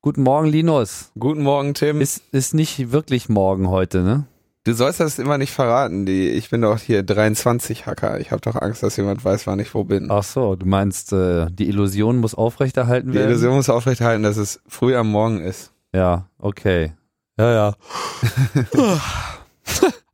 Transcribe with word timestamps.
Guten 0.00 0.22
Morgen, 0.22 0.46
Linus. 0.46 1.10
Guten 1.18 1.42
Morgen, 1.42 1.74
Tim. 1.74 2.00
Ist, 2.00 2.22
ist 2.30 2.54
nicht 2.54 2.92
wirklich 2.92 3.28
morgen 3.28 3.68
heute, 3.68 4.02
ne? 4.02 4.28
Du 4.62 4.72
sollst 4.72 5.00
das 5.00 5.18
immer 5.18 5.38
nicht 5.38 5.52
verraten. 5.52 6.06
Die, 6.06 6.28
ich 6.28 6.50
bin 6.50 6.60
doch 6.60 6.78
hier 6.78 7.02
23 7.02 7.84
Hacker. 7.84 8.20
Ich 8.20 8.30
habe 8.30 8.40
doch 8.40 8.54
Angst, 8.54 8.84
dass 8.84 8.96
jemand 8.96 9.24
weiß, 9.24 9.48
wann 9.48 9.58
ich 9.58 9.74
wo 9.74 9.82
bin. 9.82 10.08
Ach 10.08 10.22
so, 10.22 10.54
du 10.54 10.66
meinst, 10.66 11.12
äh, 11.12 11.46
die 11.50 11.68
Illusion 11.68 12.18
muss 12.18 12.36
aufrechterhalten 12.36 13.10
Die 13.10 13.18
werden? 13.18 13.30
Illusion 13.30 13.56
muss 13.56 13.68
aufrechterhalten, 13.68 14.22
dass 14.22 14.36
es 14.36 14.60
früh 14.68 14.94
am 14.94 15.10
Morgen 15.10 15.40
ist. 15.40 15.72
Ja, 15.92 16.28
okay. 16.38 16.92
Ja, 17.36 17.52
ja. 17.52 17.74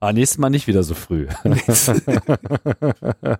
ah, 0.00 0.12
nächstes 0.14 0.38
Mal 0.38 0.48
nicht 0.48 0.66
wieder 0.66 0.82
so 0.82 0.94
früh. 0.94 1.26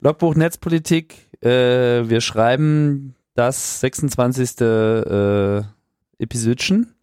Logbuch 0.00 0.34
Netzpolitik. 0.34 1.14
Äh, 1.40 2.08
wir 2.08 2.20
schreiben 2.20 3.14
das 3.38 3.80
26. 3.80 4.60
Äh, 4.60 5.62
Episodchen 6.18 6.94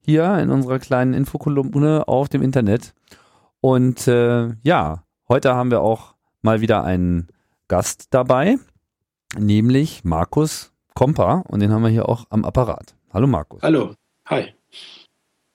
hier 0.00 0.36
in 0.38 0.50
unserer 0.50 0.80
kleinen 0.80 1.14
Infokolumne 1.14 2.08
auf 2.08 2.28
dem 2.28 2.42
Internet. 2.42 2.94
Und 3.60 4.08
äh, 4.08 4.48
ja, 4.62 5.04
heute 5.28 5.54
haben 5.54 5.70
wir 5.70 5.80
auch 5.80 6.14
mal 6.42 6.60
wieder 6.60 6.82
einen 6.82 7.28
Gast 7.68 8.08
dabei, 8.10 8.56
nämlich 9.38 10.02
Markus 10.02 10.72
Kompa. 10.94 11.44
Und 11.46 11.60
den 11.60 11.70
haben 11.70 11.82
wir 11.82 11.90
hier 11.90 12.08
auch 12.08 12.26
am 12.30 12.44
Apparat. 12.44 12.96
Hallo 13.12 13.28
Markus. 13.28 13.62
Hallo, 13.62 13.94
hi. 14.26 14.52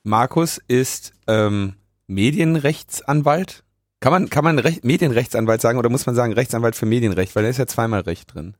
Markus 0.04 0.58
ist 0.70 1.12
ähm, 1.28 1.74
Medienrechtsanwalt. 2.08 3.66
Kann 4.00 4.14
man, 4.14 4.30
kann 4.30 4.46
man 4.46 4.60
Recht, 4.60 4.86
Medienrechtsanwalt 4.86 5.60
sagen 5.60 5.80
oder 5.80 5.90
muss 5.90 6.06
man 6.06 6.16
sagen 6.16 6.32
Rechtsanwalt 6.32 6.78
für 6.78 6.86
Medienrecht? 6.86 7.36
Weil 7.36 7.44
da 7.44 7.50
ist 7.50 7.58
ja 7.58 7.68
zweimal 7.68 8.02
Recht 8.02 8.34
drin. 8.34 8.56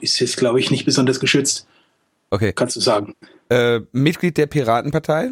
Ist 0.00 0.18
jetzt, 0.20 0.36
glaube 0.36 0.60
ich, 0.60 0.70
nicht 0.70 0.84
besonders 0.84 1.18
geschützt, 1.20 1.66
Okay. 2.30 2.52
kannst 2.52 2.76
du 2.76 2.80
sagen. 2.80 3.14
Äh, 3.48 3.80
Mitglied 3.92 4.36
der 4.36 4.46
Piratenpartei, 4.46 5.30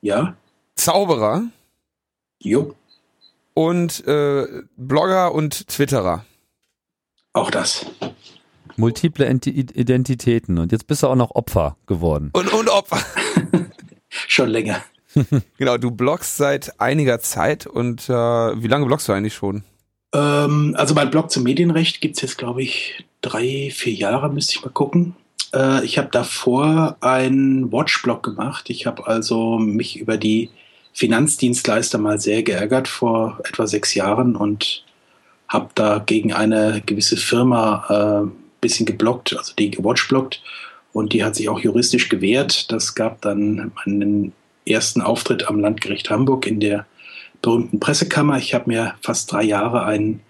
Ja? 0.00 0.36
Zauberer 0.74 1.44
Jo, 2.42 2.74
und 3.54 4.04
äh, 4.06 4.46
Blogger 4.76 5.32
und 5.32 5.68
Twitterer. 5.68 6.24
auch 7.32 7.50
das. 7.50 7.86
Multiple 8.76 9.28
Enti- 9.28 9.50
Identitäten. 9.76 10.58
Und 10.58 10.72
jetzt 10.72 10.86
bist 10.86 11.02
du 11.02 11.08
auch 11.08 11.14
noch 11.14 11.30
Opfer 11.32 11.76
geworden. 11.86 12.30
Und, 12.32 12.52
und 12.52 12.68
Opfer. 12.70 12.98
Schon 14.08 14.48
länger. 14.48 14.82
Genau, 15.58 15.76
du 15.76 15.90
bloggst 15.90 16.38
seit 16.38 16.80
einiger 16.80 17.20
Zeit 17.20 17.66
und 17.66 18.08
äh, 18.08 18.12
wie 18.62 18.66
lange 18.66 18.86
bloggst 18.86 19.08
du 19.08 19.12
eigentlich 19.12 19.34
schon? 19.34 19.62
Ähm, 20.12 20.74
also 20.76 20.94
mein 20.94 21.10
Blog 21.10 21.30
zum 21.30 21.42
Medienrecht 21.44 22.00
gibt's 22.00 22.20
jetzt, 22.20 22.38
glaube 22.38 22.62
ich, 22.62 23.04
drei, 23.20 23.70
vier 23.72 23.92
Jahre, 23.92 24.30
müsste 24.30 24.54
ich 24.56 24.64
mal 24.64 24.70
gucken. 24.70 25.16
Äh, 25.54 25.84
ich 25.84 25.98
habe 25.98 26.08
davor 26.10 26.96
einen 27.00 27.72
Watch-Blog 27.72 28.22
gemacht. 28.22 28.70
Ich 28.70 28.86
habe 28.86 29.06
also 29.06 29.58
mich 29.58 29.98
über 29.98 30.16
die 30.16 30.50
Finanzdienstleister 30.92 31.98
mal 31.98 32.20
sehr 32.20 32.42
geärgert 32.42 32.88
vor 32.88 33.40
etwa 33.44 33.66
sechs 33.66 33.94
Jahren 33.94 34.36
und 34.36 34.84
habe 35.48 35.70
da 35.74 35.98
gegen 35.98 36.32
eine 36.32 36.82
gewisse 36.84 37.16
Firma 37.16 38.24
äh, 38.24 38.30
bisschen 38.60 38.86
geblockt, 38.86 39.36
also 39.36 39.52
die 39.58 39.70
gewatchblockt. 39.70 40.42
Und 40.92 41.12
die 41.12 41.24
hat 41.24 41.36
sich 41.36 41.48
auch 41.48 41.60
juristisch 41.60 42.08
gewehrt. 42.08 42.70
Das 42.70 42.94
gab 42.94 43.20
dann 43.22 43.72
meinen 43.74 44.32
ersten 44.66 45.00
Auftritt 45.00 45.48
am 45.48 45.58
Landgericht 45.58 46.10
Hamburg 46.10 46.46
in 46.46 46.60
der 46.60 46.86
berühmten 47.42 47.80
Pressekammer. 47.80 48.38
Ich 48.38 48.54
habe 48.54 48.70
mir 48.70 48.94
fast 49.02 49.30
drei 49.30 49.42
Jahre 49.42 49.84
einen 49.84 50.20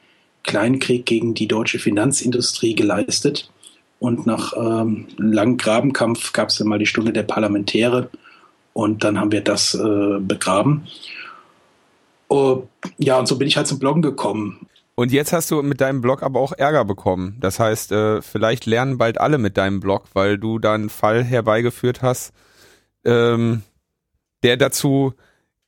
Kleinkrieg 0.42 1.06
gegen 1.06 1.34
die 1.34 1.46
deutsche 1.46 1.78
Finanzindustrie 1.78 2.74
geleistet. 2.74 3.50
Und 3.98 4.26
nach 4.26 4.54
ähm, 4.56 5.06
langen 5.16 5.58
Grabenkampf 5.58 6.32
gab 6.32 6.48
es 6.48 6.56
dann 6.56 6.66
mal 6.66 6.78
die 6.78 6.86
Stunde 6.86 7.12
der 7.12 7.22
Parlamentäre. 7.22 8.10
Und 8.72 9.04
dann 9.04 9.20
haben 9.20 9.30
wir 9.30 9.42
das 9.42 9.74
äh, 9.74 10.18
begraben. 10.18 10.88
Oh, 12.28 12.64
ja, 12.96 13.18
und 13.18 13.28
so 13.28 13.38
bin 13.38 13.46
ich 13.46 13.56
halt 13.56 13.66
zum 13.66 13.78
Bloggen 13.78 14.02
gekommen. 14.02 14.66
Und 14.94 15.12
jetzt 15.12 15.32
hast 15.32 15.50
du 15.50 15.62
mit 15.62 15.80
deinem 15.80 16.00
Blog 16.00 16.22
aber 16.22 16.40
auch 16.40 16.52
Ärger 16.52 16.84
bekommen. 16.84 17.36
Das 17.40 17.58
heißt, 17.58 17.92
äh, 17.92 18.22
vielleicht 18.22 18.66
lernen 18.66 18.98
bald 18.98 19.20
alle 19.20 19.38
mit 19.38 19.56
deinem 19.56 19.80
Blog, 19.80 20.04
weil 20.14 20.38
du 20.38 20.58
da 20.58 20.74
einen 20.74 20.90
Fall 20.90 21.22
herbeigeführt 21.22 22.02
hast, 22.02 22.32
ähm, 23.04 23.62
der 24.42 24.56
dazu 24.56 25.14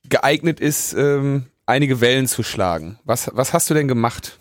geeignet 0.09 0.59
ist, 0.59 0.93
ähm, 0.93 1.45
einige 1.65 2.01
Wellen 2.01 2.27
zu 2.27 2.43
schlagen. 2.43 2.99
Was, 3.05 3.29
was 3.33 3.53
hast 3.53 3.69
du 3.69 3.73
denn 3.73 3.87
gemacht? 3.87 4.39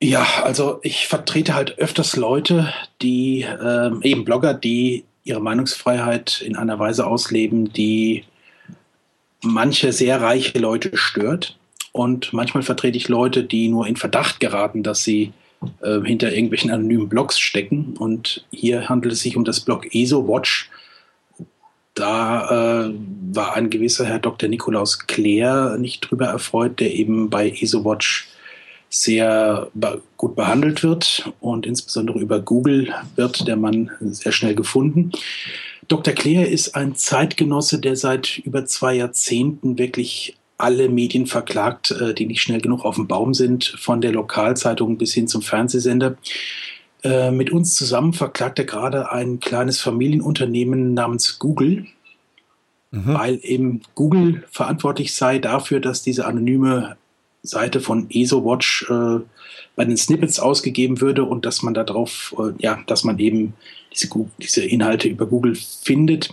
Ja, 0.00 0.26
also 0.44 0.78
ich 0.82 1.08
vertrete 1.08 1.54
halt 1.54 1.78
öfters 1.78 2.16
Leute, 2.16 2.72
die 3.00 3.46
ähm, 3.62 4.00
eben 4.02 4.24
Blogger, 4.24 4.52
die 4.52 5.04
ihre 5.24 5.40
Meinungsfreiheit 5.40 6.42
in 6.42 6.56
einer 6.56 6.78
Weise 6.78 7.06
ausleben, 7.06 7.72
die 7.72 8.24
manche 9.42 9.92
sehr 9.92 10.20
reiche 10.20 10.58
Leute 10.58 10.96
stört. 10.96 11.56
Und 11.92 12.32
manchmal 12.32 12.62
vertrete 12.62 12.98
ich 12.98 13.08
Leute, 13.08 13.42
die 13.42 13.68
nur 13.68 13.86
in 13.86 13.96
Verdacht 13.96 14.38
geraten, 14.38 14.82
dass 14.82 15.02
sie 15.02 15.32
äh, 15.80 16.00
hinter 16.02 16.32
irgendwelchen 16.32 16.70
anonymen 16.70 17.08
Blogs 17.08 17.38
stecken. 17.38 17.96
Und 17.98 18.44
hier 18.50 18.88
handelt 18.88 19.14
es 19.14 19.20
sich 19.20 19.36
um 19.36 19.44
das 19.44 19.60
Blog 19.60 19.94
ESO-Watch. 19.94 20.68
Da 21.96 22.84
äh, 22.88 22.94
war 23.32 23.56
ein 23.56 23.70
gewisser 23.70 24.04
Herr 24.04 24.18
Dr. 24.18 24.50
Nikolaus 24.50 25.06
Claire 25.06 25.78
nicht 25.78 26.02
drüber 26.02 26.26
erfreut, 26.26 26.78
der 26.78 26.94
eben 26.94 27.30
bei 27.30 27.50
ESO-Watch 27.50 28.28
sehr 28.90 29.68
be 29.72 30.02
gut 30.18 30.36
behandelt 30.36 30.82
wird 30.82 31.32
und 31.40 31.66
insbesondere 31.66 32.20
über 32.20 32.38
Google 32.40 32.94
wird 33.16 33.48
der 33.48 33.56
Mann 33.56 33.90
sehr 34.00 34.32
schnell 34.32 34.54
gefunden. 34.54 35.10
Dr. 35.88 36.12
Claire 36.12 36.46
ist 36.46 36.74
ein 36.74 36.94
Zeitgenosse, 36.94 37.80
der 37.80 37.96
seit 37.96 38.38
über 38.38 38.66
zwei 38.66 38.94
Jahrzehnten 38.94 39.78
wirklich 39.78 40.36
alle 40.58 40.90
Medien 40.90 41.26
verklagt, 41.26 41.92
äh, 41.92 42.12
die 42.12 42.26
nicht 42.26 42.42
schnell 42.42 42.60
genug 42.60 42.84
auf 42.84 42.96
dem 42.96 43.06
Baum 43.06 43.32
sind, 43.32 43.64
von 43.78 44.02
der 44.02 44.12
Lokalzeitung 44.12 44.98
bis 44.98 45.14
hin 45.14 45.28
zum 45.28 45.40
Fernsehsender. 45.40 46.16
Äh, 47.02 47.30
mit 47.30 47.52
uns 47.52 47.74
zusammen 47.74 48.12
verklagt 48.12 48.58
er 48.58 48.64
gerade 48.64 49.12
ein 49.12 49.40
kleines 49.40 49.80
Familienunternehmen 49.80 50.94
namens 50.94 51.38
Google, 51.38 51.86
Mhm. 52.96 53.14
weil 53.14 53.40
eben 53.42 53.82
Google 53.94 54.44
verantwortlich 54.50 55.14
sei 55.14 55.38
dafür, 55.38 55.80
dass 55.80 56.02
diese 56.02 56.26
anonyme 56.26 56.96
Seite 57.42 57.80
von 57.80 58.06
ESOWatch 58.10 58.86
äh, 58.90 59.20
bei 59.76 59.84
den 59.84 59.96
Snippets 59.96 60.40
ausgegeben 60.40 61.00
würde 61.00 61.24
und 61.24 61.44
dass 61.44 61.62
man 61.62 61.74
darauf, 61.74 62.34
äh, 62.38 62.52
ja, 62.58 62.82
dass 62.86 63.04
man 63.04 63.18
eben 63.18 63.54
diese, 63.92 64.08
diese 64.40 64.64
Inhalte 64.64 65.08
über 65.08 65.26
Google 65.26 65.54
findet. 65.54 66.30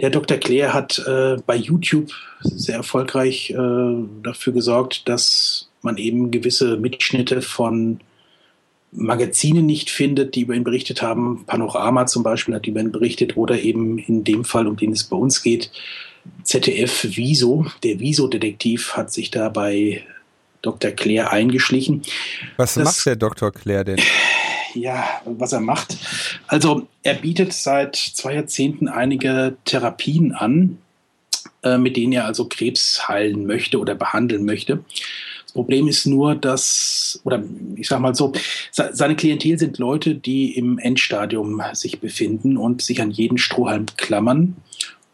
Der 0.00 0.10
Dr. 0.10 0.38
Claire 0.38 0.74
hat 0.74 0.98
äh, 1.06 1.36
bei 1.46 1.56
YouTube 1.56 2.10
sehr 2.40 2.76
erfolgreich 2.76 3.50
äh, 3.50 3.94
dafür 4.22 4.52
gesorgt, 4.52 5.08
dass 5.08 5.68
man 5.82 5.96
eben 5.96 6.30
gewisse 6.30 6.76
Mitschnitte 6.76 7.42
von 7.42 8.00
Magazinen 8.92 9.64
nicht 9.66 9.90
findet, 9.90 10.34
die 10.34 10.42
über 10.42 10.54
ihn 10.54 10.64
berichtet 10.64 11.00
haben. 11.02 11.44
Panorama 11.46 12.06
zum 12.06 12.22
Beispiel 12.22 12.54
hat 12.54 12.66
über 12.66 12.80
ihn 12.80 12.92
berichtet 12.92 13.36
oder 13.36 13.58
eben 13.60 13.98
in 13.98 14.22
dem 14.22 14.44
Fall, 14.44 14.66
um 14.66 14.76
den 14.76 14.92
es 14.92 15.04
bei 15.04 15.16
uns 15.16 15.42
geht, 15.42 15.70
ZDF 16.44 17.06
Wieso, 17.16 17.66
der 17.82 17.98
Wieso-Detektiv 17.98 18.92
hat 18.94 19.12
sich 19.12 19.30
da 19.30 19.48
bei 19.48 20.04
Dr. 20.60 20.92
Claire 20.92 21.32
eingeschlichen. 21.32 22.02
Was 22.56 22.74
Das- 22.74 22.84
macht 22.84 23.06
der 23.06 23.16
Dr. 23.16 23.50
Claire 23.50 23.84
denn? 23.84 24.00
Ja, 24.74 25.04
was 25.24 25.52
er 25.52 25.60
macht. 25.60 25.96
Also 26.46 26.86
er 27.02 27.14
bietet 27.14 27.52
seit 27.52 27.96
zwei 27.96 28.34
Jahrzehnten 28.34 28.88
einige 28.88 29.56
Therapien 29.64 30.32
an, 30.32 30.78
äh, 31.62 31.76
mit 31.76 31.96
denen 31.96 32.12
er 32.12 32.24
also 32.24 32.46
Krebs 32.46 33.06
heilen 33.08 33.46
möchte 33.46 33.78
oder 33.78 33.94
behandeln 33.94 34.44
möchte. 34.44 34.84
Problem 35.52 35.88
ist 35.88 36.06
nur, 36.06 36.34
dass, 36.34 37.20
oder 37.24 37.42
ich 37.76 37.88
sag 37.88 38.00
mal 38.00 38.14
so, 38.14 38.32
se- 38.70 38.90
seine 38.92 39.16
Klientel 39.16 39.58
sind 39.58 39.78
Leute, 39.78 40.14
die 40.14 40.56
im 40.56 40.78
Endstadium 40.78 41.62
sich 41.72 42.00
befinden 42.00 42.56
und 42.56 42.82
sich 42.82 43.00
an 43.00 43.10
jeden 43.10 43.38
Strohhalm 43.38 43.86
klammern. 43.96 44.56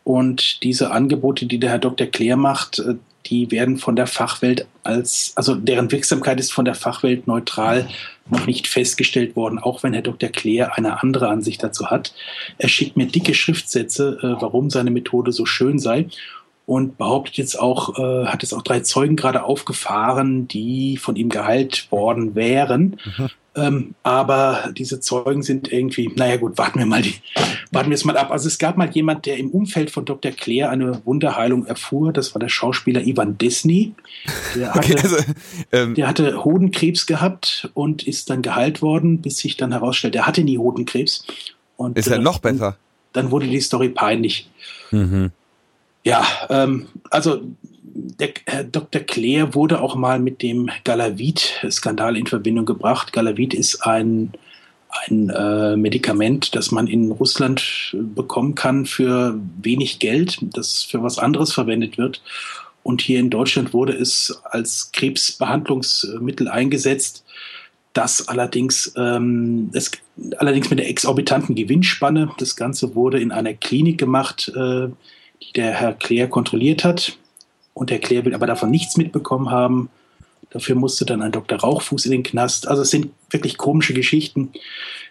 Und 0.04 0.62
diese 0.62 0.90
Angebote, 0.90 1.46
die 1.46 1.58
der 1.58 1.70
Herr 1.70 1.78
Dr. 1.78 2.06
Claire 2.06 2.36
macht, 2.36 2.78
äh, 2.78 2.94
die 3.26 3.50
werden 3.50 3.76
von 3.76 3.94
der 3.94 4.06
Fachwelt 4.06 4.66
als, 4.82 5.32
also 5.34 5.54
deren 5.54 5.92
Wirksamkeit 5.92 6.40
ist 6.40 6.50
von 6.52 6.64
der 6.64 6.74
Fachwelt 6.74 7.26
neutral 7.26 7.88
noch 8.30 8.46
nicht 8.46 8.66
festgestellt 8.66 9.36
worden, 9.36 9.58
auch 9.58 9.82
wenn 9.82 9.92
Herr 9.92 10.02
Dr. 10.02 10.30
Claire 10.30 10.76
eine 10.76 11.02
andere 11.02 11.28
Ansicht 11.28 11.62
dazu 11.62 11.90
hat. 11.90 12.14
Er 12.56 12.68
schickt 12.68 12.96
mir 12.96 13.06
dicke 13.06 13.34
Schriftsätze, 13.34 14.18
äh, 14.22 14.40
warum 14.40 14.70
seine 14.70 14.90
Methode 14.90 15.32
so 15.32 15.44
schön 15.44 15.78
sei 15.78 16.06
und 16.68 16.98
behauptet 16.98 17.38
jetzt 17.38 17.58
auch, 17.58 17.98
äh, 17.98 18.26
hat 18.26 18.42
jetzt 18.42 18.52
auch 18.52 18.60
drei 18.60 18.80
Zeugen 18.80 19.16
gerade 19.16 19.42
aufgefahren, 19.42 20.48
die 20.48 20.98
von 20.98 21.16
ihm 21.16 21.30
geheilt 21.30 21.90
worden 21.90 22.34
wären. 22.34 23.00
Mhm. 23.16 23.28
Ähm, 23.56 23.94
aber 24.02 24.68
diese 24.76 25.00
Zeugen 25.00 25.42
sind 25.42 25.72
irgendwie, 25.72 26.12
naja 26.14 26.36
gut, 26.36 26.58
warten 26.58 26.78
wir 26.78 26.84
mal 26.84 27.00
die, 27.00 27.14
warten 27.72 27.88
wir 27.88 27.94
es 27.94 28.04
mal 28.04 28.18
ab. 28.18 28.30
Also 28.30 28.48
es 28.48 28.58
gab 28.58 28.76
mal 28.76 28.90
jemand, 28.90 29.24
der 29.24 29.38
im 29.38 29.48
Umfeld 29.48 29.90
von 29.90 30.04
Dr. 30.04 30.30
Claire 30.30 30.68
eine 30.68 31.00
Wunderheilung 31.06 31.64
erfuhr. 31.64 32.12
Das 32.12 32.34
war 32.34 32.38
der 32.38 32.50
Schauspieler 32.50 33.00
Ivan 33.00 33.38
Disney. 33.38 33.94
Der 34.54 34.68
hatte, 34.74 34.92
Okay, 34.92 35.00
also, 35.02 35.16
ähm, 35.72 35.94
der 35.94 36.06
hatte 36.06 36.44
Hodenkrebs 36.44 37.06
gehabt 37.06 37.70
und 37.72 38.06
ist 38.06 38.28
dann 38.28 38.42
geheilt 38.42 38.82
worden, 38.82 39.22
bis 39.22 39.38
sich 39.38 39.56
dann 39.56 39.72
herausstellt, 39.72 40.16
er 40.16 40.26
hatte 40.26 40.44
nie 40.44 40.58
Hodenkrebs. 40.58 41.24
Und, 41.78 41.96
ist 41.96 42.08
ja 42.08 42.16
äh, 42.16 42.18
noch 42.18 42.40
besser. 42.40 42.76
dann 43.14 43.30
wurde 43.30 43.46
die 43.46 43.60
Story 43.62 43.88
peinlich. 43.88 44.50
Mhm. 44.90 45.32
Ja, 46.08 46.26
ähm, 46.48 46.86
also 47.10 47.42
der 47.84 48.30
Herr 48.46 48.64
Dr. 48.64 49.02
Claire 49.02 49.52
wurde 49.54 49.82
auch 49.82 49.94
mal 49.94 50.18
mit 50.18 50.40
dem 50.40 50.70
Galavit-Skandal 50.84 52.16
in 52.16 52.26
Verbindung 52.26 52.64
gebracht. 52.64 53.12
Galavit 53.12 53.52
ist 53.52 53.82
ein, 53.82 54.32
ein 55.06 55.28
äh, 55.28 55.76
Medikament, 55.76 56.56
das 56.56 56.70
man 56.70 56.86
in 56.86 57.10
Russland 57.10 57.94
bekommen 57.94 58.54
kann 58.54 58.86
für 58.86 59.38
wenig 59.60 59.98
Geld, 59.98 60.38
das 60.40 60.82
für 60.82 61.02
was 61.02 61.18
anderes 61.18 61.52
verwendet 61.52 61.98
wird. 61.98 62.22
Und 62.82 63.02
hier 63.02 63.20
in 63.20 63.28
Deutschland 63.28 63.74
wurde 63.74 63.92
es 63.92 64.40
als 64.44 64.92
Krebsbehandlungsmittel 64.92 66.48
eingesetzt, 66.48 67.22
das 67.92 68.28
allerdings, 68.28 68.94
ähm, 68.96 69.68
das, 69.74 69.90
allerdings 70.38 70.70
mit 70.70 70.78
der 70.78 70.88
exorbitanten 70.88 71.54
Gewinnspanne. 71.54 72.30
Das 72.38 72.56
Ganze 72.56 72.94
wurde 72.94 73.20
in 73.20 73.30
einer 73.30 73.52
Klinik 73.52 73.98
gemacht, 73.98 74.50
äh, 74.56 74.88
die 75.42 75.52
der 75.52 75.72
Herr 75.72 75.94
Claire 75.94 76.28
kontrolliert 76.28 76.84
hat. 76.84 77.18
Und 77.74 77.90
Herr 77.90 77.98
Claire 77.98 78.24
will 78.24 78.34
aber 78.34 78.46
davon 78.46 78.70
nichts 78.70 78.96
mitbekommen 78.96 79.50
haben. 79.50 79.90
Dafür 80.50 80.74
musste 80.74 81.04
dann 81.04 81.22
ein 81.22 81.32
Dr. 81.32 81.58
Rauchfuß 81.58 82.06
in 82.06 82.12
den 82.12 82.22
Knast. 82.22 82.66
Also 82.66 82.82
es 82.82 82.90
sind 82.90 83.10
wirklich 83.30 83.58
komische 83.58 83.94
Geschichten. 83.94 84.52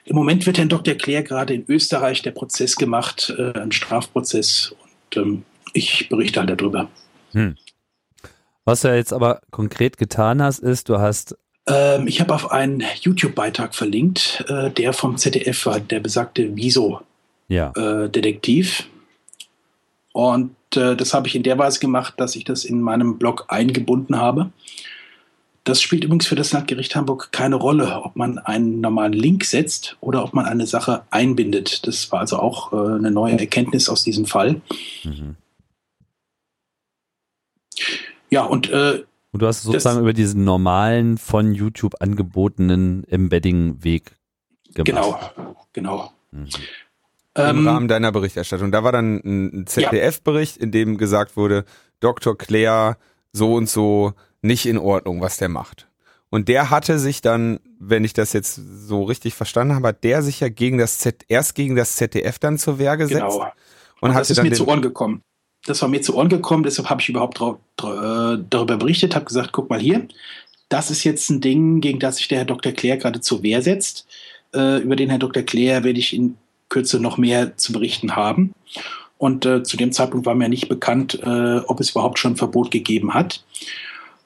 Im 0.05 0.15
Moment 0.15 0.45
wird 0.45 0.57
Herrn 0.57 0.69
Dr. 0.69 0.95
Claire 0.95 1.23
gerade 1.23 1.53
in 1.53 1.65
Österreich 1.67 2.21
der 2.21 2.31
Prozess 2.31 2.75
gemacht, 2.75 3.33
äh, 3.37 3.57
ein 3.59 3.71
Strafprozess. 3.71 4.75
Und 5.15 5.17
ähm, 5.17 5.43
ich 5.73 6.09
berichte 6.09 6.39
halt 6.39 6.49
darüber. 6.49 6.89
Hm. 7.33 7.55
Was 8.65 8.81
du 8.81 8.93
jetzt 8.93 9.13
aber 9.13 9.41
konkret 9.51 9.97
getan 9.97 10.41
hast, 10.41 10.59
ist, 10.59 10.89
du 10.89 10.99
hast 10.99 11.37
ähm, 11.67 12.07
ich 12.07 12.19
habe 12.21 12.33
auf 12.33 12.51
einen 12.51 12.81
YouTube-Beitrag 13.01 13.75
verlinkt, 13.75 14.45
äh, 14.47 14.71
der 14.71 14.93
vom 14.93 15.17
ZDF 15.17 15.65
war, 15.65 15.81
der 15.81 15.99
besagte 15.99 16.55
Wieso-Detektiv. 16.55 18.79
Ja. 18.79 18.85
Und 20.17 20.55
äh, 20.75 20.95
das 20.95 21.13
habe 21.13 21.27
ich 21.27 21.35
in 21.35 21.43
der 21.43 21.59
Weise 21.59 21.79
gemacht, 21.79 22.15
dass 22.17 22.35
ich 22.35 22.43
das 22.43 22.65
in 22.65 22.81
meinem 22.81 23.19
Blog 23.19 23.45
eingebunden 23.49 24.17
habe. 24.17 24.49
Das 25.63 25.79
spielt 25.79 26.03
übrigens 26.03 26.25
für 26.25 26.33
das 26.33 26.53
Landgericht 26.53 26.95
Hamburg 26.95 27.31
keine 27.31 27.55
Rolle, 27.55 28.01
ob 28.01 28.15
man 28.15 28.39
einen 28.39 28.81
normalen 28.81 29.13
Link 29.13 29.45
setzt 29.45 29.95
oder 30.01 30.23
ob 30.23 30.33
man 30.33 30.45
eine 30.45 30.65
Sache 30.65 31.03
einbindet. 31.11 31.85
Das 31.85 32.11
war 32.11 32.21
also 32.21 32.39
auch 32.39 32.73
äh, 32.73 32.95
eine 32.95 33.11
neue 33.11 33.37
Erkenntnis 33.39 33.89
aus 33.89 34.03
diesem 34.03 34.25
Fall. 34.25 34.59
Mhm. 35.03 35.35
Ja, 38.31 38.43
und, 38.43 38.71
äh, 38.71 39.03
und 39.33 39.41
du 39.43 39.45
hast 39.45 39.61
sozusagen 39.61 39.97
das, 39.97 40.01
über 40.01 40.13
diesen 40.13 40.43
normalen 40.43 41.19
von 41.19 41.53
YouTube 41.53 41.93
angebotenen 41.99 43.03
Embedding-Weg 43.03 44.17
gemacht. 44.73 44.87
Genau, 44.87 45.19
genau. 45.73 46.11
Mhm 46.31 46.49
im 47.37 47.59
ähm, 47.59 47.67
Rahmen 47.67 47.87
deiner 47.87 48.11
Berichterstattung. 48.11 48.71
Da 48.71 48.83
war 48.83 48.91
dann 48.91 49.21
ein 49.23 49.67
ZDF-Bericht, 49.67 50.57
in 50.57 50.71
dem 50.71 50.97
gesagt 50.97 51.37
wurde, 51.37 51.65
Dr. 51.99 52.37
Claire 52.37 52.97
so 53.31 53.53
und 53.53 53.69
so 53.69 54.13
nicht 54.41 54.65
in 54.65 54.77
Ordnung, 54.77 55.21
was 55.21 55.37
der 55.37 55.49
macht. 55.49 55.87
Und 56.29 56.49
der 56.49 56.69
hatte 56.69 56.99
sich 56.99 57.21
dann, 57.21 57.59
wenn 57.79 58.03
ich 58.03 58.13
das 58.13 58.33
jetzt 58.33 58.55
so 58.55 59.03
richtig 59.03 59.33
verstanden 59.33 59.75
habe, 59.75 59.89
hat 59.89 60.03
der 60.03 60.21
sich 60.21 60.39
ja 60.39 60.49
gegen 60.49 60.77
das 60.77 60.99
Z 60.99 61.23
erst 61.29 61.55
gegen 61.55 61.75
das 61.75 61.95
ZDF 61.95 62.37
dann 62.39 62.57
zur 62.57 62.79
Wehr 62.79 62.97
gesetzt. 62.97 63.21
Genau. 63.21 63.51
Und, 64.01 64.09
und 64.09 64.15
das 64.15 64.29
ist 64.29 64.43
mir 64.43 64.51
zu 64.51 64.67
Ohren 64.67 64.81
gekommen. 64.81 65.21
Das 65.65 65.81
war 65.81 65.89
mir 65.89 66.01
zu 66.01 66.15
Ohren 66.15 66.29
gekommen, 66.29 66.63
deshalb 66.63 66.89
habe 66.89 67.01
ich 67.01 67.09
überhaupt 67.09 67.41
äh, 67.41 68.43
darüber 68.49 68.77
berichtet, 68.77 69.15
habe 69.15 69.25
gesagt, 69.25 69.51
guck 69.51 69.69
mal 69.69 69.79
hier, 69.79 70.07
das 70.69 70.91
ist 70.91 71.03
jetzt 71.03 71.29
ein 71.29 71.41
Ding, 71.41 71.81
gegen 71.81 71.99
das 71.99 72.17
sich 72.17 72.27
der 72.27 72.39
Herr 72.39 72.45
Dr. 72.45 72.71
Claire 72.73 72.97
gerade 72.97 73.21
zur 73.21 73.41
Wehr 73.43 73.61
setzt. 73.61 74.05
Äh, 74.53 74.81
über 74.81 74.95
den 74.95 75.09
Herrn 75.09 75.19
Dr. 75.19 75.43
Claire 75.43 75.83
werde 75.83 75.99
ich 75.99 76.13
in 76.13 76.37
Kürze 76.69 76.99
noch 76.99 77.17
mehr 77.17 77.57
zu 77.57 77.73
berichten 77.73 78.15
haben. 78.15 78.53
Und 79.17 79.45
äh, 79.45 79.63
zu 79.63 79.77
dem 79.77 79.91
Zeitpunkt 79.91 80.25
war 80.25 80.35
mir 80.35 80.49
nicht 80.49 80.69
bekannt, 80.69 81.19
äh, 81.23 81.57
ob 81.59 81.79
es 81.79 81.91
überhaupt 81.91 82.19
schon 82.19 82.33
ein 82.33 82.37
Verbot 82.37 82.69
gegeben 82.69 83.13
hat, 83.13 83.43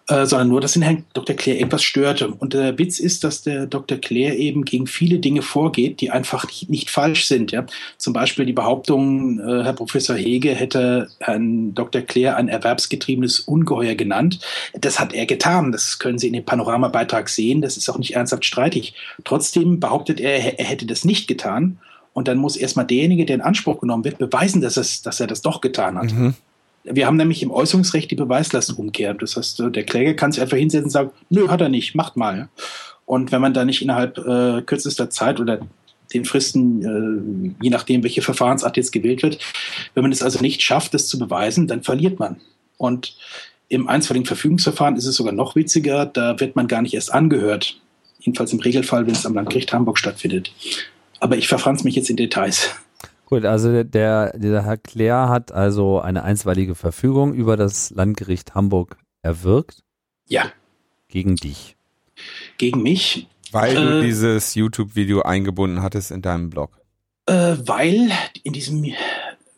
äh, 0.07 0.25
sondern 0.25 0.49
nur, 0.49 0.59
dass 0.59 0.73
den 0.73 0.81
Herrn 0.81 1.05
Dr. 1.13 1.33
Claire 1.35 1.61
etwas 1.61 1.83
störte. 1.83 2.27
Und 2.27 2.53
der 2.53 2.77
Witz 2.77 2.99
ist, 2.99 3.23
dass 3.23 3.43
der 3.43 3.67
Dr. 3.67 3.97
Claire 3.97 4.35
eben 4.35 4.65
gegen 4.65 4.87
viele 4.87 5.19
Dinge 5.19 5.41
vorgeht, 5.41 6.01
die 6.01 6.11
einfach 6.11 6.45
nicht, 6.45 6.69
nicht 6.69 6.89
falsch 6.89 7.25
sind. 7.25 7.53
Ja? 7.53 7.65
Zum 7.97 8.11
Beispiel 8.11 8.45
die 8.45 8.51
Behauptung, 8.51 9.39
äh, 9.39 9.63
Herr 9.63 9.73
Professor 9.73 10.17
Hege 10.17 10.53
hätte 10.53 11.07
Herrn 11.19 11.73
Dr. 11.73 12.01
Claire 12.01 12.35
ein 12.35 12.49
erwerbsgetriebenes 12.49 13.39
Ungeheuer 13.39 13.95
genannt. 13.95 14.39
Das 14.73 14.99
hat 14.99 15.13
er 15.13 15.25
getan. 15.25 15.71
Das 15.71 15.99
können 15.99 16.17
Sie 16.17 16.27
in 16.27 16.33
dem 16.33 16.43
Panoramabeitrag 16.43 17.29
sehen. 17.29 17.61
Das 17.61 17.77
ist 17.77 17.87
auch 17.87 17.97
nicht 17.97 18.15
ernsthaft 18.15 18.43
streitig. 18.43 18.93
Trotzdem 19.23 19.79
behauptet 19.79 20.19
er, 20.19 20.59
er 20.59 20.65
hätte 20.65 20.85
das 20.85 21.05
nicht 21.05 21.29
getan. 21.29 21.79
Und 22.13 22.27
dann 22.27 22.37
muss 22.37 22.57
erstmal 22.57 22.85
derjenige, 22.85 23.25
der 23.25 23.35
in 23.35 23.41
Anspruch 23.41 23.79
genommen 23.79 24.03
wird, 24.03 24.17
beweisen, 24.17 24.61
dass, 24.61 24.77
es, 24.77 25.01
dass 25.01 25.19
er 25.19 25.27
das 25.27 25.41
doch 25.41 25.61
getan 25.61 25.97
hat. 25.97 26.11
Mhm. 26.11 26.35
Wir 26.83 27.05
haben 27.05 27.17
nämlich 27.17 27.43
im 27.43 27.51
Äußerungsrecht 27.51 28.09
die 28.09 28.15
Beweislastumkehr. 28.15 29.13
Das 29.13 29.37
heißt, 29.37 29.59
der 29.59 29.83
Kläger 29.83 30.13
kann 30.15 30.31
sich 30.31 30.41
einfach 30.41 30.57
hinsetzen 30.57 30.85
und 30.85 30.91
sagen, 30.91 31.11
nö, 31.29 31.47
hat 31.47 31.61
er 31.61 31.69
nicht, 31.69 31.95
macht 31.95 32.17
mal. 32.17 32.49
Und 33.05 33.31
wenn 33.31 33.41
man 33.41 33.53
da 33.53 33.65
nicht 33.65 33.81
innerhalb 33.81 34.17
äh, 34.17 34.61
kürzester 34.63 35.09
Zeit 35.09 35.39
oder 35.39 35.59
den 36.13 36.25
Fristen, 36.25 37.55
äh, 37.59 37.63
je 37.63 37.69
nachdem, 37.69 38.03
welche 38.03 38.21
Verfahrensart 38.21 38.77
jetzt 38.77 38.91
gewählt 38.91 39.23
wird, 39.23 39.39
wenn 39.93 40.03
man 40.03 40.11
es 40.11 40.23
also 40.23 40.39
nicht 40.41 40.61
schafft, 40.61 40.93
das 40.93 41.07
zu 41.07 41.19
beweisen, 41.19 41.67
dann 41.67 41.83
verliert 41.83 42.19
man. 42.19 42.37
Und 42.77 43.15
im 43.69 43.87
einstweiligen 43.87 44.25
Verfügungsverfahren 44.25 44.95
ist 44.95 45.05
es 45.05 45.15
sogar 45.15 45.33
noch 45.33 45.55
witziger, 45.55 46.05
da 46.05 46.39
wird 46.39 46.55
man 46.55 46.67
gar 46.67 46.81
nicht 46.81 46.93
erst 46.93 47.13
angehört. 47.13 47.79
Jedenfalls 48.19 48.53
im 48.53 48.59
Regelfall, 48.59 49.07
wenn 49.07 49.13
es 49.13 49.25
am 49.25 49.33
Landgericht 49.33 49.71
Hamburg 49.73 49.97
stattfindet. 49.97 50.51
Aber 51.21 51.37
ich 51.37 51.47
verfranz 51.47 51.83
mich 51.83 51.95
jetzt 51.95 52.09
in 52.09 52.17
Details. 52.17 52.75
Gut, 53.25 53.45
also 53.45 53.83
der, 53.83 54.37
dieser 54.37 54.65
Herr 54.65 54.77
Claire 54.77 55.29
hat 55.29 55.53
also 55.53 56.01
eine 56.01 56.23
einstweilige 56.23 56.75
Verfügung 56.75 57.33
über 57.33 57.55
das 57.55 57.91
Landgericht 57.91 58.55
Hamburg 58.55 58.97
erwirkt. 59.21 59.83
Ja. 60.27 60.51
Gegen 61.07 61.35
dich. 61.35 61.77
Gegen 62.57 62.81
mich. 62.81 63.27
Weil 63.51 63.75
du 63.75 63.99
äh, 63.99 64.01
dieses 64.01 64.55
YouTube-Video 64.55 65.21
eingebunden 65.21 65.81
hattest 65.81 66.11
in 66.11 66.21
deinem 66.21 66.49
Blog. 66.49 66.81
Äh, 67.27 67.55
weil 67.65 68.11
in 68.43 68.53
diesem 68.53 68.85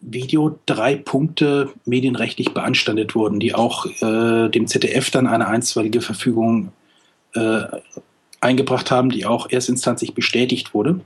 Video 0.02 0.60
drei 0.66 0.96
Punkte 0.96 1.72
medienrechtlich 1.86 2.54
beanstandet 2.54 3.16
wurden, 3.16 3.40
die 3.40 3.56
auch 3.56 3.86
äh, 3.86 4.50
dem 4.50 4.68
ZDF 4.68 5.12
dann 5.12 5.28
eine 5.28 5.48
einstweilige 5.48 6.02
Verfügung 6.02 6.74
äh, 7.34 7.64
eingebracht 8.44 8.92
haben, 8.92 9.10
die 9.10 9.26
auch 9.26 9.50
erstinstanzlich 9.50 10.14
bestätigt 10.14 10.74
wurde. 10.74 11.00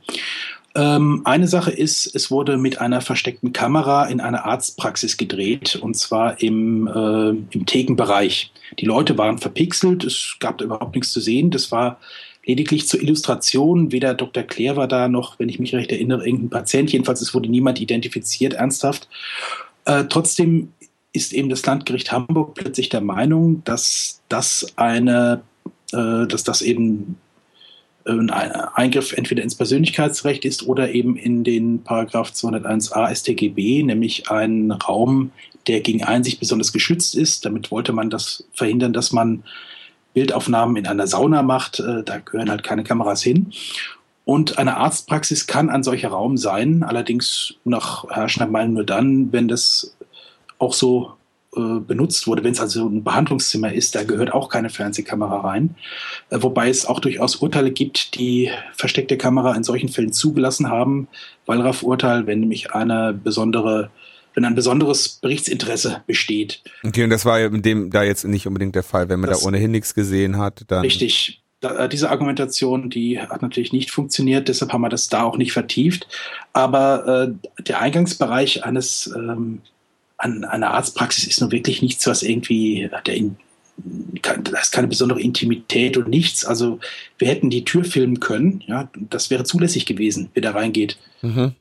Ähm, 0.76 1.22
eine 1.26 1.48
Sache 1.48 1.72
ist, 1.72 2.14
es 2.14 2.30
wurde 2.30 2.58
mit 2.58 2.80
einer 2.80 3.02
versteckten 3.02 3.52
Kamera 3.52 4.06
in 4.06 4.22
einer 4.22 4.46
Arztpraxis 4.46 5.18
gedreht 5.18 5.76
und 5.76 5.96
zwar 5.96 6.42
im, 6.42 6.88
äh, 6.88 7.30
im 7.30 7.66
Thekenbereich. 7.66 8.52
Die 8.80 8.86
Leute 8.86 9.18
waren 9.18 9.40
verpixelt, 9.40 10.04
es 10.04 10.36
gab 10.40 10.60
da 10.60 10.66
überhaupt 10.66 10.94
nichts 10.94 11.12
zu 11.12 11.20
sehen. 11.20 11.50
Das 11.50 11.72
war 11.72 12.00
lediglich 12.46 12.88
zur 12.88 13.02
Illustration. 13.02 13.92
Weder 13.92 14.14
Dr. 14.14 14.44
Claire 14.44 14.76
war 14.76 14.88
da 14.88 15.08
noch, 15.08 15.40
wenn 15.40 15.50
ich 15.50 15.60
mich 15.60 15.74
recht 15.74 15.92
erinnere, 15.92 16.26
irgendein 16.26 16.50
Patient. 16.52 16.92
Jedenfalls, 16.92 17.22
es 17.22 17.34
wurde 17.34 17.50
niemand 17.50 17.82
identifiziert, 17.82 18.54
ernsthaft. 18.54 19.10
Äh, 19.86 20.06
trotzdem 20.10 20.74
ist 21.12 21.34
eben 21.34 21.50
das 21.50 21.66
Landgericht 21.66 22.12
Hamburg 22.12 22.54
plötzlich 22.54 22.90
der 22.90 23.02
Meinung, 23.02 23.64
dass 23.64 24.22
das 24.30 24.74
eine, 24.76 25.42
äh, 25.92 26.28
dass 26.28 26.44
das 26.44 26.62
eben 26.62 27.18
ein 28.08 28.30
Eingriff 28.30 29.14
entweder 29.14 29.44
ins 29.44 29.56
Persönlichkeitsrecht 29.56 30.46
ist 30.46 30.64
oder 30.66 30.92
eben 30.92 31.16
in 31.18 31.44
den 31.44 31.84
Paragraph 31.84 32.32
201a 32.32 33.14
StGB, 33.14 33.84
nämlich 33.84 34.30
ein 34.32 34.72
Raum, 34.72 35.32
der 35.68 35.82
gegen 35.82 36.04
Einsicht 36.04 36.40
besonders 36.40 36.72
geschützt 36.72 37.16
ist. 37.16 37.46
Damit 37.46 37.72
wollte 37.72 37.92
man 37.94 38.10
das 38.10 38.46
verhindern, 38.54 38.94
dass 38.94 39.12
man 39.12 39.44
Bildaufnahmen 40.14 40.78
in 40.78 40.88
einer 40.88 41.08
Sauna 41.08 41.44
macht. 41.44 41.80
Äh, 41.80 42.04
da 42.04 42.20
gehören 42.20 42.50
halt 42.50 42.64
keine 42.64 42.84
Kameras 42.84 43.22
hin. 43.22 43.52
Und 44.26 44.58
eine 44.58 44.78
Arztpraxis 44.78 45.48
kann 45.48 45.70
ein 45.70 45.84
solcher 45.84 46.10
Raum 46.10 46.38
sein, 46.38 46.84
allerdings 46.84 47.56
nach 47.64 48.10
herrschender 48.10 48.52
Meinung 48.52 48.74
nur 48.74 48.84
dann, 48.84 49.32
wenn 49.32 49.48
das 49.48 49.96
auch 50.60 50.74
so 50.74 51.17
äh, 51.58 51.80
benutzt 51.80 52.28
wurde, 52.28 52.44
wenn 52.44 52.52
es 52.54 52.60
also 52.60 52.88
ein 52.88 53.04
Behandlungszimmer 53.04 53.74
ist, 53.74 53.96
da 53.96 54.04
gehört 54.04 54.34
auch 54.34 54.50
keine 54.50 54.70
Fernsehkamera 54.70 55.42
rein. 55.42 55.76
Äh, 56.30 56.38
wobei 56.42 56.70
es 56.70 56.86
auch 56.86 57.00
durchaus 57.00 57.38
Urteile 57.38 57.72
gibt, 57.72 58.16
die 58.16 58.52
versteckte 58.74 59.18
Kamera 59.18 59.56
in 59.56 59.64
solchen 59.64 59.90
Fällen 59.90 60.14
zugelassen 60.14 60.70
haben. 60.70 61.08
Wallraff-Urteil, 61.46 62.28
wenn 62.28 62.42
nämlich 62.42 62.74
eine 62.74 63.14
besondere 63.14 63.90
wenn 64.36 64.46
ein 64.46 64.54
besonderes 64.54 65.10
Berichtsinteresse 65.10 66.04
besteht. 66.06 66.62
Okay, 66.86 67.04
und 67.04 67.10
das 67.10 67.26
war 67.26 67.40
in 67.40 67.64
dem 67.64 67.90
da 67.90 68.04
jetzt 68.04 68.24
nicht 68.24 68.46
unbedingt 68.46 68.76
der 68.76 68.84
Fall. 68.84 69.10
Wenn 69.10 69.20
man 69.20 69.32
das, 69.32 69.40
da 69.40 69.48
ohnehin 69.48 69.72
nichts 69.72 69.96
gesehen 69.96 70.38
hat, 70.38 70.64
dann. 70.68 70.82
Richtig. 70.82 71.42
Da, 71.60 71.76
äh, 71.76 71.90
diese 71.90 72.12
Argumentation, 72.12 72.92
die 72.92 73.20
hat 73.20 73.42
natürlich 73.42 73.74
nicht 73.74 73.90
funktioniert, 73.90 74.48
deshalb 74.48 74.74
haben 74.74 74.82
wir 74.82 74.90
das 74.90 75.10
da 75.10 75.24
auch 75.24 75.38
nicht 75.38 75.54
vertieft. 75.54 76.08
Aber 76.54 77.34
äh, 77.58 77.64
der 77.64 77.82
Eingangsbereich 77.82 78.64
eines 78.64 79.08
ähm, 79.08 79.64
an 80.18 80.44
einer 80.44 80.72
Arztpraxis 80.72 81.28
ist 81.28 81.42
nun 81.42 81.52
wirklich 81.52 81.82
nichts, 81.82 82.06
was 82.08 82.24
irgendwie 82.24 82.90
der 83.06 83.16
in, 83.16 83.38
das 84.22 84.64
ist 84.64 84.72
keine 84.72 84.88
besondere 84.88 85.22
Intimität 85.22 85.98
und 85.98 86.08
nichts. 86.08 86.46
Also 86.46 86.80
wir 87.18 87.28
hätten 87.28 87.50
die 87.50 87.66
Tür 87.66 87.84
filmen 87.84 88.20
können, 88.20 88.64
ja, 88.68 88.90
das 88.96 89.30
wäre 89.30 89.44
zulässig 89.44 89.86
gewesen, 89.86 90.30
wer 90.34 90.42
da 90.42 90.52
reingeht. 90.52 90.98
Mhm. 91.22 91.54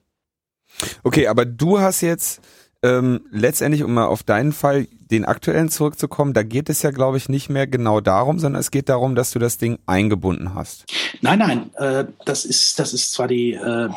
Okay, 1.02 1.26
aber 1.26 1.44
du 1.44 1.78
hast 1.78 2.00
jetzt 2.00 2.40
ähm, 2.82 3.22
letztendlich, 3.30 3.82
um 3.82 3.94
mal 3.94 4.06
auf 4.06 4.22
deinen 4.22 4.52
Fall, 4.52 4.86
den 5.10 5.24
aktuellen 5.24 5.68
zurückzukommen, 5.68 6.34
da 6.34 6.42
geht 6.42 6.68
es 6.68 6.82
ja, 6.82 6.90
glaube 6.90 7.16
ich, 7.16 7.28
nicht 7.28 7.48
mehr 7.48 7.66
genau 7.66 8.00
darum, 8.00 8.38
sondern 8.38 8.60
es 8.60 8.70
geht 8.70 8.88
darum, 8.88 9.14
dass 9.14 9.30
du 9.30 9.38
das 9.38 9.56
Ding 9.56 9.78
eingebunden 9.86 10.54
hast. 10.54 10.84
Nein, 11.20 11.38
nein, 11.38 11.70
äh, 11.76 12.06
das 12.24 12.44
ist, 12.44 12.78
das 12.78 12.92
ist 12.92 13.12
zwar 13.12 13.28
die, 13.28 13.52
äh, 13.52 13.88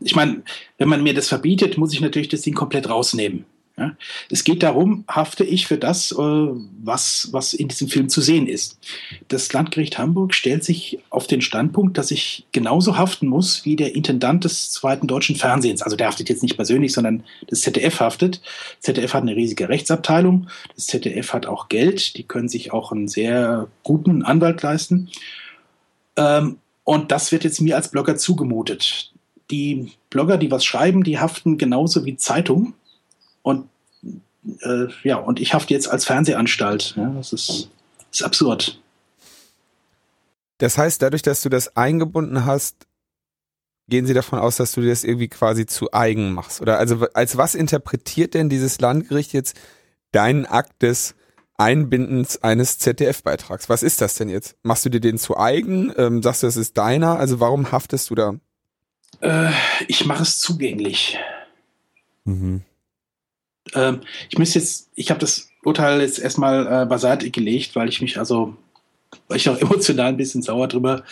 ich 0.00 0.14
meine, 0.14 0.42
wenn 0.78 0.88
man 0.88 1.02
mir 1.02 1.14
das 1.14 1.28
verbietet, 1.28 1.78
muss 1.78 1.92
ich 1.92 2.00
natürlich 2.00 2.28
das 2.28 2.42
Ding 2.42 2.54
komplett 2.54 2.88
rausnehmen. 2.88 3.44
Ja? 3.78 3.94
Es 4.30 4.42
geht 4.42 4.62
darum, 4.62 5.04
hafte 5.06 5.44
ich 5.44 5.66
für 5.66 5.76
das, 5.76 6.10
äh, 6.12 6.16
was, 6.16 7.28
was 7.32 7.52
in 7.52 7.68
diesem 7.68 7.88
Film 7.88 8.08
zu 8.08 8.22
sehen 8.22 8.46
ist. 8.46 8.78
Das 9.28 9.52
Landgericht 9.52 9.98
Hamburg 9.98 10.34
stellt 10.34 10.64
sich 10.64 10.98
auf 11.10 11.26
den 11.26 11.42
Standpunkt, 11.42 11.98
dass 11.98 12.10
ich 12.10 12.46
genauso 12.52 12.96
haften 12.96 13.26
muss 13.26 13.66
wie 13.66 13.76
der 13.76 13.94
Intendant 13.94 14.44
des 14.44 14.70
zweiten 14.70 15.06
deutschen 15.06 15.36
Fernsehens. 15.36 15.82
Also 15.82 15.96
der 15.96 16.06
haftet 16.06 16.30
jetzt 16.30 16.42
nicht 16.42 16.56
persönlich, 16.56 16.92
sondern 16.92 17.24
das 17.48 17.60
ZDF 17.60 18.00
haftet. 18.00 18.40
ZDF 18.80 19.12
hat 19.12 19.22
eine 19.22 19.36
riesige 19.36 19.68
Rechtsabteilung. 19.68 20.48
Das 20.74 20.86
ZDF 20.86 21.34
hat 21.34 21.44
auch 21.46 21.68
Geld. 21.68 22.16
Die 22.16 22.22
können 22.22 22.48
sich 22.48 22.72
auch 22.72 22.92
einen 22.92 23.08
sehr 23.08 23.68
guten 23.82 24.22
Anwalt 24.22 24.62
leisten. 24.62 25.10
Ähm, 26.16 26.58
und 26.84 27.12
das 27.12 27.30
wird 27.30 27.44
jetzt 27.44 27.60
mir 27.60 27.76
als 27.76 27.90
Blogger 27.90 28.16
zugemutet. 28.16 29.12
Die 29.50 29.92
Blogger, 30.08 30.38
die 30.38 30.50
was 30.50 30.64
schreiben, 30.64 31.04
die 31.04 31.18
haften 31.18 31.58
genauso 31.58 32.06
wie 32.06 32.16
Zeitungen 32.16 32.74
und 33.46 33.68
äh, 34.62 34.88
ja, 35.04 35.18
und 35.18 35.38
ich 35.38 35.54
hafte 35.54 35.72
jetzt 35.72 35.88
als 35.88 36.04
Fernsehanstalt. 36.04 36.94
Ja, 36.96 37.10
das 37.10 37.32
ist, 37.32 37.70
ist 38.10 38.24
absurd. 38.24 38.82
Das 40.58 40.76
heißt, 40.76 41.00
dadurch, 41.00 41.22
dass 41.22 41.42
du 41.42 41.48
das 41.48 41.76
eingebunden 41.76 42.44
hast, 42.44 42.88
gehen 43.88 44.04
Sie 44.04 44.14
davon 44.14 44.40
aus, 44.40 44.56
dass 44.56 44.72
du 44.72 44.82
das 44.82 45.04
irgendwie 45.04 45.28
quasi 45.28 45.64
zu 45.64 45.92
eigen 45.92 46.32
machst? 46.32 46.60
Oder 46.60 46.78
also 46.78 47.06
als 47.14 47.36
was 47.36 47.54
interpretiert 47.54 48.34
denn 48.34 48.48
dieses 48.48 48.80
Landgericht 48.80 49.32
jetzt 49.32 49.56
deinen 50.10 50.44
Akt 50.44 50.82
des 50.82 51.14
Einbindens 51.56 52.42
eines 52.42 52.80
ZDF-Beitrags? 52.80 53.68
Was 53.68 53.84
ist 53.84 54.00
das 54.00 54.14
denn 54.14 54.28
jetzt? 54.28 54.56
Machst 54.64 54.84
du 54.84 54.88
dir 54.88 55.00
den 55.00 55.18
zu 55.18 55.36
eigen? 55.36 55.92
Ähm, 55.96 56.20
sagst 56.20 56.42
du, 56.42 56.48
das 56.48 56.56
ist 56.56 56.76
deiner? 56.76 57.16
Also 57.20 57.38
warum 57.38 57.70
haftest 57.70 58.10
du 58.10 58.16
da? 58.16 58.34
Äh, 59.20 59.52
ich 59.86 60.04
mache 60.04 60.24
es 60.24 60.38
zugänglich. 60.38 61.16
Mhm. 62.24 62.64
Ähm, 63.74 64.00
ich 64.30 64.38
müsste 64.38 64.58
jetzt, 64.58 64.90
ich 64.94 65.10
habe 65.10 65.20
das 65.20 65.48
Urteil 65.64 66.00
jetzt 66.00 66.18
erstmal 66.18 66.82
äh, 66.82 66.86
beiseite 66.86 67.30
gelegt, 67.30 67.74
weil 67.74 67.88
ich 67.88 68.00
mich 68.00 68.18
also, 68.18 68.56
weil 69.28 69.38
ich 69.38 69.48
auch 69.48 69.58
emotional 69.60 70.06
ein 70.06 70.16
bisschen 70.16 70.42
sauer 70.42 70.68
drüber 70.68 71.02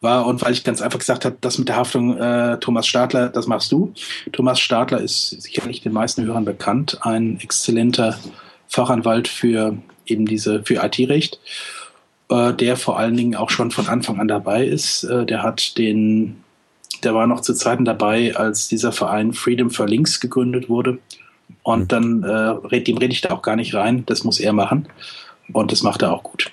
war 0.00 0.26
und 0.26 0.42
weil 0.42 0.52
ich 0.52 0.64
ganz 0.64 0.82
einfach 0.82 0.98
gesagt 0.98 1.24
habe, 1.24 1.36
das 1.40 1.58
mit 1.58 1.68
der 1.68 1.76
Haftung 1.76 2.18
äh, 2.18 2.58
Thomas 2.60 2.86
Stadler, 2.86 3.30
das 3.30 3.46
machst 3.46 3.72
du. 3.72 3.94
Thomas 4.32 4.60
Stadler 4.60 5.00
ist 5.00 5.30
sicherlich 5.30 5.80
den 5.80 5.92
meisten 5.92 6.24
Hörern 6.24 6.44
bekannt, 6.44 6.98
ein 7.00 7.40
exzellenter 7.40 8.18
Fachanwalt 8.68 9.28
für 9.28 9.78
eben 10.06 10.26
diese 10.26 10.62
für 10.64 10.84
IT-Recht, 10.84 11.40
äh, 12.28 12.52
der 12.52 12.76
vor 12.76 12.98
allen 12.98 13.16
Dingen 13.16 13.34
auch 13.34 13.50
schon 13.50 13.70
von 13.70 13.88
Anfang 13.88 14.20
an 14.20 14.28
dabei 14.28 14.66
ist. 14.66 15.04
Äh, 15.04 15.24
der 15.24 15.42
hat 15.42 15.78
den, 15.78 16.42
der 17.02 17.14
war 17.14 17.26
noch 17.26 17.40
zu 17.40 17.54
Zeiten 17.54 17.86
dabei, 17.86 18.36
als 18.36 18.68
dieser 18.68 18.92
Verein 18.92 19.32
Freedom 19.32 19.70
for 19.70 19.88
Links 19.88 20.20
gegründet 20.20 20.68
wurde 20.68 20.98
und 21.64 21.80
mhm. 21.80 21.88
dann, 21.88 22.60
äh, 22.70 22.80
dem 22.82 22.98
rede 22.98 23.12
ich 23.12 23.22
da 23.22 23.30
auch 23.30 23.42
gar 23.42 23.56
nicht 23.56 23.74
rein. 23.74 24.04
Das 24.06 24.22
muss 24.22 24.38
er 24.38 24.52
machen. 24.52 24.86
Und 25.52 25.72
das 25.72 25.82
macht 25.82 26.02
er 26.02 26.12
auch 26.12 26.22
gut. 26.22 26.50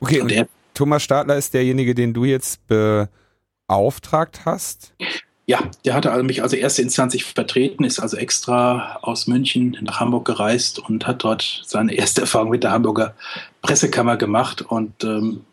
Okay, 0.00 0.20
und, 0.20 0.24
und 0.24 0.32
er, 0.32 0.48
Thomas 0.74 1.04
Stadler 1.04 1.36
ist 1.36 1.54
derjenige, 1.54 1.94
den 1.94 2.12
du 2.12 2.24
jetzt 2.24 2.60
beauftragt 2.66 4.40
hast? 4.44 4.94
Ja, 5.44 5.60
der 5.84 5.94
hatte 5.94 6.12
also 6.12 6.24
mich 6.24 6.42
also 6.42 6.56
erste 6.56 6.82
Instanz 6.82 7.20
vertreten, 7.22 7.84
ist 7.84 7.98
also 7.98 8.16
extra 8.16 8.96
aus 9.02 9.26
München 9.26 9.76
nach 9.82 10.00
Hamburg 10.00 10.24
gereist 10.24 10.78
und 10.78 11.06
hat 11.06 11.24
dort 11.24 11.62
seine 11.66 11.94
erste 11.94 12.22
Erfahrung 12.22 12.50
mit 12.50 12.62
der 12.62 12.70
Hamburger 12.70 13.14
Pressekammer 13.60 14.16
gemacht. 14.16 14.62
Und 14.62 15.04
ähm, 15.04 15.44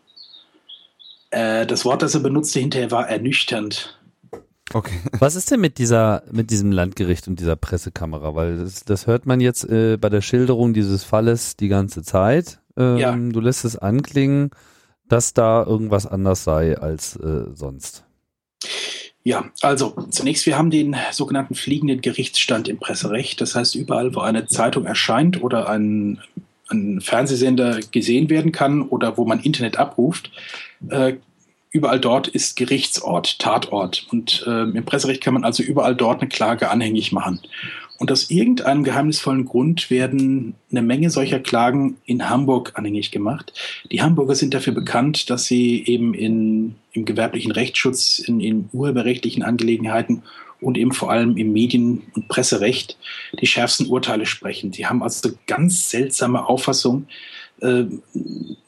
äh, 1.30 1.66
das 1.66 1.84
Wort, 1.84 2.02
das 2.02 2.14
er 2.14 2.20
benutzte 2.20 2.60
hinterher, 2.60 2.90
war 2.90 3.08
ernüchternd. 3.08 3.99
Okay. 4.72 4.98
Was 5.18 5.34
ist 5.34 5.50
denn 5.50 5.60
mit 5.60 5.78
dieser, 5.78 6.22
mit 6.30 6.50
diesem 6.50 6.72
Landgericht 6.72 7.28
und 7.28 7.40
dieser 7.40 7.56
Pressekamera? 7.56 8.34
Weil 8.34 8.58
das, 8.58 8.84
das 8.84 9.06
hört 9.06 9.26
man 9.26 9.40
jetzt 9.40 9.64
äh, 9.64 9.96
bei 9.96 10.08
der 10.08 10.20
Schilderung 10.20 10.74
dieses 10.74 11.04
Falles 11.04 11.56
die 11.56 11.68
ganze 11.68 12.02
Zeit. 12.02 12.60
Ähm, 12.76 12.96
ja. 12.96 13.16
Du 13.16 13.40
lässt 13.40 13.64
es 13.64 13.76
anklingen, 13.76 14.50
dass 15.08 15.34
da 15.34 15.64
irgendwas 15.64 16.06
anders 16.06 16.44
sei 16.44 16.78
als 16.78 17.16
äh, 17.16 17.46
sonst. 17.54 18.04
Ja, 19.22 19.50
also 19.60 19.94
zunächst, 20.10 20.46
wir 20.46 20.56
haben 20.56 20.70
den 20.70 20.96
sogenannten 21.12 21.54
fliegenden 21.54 22.00
Gerichtsstand 22.00 22.68
im 22.68 22.78
Presserecht. 22.78 23.40
Das 23.40 23.54
heißt, 23.54 23.74
überall, 23.74 24.14
wo 24.14 24.20
eine 24.20 24.46
Zeitung 24.46 24.86
erscheint 24.86 25.42
oder 25.42 25.68
ein, 25.68 26.20
ein 26.68 27.00
Fernsehsender 27.02 27.80
gesehen 27.90 28.30
werden 28.30 28.52
kann 28.52 28.82
oder 28.82 29.18
wo 29.18 29.26
man 29.26 29.40
Internet 29.40 29.78
abruft, 29.78 30.30
äh, 30.88 31.14
überall 31.70 32.00
dort 32.00 32.28
ist 32.28 32.56
Gerichtsort, 32.56 33.38
Tatort. 33.38 34.06
Und 34.10 34.44
äh, 34.46 34.62
im 34.62 34.84
Presserecht 34.84 35.22
kann 35.22 35.34
man 35.34 35.44
also 35.44 35.62
überall 35.62 35.94
dort 35.94 36.20
eine 36.20 36.28
Klage 36.28 36.70
anhängig 36.70 37.12
machen. 37.12 37.40
Und 37.98 38.10
aus 38.10 38.30
irgendeinem 38.30 38.82
geheimnisvollen 38.82 39.44
Grund 39.44 39.90
werden 39.90 40.54
eine 40.70 40.80
Menge 40.80 41.10
solcher 41.10 41.38
Klagen 41.38 41.98
in 42.06 42.30
Hamburg 42.30 42.72
anhängig 42.76 43.10
gemacht. 43.10 43.52
Die 43.92 44.00
Hamburger 44.00 44.34
sind 44.34 44.54
dafür 44.54 44.72
bekannt, 44.72 45.28
dass 45.28 45.44
sie 45.44 45.84
eben 45.84 46.14
in, 46.14 46.76
im 46.92 47.04
gewerblichen 47.04 47.52
Rechtsschutz, 47.52 48.18
in, 48.18 48.40
in 48.40 48.70
urheberrechtlichen 48.72 49.42
Angelegenheiten 49.42 50.22
und 50.62 50.78
eben 50.78 50.92
vor 50.92 51.10
allem 51.10 51.36
im 51.36 51.52
Medien- 51.52 52.02
und 52.14 52.28
Presserecht 52.28 52.96
die 53.38 53.46
schärfsten 53.46 53.86
Urteile 53.86 54.24
sprechen. 54.24 54.72
Sie 54.72 54.86
haben 54.86 55.02
also 55.02 55.30
ganz 55.46 55.90
seltsame 55.90 56.46
Auffassung, 56.46 57.06
äh, 57.60 57.84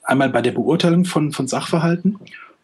einmal 0.02 0.28
bei 0.28 0.42
der 0.42 0.52
Beurteilung 0.52 1.06
von, 1.06 1.32
von 1.32 1.48
Sachverhalten 1.48 2.18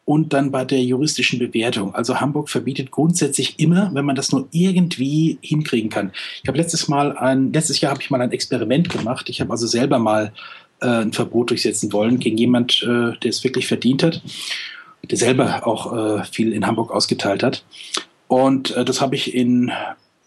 und 0.08 0.32
dann 0.32 0.50
bei 0.50 0.64
der 0.64 0.82
juristischen 0.82 1.38
Bewertung. 1.38 1.94
Also 1.94 2.18
Hamburg 2.18 2.48
verbietet 2.48 2.90
grundsätzlich 2.90 3.58
immer, 3.58 3.90
wenn 3.92 4.06
man 4.06 4.16
das 4.16 4.32
nur 4.32 4.48
irgendwie 4.52 5.36
hinkriegen 5.42 5.90
kann. 5.90 6.12
Ich 6.42 6.48
habe 6.48 6.56
letztes 6.56 6.88
Mal 6.88 7.14
ein, 7.18 7.52
letztes 7.52 7.82
Jahr 7.82 7.92
habe 7.92 8.00
ich 8.00 8.08
mal 8.08 8.22
ein 8.22 8.32
Experiment 8.32 8.88
gemacht. 8.88 9.28
Ich 9.28 9.42
habe 9.42 9.50
also 9.50 9.66
selber 9.66 9.98
mal 9.98 10.32
äh, 10.80 11.02
ein 11.02 11.12
Verbot 11.12 11.50
durchsetzen 11.50 11.92
wollen 11.92 12.18
gegen 12.20 12.38
jemand, 12.38 12.82
äh, 12.84 13.18
der 13.18 13.28
es 13.28 13.44
wirklich 13.44 13.66
verdient 13.66 14.02
hat, 14.02 14.22
der 15.04 15.18
selber 15.18 15.66
auch 15.66 15.92
äh, 15.92 16.24
viel 16.24 16.54
in 16.54 16.66
Hamburg 16.66 16.90
ausgeteilt 16.90 17.42
hat. 17.42 17.62
Und 18.28 18.74
äh, 18.76 18.86
das 18.86 19.02
habe 19.02 19.14
ich 19.14 19.34
in 19.34 19.72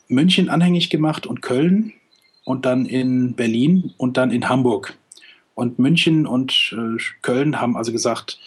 München 0.07 0.49
anhängig 0.49 0.91
gemacht 0.91 1.25
und 1.25 1.41
Köln 1.41 1.93
und 2.43 2.67
dann 2.67 2.85
in 2.85 3.33
Berlin 3.33 3.95
und 3.97 4.17
dann 4.17 4.29
in 4.29 4.47
Hamburg. 4.47 4.95
Und 5.55 5.79
München 5.79 6.27
und 6.27 6.75
äh, 6.77 7.01
Köln 7.23 7.59
haben 7.59 7.75
also 7.75 7.91
gesagt, 7.91 8.37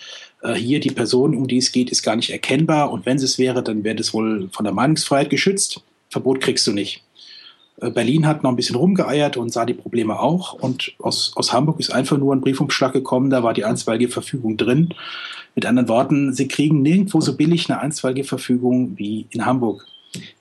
äh, 0.45 0.55
hier 0.55 0.79
die 0.79 0.91
Person, 0.91 1.35
um 1.35 1.49
die 1.49 1.57
es 1.57 1.73
geht, 1.73 1.91
ist 1.91 2.03
gar 2.03 2.17
nicht 2.17 2.31
erkennbar 2.31 2.93
und 2.93 3.07
wenn 3.07 3.17
es 3.17 3.39
wäre, 3.39 3.63
dann 3.63 3.83
wäre 3.83 3.97
das 3.97 4.13
wohl 4.13 4.49
von 4.53 4.65
der 4.65 4.75
Meinungsfreiheit 4.75 5.31
geschützt. 5.31 5.81
Verbot 6.11 6.41
kriegst 6.41 6.67
du 6.67 6.73
nicht. 6.73 7.03
Äh, 7.81 7.91
Berlin 7.91 8.27
hat 8.27 8.43
noch 8.43 8.51
ein 8.51 8.57
bisschen 8.57 8.77
rumgeeiert 8.77 9.39
und 9.39 9.53
sah 9.53 9.65
die 9.65 9.75
Probleme 9.75 10.21
auch. 10.21 10.53
Und 10.53 10.93
aus, 10.99 11.33
aus 11.35 11.53
Hamburg 11.53 11.81
ist 11.81 11.91
einfach 11.91 12.19
nur 12.19 12.35
ein 12.35 12.43
Briefumschlag 12.43 12.93
gekommen, 12.93 13.31
da 13.31 13.43
war 13.43 13.55
die 13.55 13.65
einstweilige 13.65 14.11
Verfügung 14.11 14.57
drin. 14.59 14.91
Mit 15.55 15.67
anderen 15.67 15.89
Worten, 15.89 16.35
sie 16.35 16.47
kriegen 16.47 16.83
nirgendwo 16.83 17.21
so 17.21 17.37
billig 17.37 17.71
eine 17.71 17.81
einstweilige 17.81 18.25
Verfügung 18.25 18.99
wie 18.99 19.27
in 19.31 19.47
Hamburg. 19.47 19.87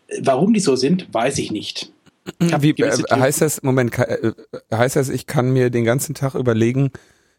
Äh, 0.07 0.19
warum 0.21 0.53
die 0.53 0.59
so 0.59 0.75
sind, 0.75 1.07
weiß 1.13 1.37
ich 1.37 1.49
nicht. 1.51 1.91
Ich 2.39 2.61
wie, 2.61 2.69
äh, 2.71 2.91
heißt 3.09 3.41
das, 3.41 3.63
Moment, 3.63 3.97
heißt 3.97 4.95
das, 4.97 5.09
ich 5.09 5.27
kann 5.27 5.51
mir 5.51 5.69
den 5.69 5.85
ganzen 5.85 6.13
Tag 6.13 6.35
überlegen, 6.35 6.91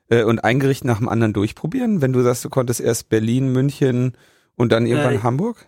äh, 0.09 0.23
und 0.25 0.41
ein 0.41 0.61
Gericht 0.61 0.85
nach 0.85 0.99
dem 0.99 1.09
anderen 1.09 1.33
durchprobieren? 1.33 2.01
Wenn 2.01 2.13
du 2.13 2.23
sagst, 2.23 2.45
du 2.45 2.51
konntest 2.51 2.81
erst 2.81 3.09
Berlin, 3.09 3.53
München 3.53 4.15
und 4.57 4.73
dann 4.73 4.87
irgendwann 4.87 5.15
äh, 5.15 5.23
Hamburg? 5.23 5.67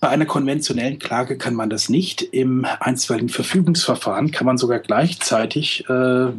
Bei 0.00 0.08
einer 0.08 0.26
konventionellen 0.26 0.98
Klage 0.98 1.38
kann 1.38 1.54
man 1.54 1.70
das 1.70 1.88
nicht. 1.88 2.22
Im 2.22 2.66
einstweiligen 2.80 3.28
Verfügungsverfahren 3.28 4.32
kann 4.32 4.46
man 4.46 4.58
sogar 4.58 4.80
gleichzeitig 4.80 5.84
äh, 5.88 6.26
äh, 6.26 6.32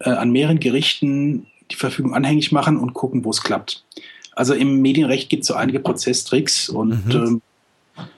an 0.00 0.30
mehreren 0.30 0.60
Gerichten 0.60 1.46
die 1.70 1.76
Verfügung 1.76 2.14
anhängig 2.14 2.52
machen 2.52 2.78
und 2.78 2.94
gucken, 2.94 3.24
wo 3.24 3.30
es 3.30 3.42
klappt. 3.42 3.84
Also 4.34 4.54
im 4.54 4.80
Medienrecht 4.80 5.28
gibt 5.28 5.42
es 5.42 5.48
so 5.48 5.54
einige 5.54 5.80
Prozesstricks 5.80 6.68
und 6.68 7.06
mhm. 7.06 7.40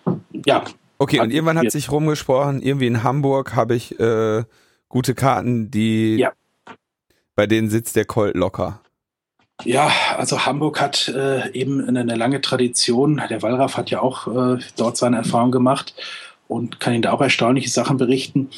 ähm, 0.07 0.15
ja. 0.45 0.65
Okay, 0.99 1.21
und 1.21 1.31
irgendwann 1.33 1.59
hat 1.59 1.73
sich 1.73 1.91
rumgesprochen, 1.91 2.61
irgendwie 2.61 2.87
in 2.87 3.03
Hamburg 3.03 3.57
habe 3.57 3.75
ich 3.75 3.99
äh, 3.99 4.45
gute 4.91 5.15
Karten, 5.15 5.71
die 5.71 6.17
ja 6.17 6.33
bei 7.41 7.47
denen 7.47 7.71
sitzt 7.71 7.97
der 7.97 8.05
Colt 8.05 8.37
locker. 8.37 8.83
Ja, 9.65 9.91
also 10.19 10.45
Hamburg 10.45 10.79
hat 10.79 11.09
äh, 11.09 11.51
eben 11.53 11.83
eine, 11.89 12.15
lange 12.15 12.43
Tradition. 12.43 13.23
Der 13.31 13.41
Wallraff 13.41 13.79
hat 13.79 13.89
ja 13.89 14.03
auch 14.03 14.27
äh, 14.27 14.59
dort 14.77 14.99
seine 14.99 15.17
Erfahrung 15.17 15.51
gemacht 15.51 15.95
und 16.49 16.81
kann 16.81 16.93
Ihnen 16.93 17.01
da 17.01 17.13
auch 17.13 17.23
erstaunliche 17.23 17.71
Sachen 17.71 17.97
berichten. 17.97 18.51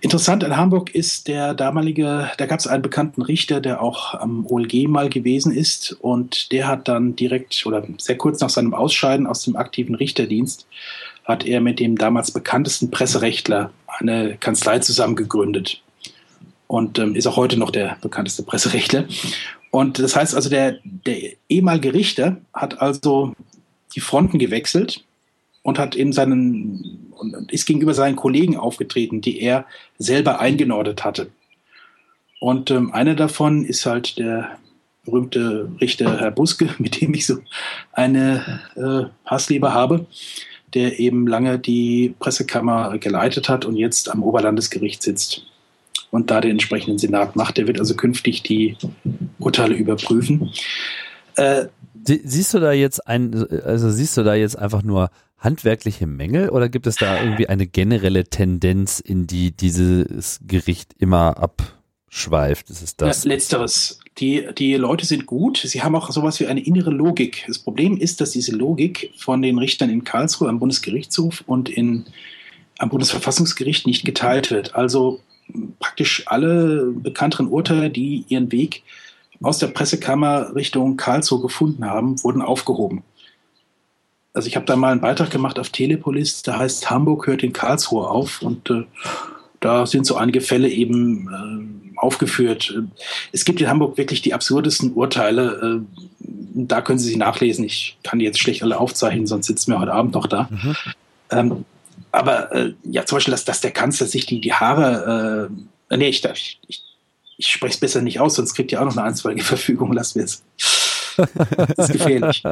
Interessant 0.00 0.42
an 0.42 0.56
Hamburg 0.56 0.92
ist 0.96 1.28
der 1.28 1.54
damalige, 1.54 2.28
da 2.36 2.46
gab 2.46 2.58
es 2.58 2.66
einen 2.66 2.82
bekannten 2.82 3.22
Richter, 3.22 3.60
der 3.60 3.80
auch 3.80 4.14
am 4.14 4.44
OLG 4.46 4.88
mal 4.88 5.08
gewesen 5.08 5.52
ist 5.52 5.92
und 6.00 6.50
der 6.50 6.66
hat 6.66 6.88
dann 6.88 7.14
direkt 7.14 7.64
oder 7.66 7.86
sehr 7.98 8.18
kurz 8.18 8.40
nach 8.40 8.50
seinem 8.50 8.74
Ausscheiden 8.74 9.28
aus 9.28 9.44
dem 9.44 9.54
aktiven 9.54 9.94
Richterdienst 9.94 10.66
hat 11.24 11.46
er 11.46 11.60
mit 11.60 11.78
dem 11.78 11.96
damals 11.96 12.32
bekanntesten 12.32 12.90
Presserechtler 12.90 13.70
eine 13.86 14.36
Kanzlei 14.38 14.80
zusammen 14.80 15.14
gegründet 15.14 15.83
und 16.66 16.98
ähm, 16.98 17.14
ist 17.14 17.26
auch 17.26 17.36
heute 17.36 17.56
noch 17.56 17.70
der 17.70 17.96
bekannteste 18.00 18.42
Presserechtler. 18.42 19.06
Und 19.70 19.98
das 19.98 20.16
heißt 20.16 20.34
also, 20.34 20.48
der, 20.48 20.78
der 20.84 21.32
ehemalige 21.48 21.94
Richter 21.94 22.36
hat 22.52 22.80
also 22.80 23.34
die 23.94 24.00
Fronten 24.00 24.38
gewechselt 24.38 25.04
und 25.62 25.78
hat 25.78 25.94
in 25.94 26.12
seinen 26.12 27.10
und 27.16 27.52
ist 27.52 27.66
gegenüber 27.66 27.94
seinen 27.94 28.16
Kollegen 28.16 28.56
aufgetreten, 28.56 29.20
die 29.20 29.40
er 29.40 29.66
selber 29.98 30.40
eingenordet 30.40 31.04
hatte. 31.04 31.28
Und 32.40 32.70
ähm, 32.70 32.92
einer 32.92 33.14
davon 33.14 33.64
ist 33.64 33.86
halt 33.86 34.18
der 34.18 34.58
berühmte 35.04 35.70
Richter 35.80 36.20
Herr 36.20 36.30
Buske, 36.30 36.68
mit 36.78 37.00
dem 37.00 37.14
ich 37.14 37.26
so 37.26 37.38
eine 37.92 38.60
äh, 38.76 39.28
Hassliebe 39.28 39.72
habe, 39.72 40.06
der 40.74 40.98
eben 40.98 41.26
lange 41.26 41.58
die 41.58 42.14
Pressekammer 42.18 42.98
geleitet 42.98 43.48
hat 43.48 43.64
und 43.64 43.76
jetzt 43.76 44.10
am 44.10 44.22
Oberlandesgericht 44.22 45.02
sitzt 45.02 45.46
und 46.10 46.30
da 46.30 46.40
den 46.40 46.52
entsprechenden 46.52 46.98
Senat 46.98 47.36
macht. 47.36 47.58
Der 47.58 47.66
wird 47.66 47.80
also 47.80 47.94
künftig 47.94 48.42
die 48.42 48.76
Urteile 49.38 49.74
überprüfen. 49.74 50.50
Äh, 51.36 51.66
siehst 52.04 52.54
du 52.54 52.60
da 52.60 52.72
jetzt 52.72 53.06
ein, 53.06 53.34
also 53.64 53.90
siehst 53.90 54.16
du 54.16 54.22
da 54.22 54.34
jetzt 54.34 54.56
einfach 54.58 54.82
nur 54.82 55.10
handwerkliche 55.38 56.06
Mängel 56.06 56.48
oder 56.48 56.68
gibt 56.68 56.86
es 56.86 56.96
da 56.96 57.20
irgendwie 57.20 57.48
eine 57.48 57.66
generelle 57.66 58.24
Tendenz, 58.24 59.00
in 59.00 59.26
die 59.26 59.52
dieses 59.52 60.40
Gericht 60.46 60.94
immer 60.98 61.36
abschweift? 61.36 62.70
Ist 62.70 62.82
es 62.82 62.96
das? 62.96 63.24
Ja, 63.24 63.30
letzteres. 63.30 64.00
Die, 64.18 64.46
die 64.56 64.74
Leute 64.74 65.04
sind 65.04 65.26
gut. 65.26 65.58
Sie 65.58 65.82
haben 65.82 65.96
auch 65.96 66.10
sowas 66.10 66.38
wie 66.38 66.46
eine 66.46 66.64
innere 66.64 66.90
Logik. 66.90 67.44
Das 67.48 67.58
Problem 67.58 67.96
ist, 67.96 68.20
dass 68.20 68.30
diese 68.30 68.52
Logik 68.54 69.12
von 69.18 69.42
den 69.42 69.58
Richtern 69.58 69.90
in 69.90 70.04
Karlsruhe 70.04 70.48
am 70.48 70.60
Bundesgerichtshof 70.60 71.42
und 71.46 71.68
in, 71.68 72.06
am 72.78 72.88
Bundesverfassungsgericht 72.90 73.86
nicht 73.86 74.04
geteilt 74.04 74.52
wird. 74.52 74.76
Also 74.76 75.20
praktisch 75.78 76.24
alle 76.26 76.86
bekannteren 76.86 77.48
Urteile, 77.48 77.90
die 77.90 78.24
ihren 78.28 78.50
Weg 78.52 78.82
aus 79.42 79.58
der 79.58 79.68
Pressekammer 79.68 80.54
Richtung 80.54 80.96
Karlsruhe 80.96 81.42
gefunden 81.42 81.84
haben, 81.84 82.22
wurden 82.22 82.42
aufgehoben. 82.42 83.02
Also 84.32 84.48
ich 84.48 84.56
habe 84.56 84.66
da 84.66 84.74
mal 84.74 84.92
einen 84.92 85.00
Beitrag 85.00 85.30
gemacht 85.30 85.58
auf 85.58 85.70
Telepolis, 85.70 86.42
der 86.42 86.58
heißt 86.58 86.90
Hamburg 86.90 87.26
hört 87.26 87.42
in 87.42 87.52
Karlsruhe 87.52 88.08
auf 88.08 88.42
und 88.42 88.68
äh, 88.70 88.84
da 89.60 89.86
sind 89.86 90.06
so 90.06 90.16
einige 90.16 90.40
Fälle 90.40 90.68
eben 90.68 91.28
äh, 91.94 91.98
aufgeführt. 91.98 92.74
Es 93.32 93.44
gibt 93.44 93.60
in 93.60 93.68
Hamburg 93.68 93.96
wirklich 93.96 94.22
die 94.22 94.34
absurdesten 94.34 94.92
Urteile. 94.92 95.84
Äh, 95.86 96.04
da 96.56 96.80
können 96.80 96.98
Sie 96.98 97.08
sich 97.08 97.16
nachlesen. 97.16 97.64
Ich 97.64 97.96
kann 98.02 98.18
die 98.18 98.24
jetzt 98.24 98.40
schlecht 98.40 98.62
alle 98.62 98.78
aufzeichnen, 98.78 99.26
sonst 99.26 99.46
sitzen 99.46 99.72
wir 99.72 99.80
heute 99.80 99.92
Abend 99.92 100.14
noch 100.14 100.26
da. 100.26 100.48
Mhm. 100.50 100.76
Ähm, 101.30 101.64
aber 102.14 102.52
äh, 102.52 102.74
ja, 102.84 103.04
zum 103.04 103.16
Beispiel, 103.16 103.32
dass, 103.32 103.44
dass 103.44 103.60
der 103.60 103.72
Kanzler 103.72 104.06
sich 104.06 104.26
die, 104.26 104.40
die 104.40 104.52
Haare, 104.52 105.50
äh, 105.90 105.96
nee, 105.96 106.08
ich, 106.08 106.24
ich, 106.24 106.60
ich, 106.66 106.82
ich 107.36 107.48
spreche 107.48 107.74
es 107.74 107.80
besser 107.80 108.02
nicht 108.02 108.20
aus, 108.20 108.36
sonst 108.36 108.54
kriegt 108.54 108.72
ihr 108.72 108.80
auch 108.80 108.84
noch 108.84 108.96
eine 108.96 109.06
einstweilige 109.06 109.44
Verfügung, 109.44 109.92
lassen 109.92 110.20
wir 110.20 110.24
es. 110.24 110.42
das 111.76 111.88
ist 111.88 111.92
gefährlich. 111.92 112.42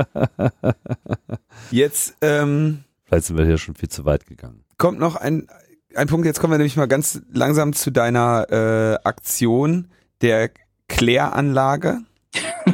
Jetzt, 1.70 2.16
ähm, 2.20 2.84
Vielleicht 3.04 3.26
sind 3.26 3.36
wir 3.36 3.44
hier 3.44 3.58
schon 3.58 3.74
viel 3.74 3.88
zu 3.88 4.04
weit 4.04 4.26
gegangen. 4.26 4.64
Kommt 4.78 4.98
noch 4.98 5.16
ein, 5.16 5.46
ein 5.94 6.08
Punkt, 6.08 6.26
jetzt 6.26 6.40
kommen 6.40 6.52
wir 6.52 6.58
nämlich 6.58 6.76
mal 6.76 6.88
ganz 6.88 7.20
langsam 7.30 7.74
zu 7.74 7.90
deiner 7.90 8.46
äh, 8.50 9.06
Aktion 9.06 9.90
der 10.22 10.50
Kläranlage. 10.88 12.00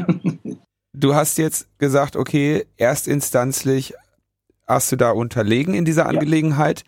du 0.92 1.14
hast 1.14 1.38
jetzt 1.38 1.66
gesagt, 1.78 2.14
okay, 2.14 2.66
erstinstanzlich 2.76 3.95
hast 4.68 4.92
du 4.92 4.96
da 4.96 5.10
unterlegen 5.10 5.75
in 5.75 5.84
dieser 5.84 6.06
Angelegenheit. 6.06 6.84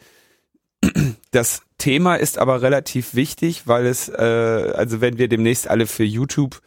Ja. 0.82 0.90
Das 1.30 1.62
Thema 1.78 2.16
ist 2.16 2.38
aber 2.38 2.62
relativ 2.62 3.14
wichtig, 3.14 3.66
weil 3.66 3.86
es, 3.86 4.08
äh, 4.08 4.72
also 4.74 5.00
wenn 5.00 5.18
wir 5.18 5.28
demnächst 5.28 5.68
alle 5.68 5.86
für 5.86 6.04
YouTube 6.04 6.60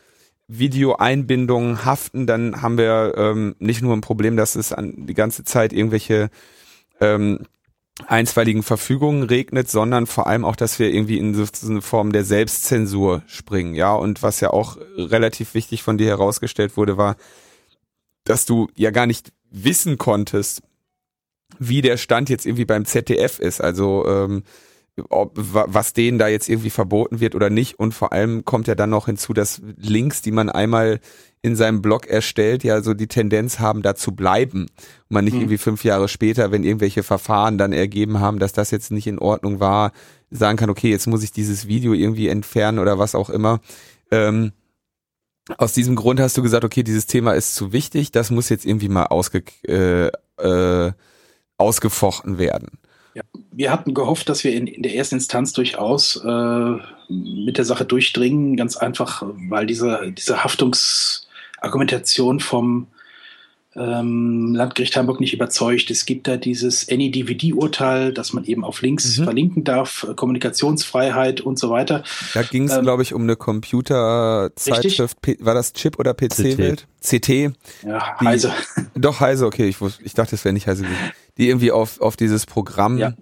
Videoeinbindungen 0.47 1.85
haften, 1.85 2.27
dann 2.27 2.61
haben 2.61 2.77
wir 2.77 3.13
ähm, 3.17 3.55
nicht 3.59 3.81
nur 3.81 3.95
ein 3.95 4.01
Problem, 4.01 4.37
dass 4.37 4.55
es 4.55 4.73
an 4.73 5.05
die 5.07 5.13
ganze 5.13 5.43
Zeit 5.43 5.73
irgendwelche 5.73 6.29
ähm, 6.99 7.39
einstweiligen 8.07 8.63
Verfügungen 8.63 9.23
regnet, 9.23 9.69
sondern 9.69 10.07
vor 10.07 10.27
allem 10.27 10.45
auch, 10.45 10.55
dass 10.55 10.79
wir 10.79 10.91
irgendwie 10.91 11.17
in 11.17 11.33
so 11.33 11.45
eine 11.67 11.81
Form 11.81 12.11
der 12.11 12.23
Selbstzensur 12.23 13.23
springen, 13.27 13.75
ja. 13.75 13.93
Und 13.93 14.23
was 14.23 14.39
ja 14.39 14.49
auch 14.49 14.77
relativ 14.97 15.53
wichtig 15.53 15.83
von 15.83 15.97
dir 15.97 16.07
herausgestellt 16.07 16.75
wurde, 16.75 16.97
war, 16.97 17.15
dass 18.23 18.45
du 18.45 18.67
ja 18.75 18.91
gar 18.91 19.05
nicht 19.05 19.31
wissen 19.51 19.97
konntest, 19.97 20.61
wie 21.59 21.81
der 21.81 21.97
Stand 21.97 22.29
jetzt 22.29 22.45
irgendwie 22.45 22.65
beim 22.65 22.85
ZDF 22.85 23.39
ist. 23.39 23.61
Also 23.61 24.05
ähm, 24.07 24.43
ob, 25.09 25.31
was 25.35 25.93
denen 25.93 26.19
da 26.19 26.27
jetzt 26.27 26.49
irgendwie 26.49 26.69
verboten 26.69 27.19
wird 27.19 27.35
oder 27.35 27.49
nicht. 27.49 27.79
Und 27.79 27.93
vor 27.93 28.13
allem 28.13 28.45
kommt 28.45 28.67
ja 28.67 28.75
dann 28.75 28.91
noch 28.91 29.07
hinzu, 29.07 29.33
dass 29.33 29.61
Links, 29.77 30.21
die 30.21 30.31
man 30.31 30.49
einmal 30.49 30.99
in 31.41 31.55
seinem 31.55 31.81
Blog 31.81 32.07
erstellt, 32.07 32.63
ja 32.63 32.81
so 32.81 32.93
die 32.93 33.07
Tendenz 33.07 33.59
haben, 33.59 33.81
da 33.81 33.95
zu 33.95 34.13
bleiben. 34.13 34.61
Und 34.63 34.69
man 35.09 35.25
nicht 35.25 35.33
mhm. 35.33 35.41
irgendwie 35.41 35.57
fünf 35.57 35.83
Jahre 35.83 36.07
später, 36.07 36.51
wenn 36.51 36.63
irgendwelche 36.63 37.03
Verfahren 37.03 37.57
dann 37.57 37.73
ergeben 37.73 38.19
haben, 38.19 38.39
dass 38.39 38.53
das 38.53 38.71
jetzt 38.71 38.91
nicht 38.91 39.07
in 39.07 39.19
Ordnung 39.19 39.59
war, 39.59 39.91
sagen 40.29 40.57
kann, 40.57 40.69
okay, 40.69 40.89
jetzt 40.89 41.07
muss 41.07 41.23
ich 41.23 41.31
dieses 41.31 41.67
Video 41.67 41.93
irgendwie 41.93 42.27
entfernen 42.27 42.79
oder 42.79 42.99
was 42.99 43.15
auch 43.15 43.29
immer. 43.29 43.59
Ähm, 44.11 44.51
aus 45.57 45.73
diesem 45.73 45.95
Grund 45.95 46.19
hast 46.19 46.37
du 46.37 46.43
gesagt, 46.43 46.63
okay, 46.63 46.83
dieses 46.83 47.05
Thema 47.05 47.33
ist 47.33 47.55
zu 47.55 47.73
wichtig, 47.73 48.11
das 48.11 48.31
muss 48.31 48.49
jetzt 48.49 48.65
irgendwie 48.65 48.89
mal 48.89 49.07
ausge, 49.07 49.43
äh, 49.67 50.07
äh, 50.37 50.91
ausgefochten 51.63 52.37
werden. 52.37 52.67
Ja, 53.15 53.21
wir 53.51 53.71
hatten 53.71 53.93
gehofft, 53.93 54.27
dass 54.27 54.43
wir 54.43 54.53
in, 54.53 54.67
in 54.67 54.83
der 54.83 54.95
ersten 54.95 55.15
Instanz 55.15 55.53
durchaus 55.53 56.17
äh, 56.25 56.71
mit 57.09 57.57
der 57.57 57.65
Sache 57.65 57.85
durchdringen, 57.85 58.57
ganz 58.57 58.75
einfach, 58.75 59.23
weil 59.49 59.65
diese, 59.65 60.11
diese 60.11 60.43
Haftungsargumentation 60.43 62.39
vom 62.39 62.87
ähm, 63.75 64.53
Landgericht 64.53 64.95
Hamburg 64.95 65.19
nicht 65.19 65.33
überzeugt. 65.33 65.89
Es 65.89 66.05
gibt 66.05 66.27
da 66.27 66.37
dieses 66.37 66.87
AnyDVD-Urteil, 66.89 68.13
dass 68.13 68.33
man 68.33 68.45
eben 68.45 68.63
auf 68.63 68.81
Links 68.81 69.17
mhm. 69.17 69.23
verlinken 69.23 69.63
darf, 69.63 70.07
Kommunikationsfreiheit 70.15 71.41
und 71.41 71.57
so 71.57 71.69
weiter. 71.69 72.03
Da 72.33 72.43
ging 72.43 72.65
es, 72.65 72.73
ähm, 72.73 72.83
glaube 72.83 73.03
ich, 73.03 73.13
um 73.13 73.23
eine 73.23 73.35
Computerzeitschrift. 73.35 75.17
War 75.39 75.53
das 75.53 75.73
Chip 75.73 75.99
oder 75.99 76.13
PC-Welt? 76.13 76.87
CT. 77.01 77.53
Ja, 77.85 78.19
Heise. 78.19 78.51
Doch, 78.95 79.19
Heise, 79.19 79.45
okay. 79.45 79.67
Ich, 79.67 79.81
wusste, 79.81 80.03
ich 80.03 80.13
dachte, 80.13 80.35
es 80.35 80.45
wäre 80.45 80.53
nicht 80.53 80.67
Heise. 80.67 80.85
Die 81.37 81.49
irgendwie 81.49 81.71
auf, 81.71 81.99
auf 81.99 82.15
dieses 82.15 82.45
Programm 82.45 82.97
ja 82.97 83.13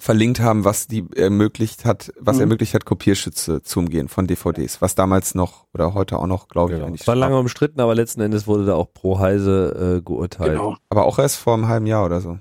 verlinkt 0.00 0.40
haben, 0.40 0.64
was 0.64 0.86
die 0.86 1.04
ermöglicht 1.14 1.84
hat, 1.84 2.12
was 2.18 2.36
mhm. 2.36 2.42
ermöglicht 2.42 2.74
hat, 2.74 2.84
Kopierschütze 2.84 3.62
zu 3.62 3.78
umgehen 3.78 4.08
von 4.08 4.26
DVDs, 4.26 4.80
was 4.82 4.94
damals 4.94 5.34
noch 5.34 5.66
oder 5.72 5.94
heute 5.94 6.18
auch 6.18 6.26
noch, 6.26 6.48
glaube 6.48 6.72
ich, 6.72 6.76
genau. 6.76 6.88
eigentlich 6.88 7.06
war 7.06 7.14
lange 7.14 7.38
umstritten, 7.38 7.80
aber 7.80 7.94
letzten 7.94 8.20
Endes 8.20 8.46
wurde 8.46 8.66
da 8.66 8.74
auch 8.74 8.92
pro 8.92 9.18
Heise 9.18 9.98
äh, 9.98 10.02
geurteilt. 10.02 10.52
Genau. 10.52 10.76
Aber 10.88 11.04
auch 11.04 11.18
erst 11.18 11.36
vor 11.36 11.54
einem 11.54 11.68
halben 11.68 11.86
Jahr 11.86 12.04
oder 12.04 12.20
so. 12.20 12.38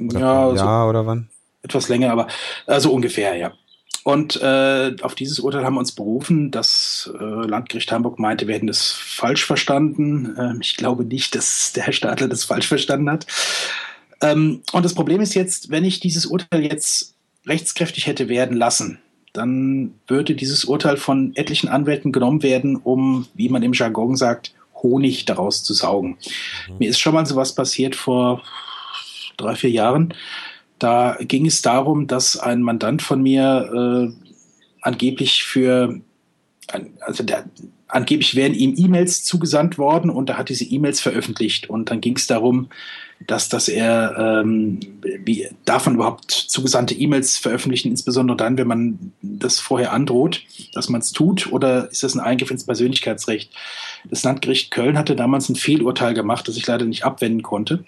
Oder 0.00 0.20
ja, 0.20 0.48
ein 0.48 0.56
Jahr 0.56 0.84
so 0.84 0.90
oder 0.90 1.06
wann? 1.06 1.28
Etwas 1.62 1.88
länger, 1.88 2.12
aber 2.12 2.28
also 2.66 2.92
ungefähr, 2.92 3.36
ja. 3.36 3.52
Und 4.04 4.36
äh, 4.42 4.94
auf 5.00 5.14
dieses 5.14 5.40
Urteil 5.40 5.64
haben 5.64 5.74
wir 5.74 5.80
uns 5.80 5.92
berufen. 5.92 6.50
Das 6.50 7.10
äh, 7.18 7.24
Landgericht 7.24 7.90
Hamburg 7.90 8.18
meinte, 8.18 8.46
wir 8.46 8.54
hätten 8.54 8.66
das 8.66 8.92
falsch 8.92 9.46
verstanden. 9.46 10.36
Ähm, 10.38 10.58
ich 10.60 10.76
glaube 10.76 11.06
nicht, 11.06 11.34
dass 11.34 11.72
der 11.72 11.84
Herr 11.84 11.94
Stadler 11.94 12.28
das 12.28 12.44
falsch 12.44 12.68
verstanden 12.68 13.10
hat. 13.10 13.26
Ähm, 14.24 14.62
und 14.72 14.84
das 14.84 14.94
Problem 14.94 15.20
ist 15.20 15.34
jetzt, 15.34 15.70
wenn 15.70 15.84
ich 15.84 16.00
dieses 16.00 16.26
Urteil 16.26 16.64
jetzt 16.64 17.14
rechtskräftig 17.46 18.06
hätte 18.06 18.28
werden 18.28 18.56
lassen, 18.56 18.98
dann 19.32 19.94
würde 20.06 20.34
dieses 20.34 20.64
Urteil 20.64 20.96
von 20.96 21.34
etlichen 21.34 21.68
Anwälten 21.68 22.12
genommen 22.12 22.42
werden, 22.42 22.76
um, 22.76 23.26
wie 23.34 23.48
man 23.48 23.62
im 23.62 23.72
Jargon 23.72 24.16
sagt, 24.16 24.54
Honig 24.82 25.24
daraus 25.24 25.64
zu 25.64 25.74
saugen. 25.74 26.16
Mhm. 26.68 26.78
Mir 26.78 26.90
ist 26.90 27.00
schon 27.00 27.14
mal 27.14 27.26
sowas 27.26 27.54
passiert 27.54 27.96
vor 27.96 28.42
drei, 29.36 29.56
vier 29.56 29.70
Jahren. 29.70 30.14
Da 30.78 31.16
ging 31.20 31.46
es 31.46 31.62
darum, 31.62 32.06
dass 32.06 32.38
ein 32.38 32.62
Mandant 32.62 33.02
von 33.02 33.22
mir 33.22 34.12
äh, 34.12 34.28
angeblich 34.82 35.44
für, 35.44 36.00
also 37.00 37.24
der, 37.24 37.44
angeblich 37.88 38.34
wären 38.34 38.54
ihm 38.54 38.74
E-Mails 38.76 39.24
zugesandt 39.24 39.78
worden 39.78 40.10
und 40.10 40.30
er 40.30 40.38
hat 40.38 40.48
diese 40.48 40.64
E-Mails 40.64 41.00
veröffentlicht. 41.00 41.70
Und 41.70 41.90
dann 41.90 42.00
ging 42.00 42.16
es 42.16 42.26
darum, 42.26 42.68
dass, 43.26 43.48
dass 43.48 43.68
er, 43.68 44.16
ähm, 44.18 44.80
wie 45.24 45.48
man 45.86 45.94
überhaupt 45.94 46.30
zugesandte 46.30 46.94
E-Mails 46.94 47.38
veröffentlichen, 47.38 47.88
insbesondere 47.88 48.36
dann, 48.36 48.58
wenn 48.58 48.66
man 48.66 49.12
das 49.22 49.60
vorher 49.60 49.92
androht, 49.92 50.42
dass 50.72 50.88
man 50.88 51.00
es 51.00 51.12
tut, 51.12 51.50
oder 51.52 51.90
ist 51.90 52.02
das 52.02 52.14
ein 52.14 52.20
Eingriff 52.20 52.50
ins 52.50 52.64
Persönlichkeitsrecht? 52.64 53.50
Das 54.10 54.22
Landgericht 54.24 54.70
Köln 54.70 54.98
hatte 54.98 55.16
damals 55.16 55.48
ein 55.48 55.56
Fehlurteil 55.56 56.14
gemacht, 56.14 56.48
das 56.48 56.56
ich 56.56 56.66
leider 56.66 56.84
nicht 56.84 57.04
abwenden 57.04 57.42
konnte. 57.42 57.84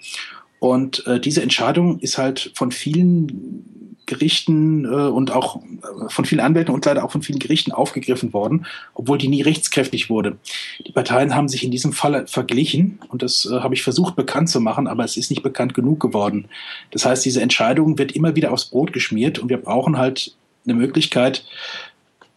Und 0.59 1.05
äh, 1.05 1.19
diese 1.19 1.43
Entscheidung 1.43 1.99
ist 1.99 2.17
halt 2.17 2.51
von 2.55 2.71
vielen 2.71 3.86
Gerichten 4.07 4.85
äh, 4.85 4.87
und 4.87 5.31
auch 5.31 5.57
äh, 5.57 6.09
von 6.09 6.25
vielen 6.25 6.41
Anwälten 6.41 6.73
und 6.73 6.83
leider 6.85 7.05
auch 7.05 7.11
von 7.11 7.21
vielen 7.21 7.37
Gerichten 7.37 7.71
aufgegriffen 7.71 8.33
worden, 8.33 8.65
obwohl 8.95 9.19
die 9.19 9.27
nie 9.27 9.43
rechtskräftig 9.43 10.09
wurde. 10.09 10.37
Die 10.87 10.91
Parteien 10.91 11.35
haben 11.35 11.47
sich 11.47 11.63
in 11.63 11.69
diesem 11.69 11.93
Fall 11.93 12.25
verglichen 12.25 12.99
und 13.09 13.21
das 13.21 13.45
äh, 13.45 13.59
habe 13.59 13.75
ich 13.75 13.83
versucht 13.83 14.15
bekannt 14.15 14.49
zu 14.49 14.59
machen, 14.59 14.87
aber 14.87 15.03
es 15.03 15.17
ist 15.17 15.29
nicht 15.29 15.43
bekannt 15.43 15.75
genug 15.75 15.99
geworden. 15.99 16.47
Das 16.89 17.05
heißt, 17.05 17.23
diese 17.23 17.41
Entscheidung 17.41 17.99
wird 17.99 18.13
immer 18.13 18.35
wieder 18.35 18.51
aufs 18.51 18.65
Brot 18.65 18.93
geschmiert 18.93 19.37
und 19.37 19.49
wir 19.49 19.57
brauchen 19.57 19.97
halt 19.97 20.35
eine 20.65 20.73
Möglichkeit, 20.73 21.45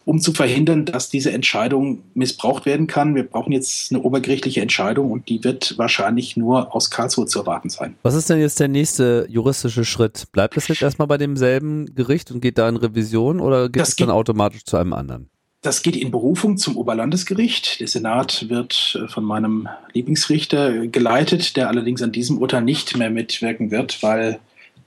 um 0.05 0.19
zu 0.19 0.33
verhindern, 0.33 0.85
dass 0.85 1.09
diese 1.09 1.31
Entscheidung 1.31 2.03
missbraucht 2.13 2.65
werden 2.65 2.87
kann. 2.87 3.15
Wir 3.15 3.23
brauchen 3.23 3.51
jetzt 3.51 3.91
eine 3.91 4.01
obergerichtliche 4.01 4.61
Entscheidung 4.61 5.11
und 5.11 5.29
die 5.29 5.43
wird 5.43 5.77
wahrscheinlich 5.77 6.37
nur 6.37 6.75
aus 6.75 6.89
Karlsruhe 6.89 7.25
zu 7.25 7.39
erwarten 7.39 7.69
sein. 7.69 7.95
Was 8.03 8.15
ist 8.15 8.29
denn 8.29 8.39
jetzt 8.39 8.59
der 8.59 8.67
nächste 8.67 9.27
juristische 9.29 9.85
Schritt? 9.85 10.25
Bleibt 10.31 10.57
das 10.57 10.67
jetzt 10.67 10.81
erstmal 10.81 11.07
bei 11.07 11.17
demselben 11.17 11.93
Gericht 11.95 12.31
und 12.31 12.41
geht 12.41 12.57
da 12.57 12.67
in 12.67 12.77
Revision 12.77 13.39
oder 13.39 13.69
geht 13.69 13.81
das 13.81 13.89
es 13.89 13.95
dann 13.95 14.09
automatisch 14.09 14.65
zu 14.65 14.77
einem 14.77 14.93
anderen? 14.93 15.29
Das 15.61 15.83
geht 15.83 15.95
in 15.95 16.09
Berufung 16.09 16.57
zum 16.57 16.75
Oberlandesgericht. 16.75 17.79
Der 17.79 17.87
Senat 17.87 18.49
wird 18.49 18.99
äh, 18.99 19.07
von 19.07 19.23
meinem 19.23 19.67
Lieblingsrichter 19.93 20.87
geleitet, 20.87 21.55
der 21.55 21.67
allerdings 21.67 22.01
an 22.01 22.11
diesem 22.11 22.39
Urteil 22.39 22.63
nicht 22.63 22.97
mehr 22.97 23.11
mitwirken 23.11 23.69
wird, 23.69 24.01
weil 24.01 24.39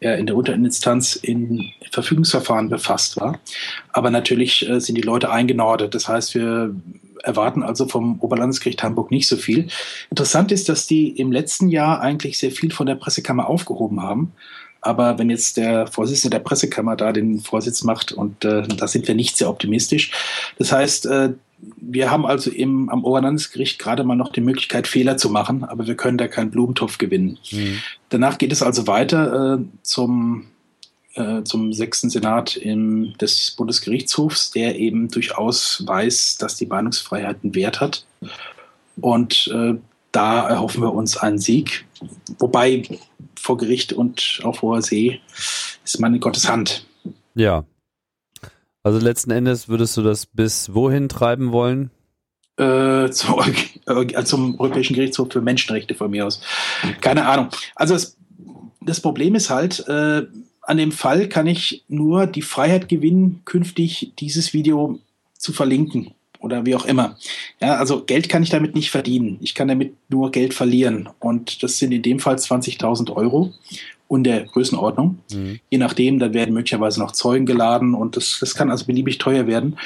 er 0.05 0.19
in 0.19 0.27
der 0.27 0.37
Unterinstanz 0.37 1.17
in 1.17 1.73
Verfügungsverfahren 1.91 2.69
befasst 2.69 3.17
war. 3.17 3.41
Aber 3.93 4.11
natürlich 4.11 4.69
äh, 4.69 4.81
sind 4.81 4.97
die 4.97 5.03
Leute 5.03 5.31
eingenordet. 5.31 5.95
Das 5.95 6.09
heißt, 6.09 6.35
wir 6.35 6.75
erwarten 7.23 7.63
also 7.63 7.89
vom 7.89 8.21
Oberlandesgericht 8.21 8.83
Hamburg 8.83 9.11
nicht 9.11 9.27
so 9.27 9.37
viel. 9.37 9.69
Interessant 10.11 10.53
ist, 10.53 10.69
dass 10.69 10.87
die 10.87 11.09
im 11.09 11.33
letzten 11.33 11.69
Jahr 11.69 12.01
eigentlich 12.01 12.39
sehr 12.39 12.51
viel 12.51 12.71
von 12.71 12.87
der 12.87 12.97
Pressekammer 12.97 13.49
aufgehoben 13.49 14.03
haben. 14.03 14.33
Aber 14.83 15.19
wenn 15.19 15.31
jetzt 15.31 15.57
der 15.57 15.87
Vorsitzende 15.87 16.37
der 16.37 16.45
Pressekammer 16.45 16.95
da 16.95 17.13
den 17.13 17.41
Vorsitz 17.41 17.85
macht, 17.85 18.13
und 18.13 18.45
äh, 18.45 18.69
da 18.69 18.87
sind 18.87 19.09
wir 19.09 19.15
nicht 19.15 19.39
sehr 19.39 19.49
optimistisch. 19.49 20.11
Das 20.59 20.73
heißt, 20.73 21.07
äh, 21.07 21.31
wir 21.77 22.11
haben 22.11 22.27
also 22.27 22.51
im, 22.51 22.89
am 22.89 23.05
Oberlandesgericht 23.05 23.79
gerade 23.79 24.05
mal 24.05 24.17
noch 24.17 24.33
die 24.33 24.41
Möglichkeit, 24.41 24.87
Fehler 24.87 25.17
zu 25.17 25.31
machen, 25.31 25.65
aber 25.65 25.87
wir 25.87 25.97
können 25.97 26.19
da 26.19 26.29
keinen 26.29 26.51
Blumentopf 26.51 26.99
gewinnen. 26.99 27.39
Mhm. 27.51 27.79
Danach 28.09 28.39
geht 28.39 28.53
es 28.53 28.63
also 28.63 28.87
weiter 28.87 29.59
äh, 29.59 29.65
zum, 29.83 30.47
äh, 31.15 31.43
zum 31.43 31.73
sechsten 31.73 32.11
Senat 32.11 32.57
im, 32.57 33.15
des 33.19 33.53
Bundesgerichtshofs, 33.53 34.51
der 34.51 34.79
eben 34.79 35.09
durchaus 35.09 35.85
weiß, 35.87 36.39
dass 36.39 36.57
die 36.57 36.67
Meinungsfreiheit 36.67 37.39
einen 37.43 37.55
Wert 37.55 37.81
hat. 37.81 38.05
Und 39.01 39.51
äh, 39.53 39.75
da 40.13 40.49
erhoffen 40.49 40.83
wir 40.83 40.95
uns 40.95 41.17
einen 41.17 41.39
Sieg. 41.39 41.85
Wobei 42.39 42.83
vor 43.35 43.57
Gericht 43.57 43.93
und 43.93 44.41
auf 44.45 44.63
hoher 44.63 44.83
See 44.83 45.21
ist 45.85 46.01
man 46.01 46.15
in 46.15 46.21
Gottes 46.21 46.49
Hand. 46.49 46.87
Ja, 47.35 47.65
also 48.85 48.99
letzten 48.99 49.33
Endes 49.33 49.69
würdest 49.69 49.97
du 49.97 50.03
das 50.03 50.27
bis 50.27 50.73
wohin 50.73 51.09
treiben 51.09 51.51
wollen? 51.51 51.91
Äh, 52.57 53.11
zum, 53.11 53.41
äh, 53.87 54.25
zum 54.25 54.61
Europäischen 54.61 54.95
Gerichtshof 54.95 55.33
für 55.33 55.41
Menschenrechte 55.41 55.97
von 55.97 56.11
mir 56.11 56.27
aus. 56.27 56.41
Keine 57.01 57.27
Ahnung. 57.27 57.49
Also 57.75 57.95
es, 57.95 58.17
das 58.81 59.01
Problem 59.01 59.35
ist 59.35 59.51
halt, 59.51 59.89
äh, 59.89 60.23
an 60.63 60.77
dem 60.77 60.93
Fall 60.93 61.29
kann 61.29 61.47
ich 61.47 61.85
nur 61.89 62.27
die 62.27 62.43
Freiheit 62.43 62.89
gewinnen, 62.89 63.43
künftig 63.45 64.13
dieses 64.19 64.53
Video 64.53 65.01
zu 65.37 65.53
verlinken 65.53 66.13
oder 66.39 66.65
wie 66.67 66.75
auch 66.75 66.85
immer. 66.85 67.17
Ja, 67.61 67.77
also 67.77 68.05
Geld 68.05 68.29
kann 68.29 68.43
ich 68.43 68.51
damit 68.51 68.75
nicht 68.75 68.91
verdienen. 68.91 69.39
Ich 69.41 69.55
kann 69.55 69.69
damit 69.69 69.95
nur 70.09 70.31
Geld 70.31 70.55
verlieren. 70.55 71.09
Und 71.19 71.63
das 71.63 71.79
sind 71.79 71.93
in 71.93 72.03
dem 72.03 72.21
Fall 72.21 72.37
20.000 72.37 73.11
Euro 73.15 73.53
und 74.09 74.25
der 74.25 74.45
Größenordnung. 74.45 75.19
Mhm. 75.33 75.61
Je 75.71 75.79
nachdem, 75.79 76.19
da 76.19 76.33
werden 76.33 76.55
möglicherweise 76.55 77.01
noch 77.01 77.13
Zeugen 77.13 77.47
geladen 77.47 77.95
und 77.95 78.17
das, 78.17 78.39
das 78.41 78.55
kann 78.55 78.71
also 78.71 78.87
beliebig 78.87 79.19
teuer 79.19 79.47
werden. 79.47 79.77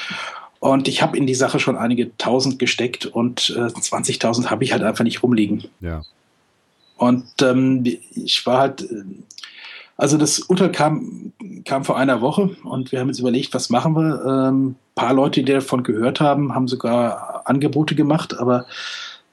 Und 0.61 0.89
ich 0.89 1.03
habe 1.03 1.17
in 1.17 1.27
die 1.27 1.35
Sache 1.35 1.61
schon 1.61 1.77
einige 1.77 2.17
tausend 2.19 2.59
gesteckt 2.59 3.07
und 3.07 3.55
äh, 3.57 3.61
20.000 3.61 4.47
habe 4.47 4.65
ich 4.65 4.73
halt 4.73 4.83
einfach 4.83 5.05
nicht 5.05 5.23
rumliegen. 5.23 5.65
Ja. 5.81 6.03
Und 6.97 7.27
ähm, 7.43 7.85
ich 7.85 8.45
war 8.45 8.59
halt, 8.59 8.83
äh, 8.83 9.05
also 9.97 10.19
das 10.19 10.41
Urteil 10.41 10.73
kam, 10.73 11.33
kam 11.65 11.85
vor 11.85 11.97
einer 11.97 12.21
Woche 12.21 12.57
und 12.65 12.91
wir 12.91 12.99
haben 12.99 13.09
jetzt 13.09 13.21
überlegt, 13.21 13.55
was 13.55 13.71
machen 13.71 13.95
wir. 13.95 14.49
Ähm, 14.49 14.75
paar 14.97 15.15
Leute, 15.15 15.45
die 15.45 15.53
davon 15.53 15.85
gehört 15.85 16.21
haben, 16.21 16.55
haben 16.55 16.67
sogar 16.67 17.43
Angebote 17.45 17.95
gemacht, 17.95 18.37
aber 18.39 18.67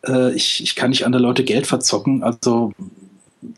äh, 0.07 0.31
ich, 0.33 0.61
ich 0.61 0.75
kann 0.75 0.91
nicht 0.91 1.05
andere 1.05 1.23
Leute 1.23 1.43
Geld 1.43 1.65
verzocken. 1.65 2.23
Also 2.23 2.71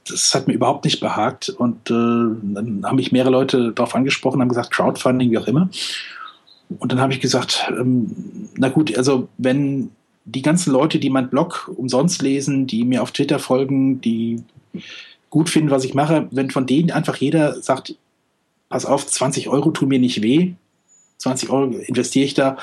das 0.08 0.34
hat 0.34 0.48
mir 0.48 0.54
überhaupt 0.54 0.86
nicht 0.86 1.00
behagt. 1.00 1.50
Und 1.50 1.90
äh, 1.90 1.94
dann 1.94 2.82
haben 2.84 2.96
mich 2.96 3.12
mehrere 3.12 3.32
Leute 3.32 3.72
darauf 3.72 3.96
angesprochen, 3.96 4.42
haben 4.42 4.50
gesagt, 4.50 4.72
Crowdfunding, 4.72 5.32
wie 5.32 5.38
auch 5.38 5.48
immer. 5.48 5.70
Und 6.80 6.92
dann 6.92 7.00
habe 7.00 7.14
ich 7.14 7.22
gesagt, 7.22 7.72
ähm, 7.78 8.50
na 8.56 8.70
gut, 8.70 8.96
also 8.98 9.30
wenn 9.38 9.92
die 10.26 10.42
ganzen 10.42 10.74
Leute, 10.74 11.00
die 11.00 11.10
meinen 11.10 11.30
Blog 11.30 11.72
umsonst 11.76 12.22
lesen, 12.22 12.68
die 12.68 12.84
mir 12.84 13.02
auf 13.02 13.12
Twitter 13.12 13.40
folgen, 13.40 14.02
die 14.02 14.44
gut 15.30 15.50
finden, 15.50 15.72
was 15.72 15.86
ich 15.86 15.94
mache, 15.94 16.28
wenn 16.32 16.52
von 16.52 16.66
denen 16.66 16.92
einfach 16.92 17.16
jeder 17.16 17.62
sagt, 17.62 17.96
pass 18.70 18.86
auf, 18.86 19.08
20 19.08 19.48
Euro 19.48 19.72
tun 19.72 19.88
mir 19.88 20.00
nicht 20.00 20.22
weh, 20.22 20.54
20 21.20 21.50
Euro 21.50 21.72
investiere 21.72 22.26
ich 22.26 22.34
da, 22.34 22.58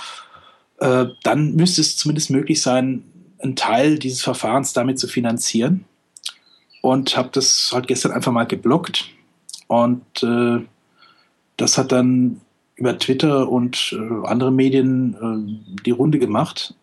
äh, 0.78 1.06
dann 1.22 1.54
müsste 1.54 1.80
es 1.80 1.96
zumindest 1.96 2.30
möglich 2.30 2.60
sein, 2.60 3.04
einen 3.38 3.56
Teil 3.56 3.98
dieses 3.98 4.22
Verfahrens 4.22 4.74
damit 4.74 4.98
zu 4.98 5.08
finanzieren 5.08 5.86
und 6.84 7.16
habe 7.16 7.30
das 7.32 7.70
halt 7.72 7.86
gestern 7.86 8.12
einfach 8.12 8.30
mal 8.30 8.44
geblockt. 8.44 9.06
Und 9.68 10.04
äh, 10.22 10.62
das 11.56 11.78
hat 11.78 11.92
dann 11.92 12.42
über 12.76 12.98
Twitter 12.98 13.48
und 13.48 13.96
äh, 13.98 14.26
andere 14.26 14.52
Medien 14.52 15.14
äh, 15.14 15.82
die 15.86 15.92
Runde 15.92 16.18
gemacht. 16.18 16.74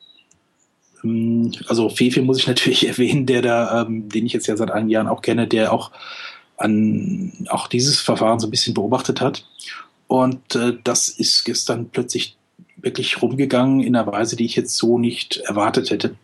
Ähm, 1.03 1.51
also 1.67 1.87
Fefe 1.89 2.23
muss 2.23 2.39
ich 2.39 2.47
natürlich 2.53 2.87
erwähnen, 2.87 3.27
der 3.27 3.43
da, 3.43 3.83
ähm, 3.83 4.09
den 4.09 4.25
ich 4.25 4.33
jetzt 4.33 4.47
ja 4.47 4.57
seit 4.57 4.71
einigen 4.71 4.89
Jahren 4.89 5.07
auch 5.07 5.21
kenne, 5.21 5.47
der 5.47 5.71
auch 5.71 5.91
an 6.57 7.33
auch 7.49 7.67
dieses 7.67 7.99
Verfahren 7.99 8.39
so 8.39 8.47
ein 8.47 8.51
bisschen 8.51 8.73
beobachtet 8.73 9.21
hat. 9.21 9.45
Und 10.07 10.55
äh, 10.55 10.79
das 10.83 11.09
ist 11.09 11.43
gestern 11.43 11.89
plötzlich 11.89 12.37
wirklich 12.77 13.21
rumgegangen 13.21 13.81
in 13.81 13.95
einer 13.95 14.11
Weise, 14.11 14.35
die 14.35 14.45
ich 14.45 14.55
jetzt 14.55 14.77
so 14.77 14.97
nicht 14.97 15.37
erwartet 15.45 15.91
hätte. 15.91 16.15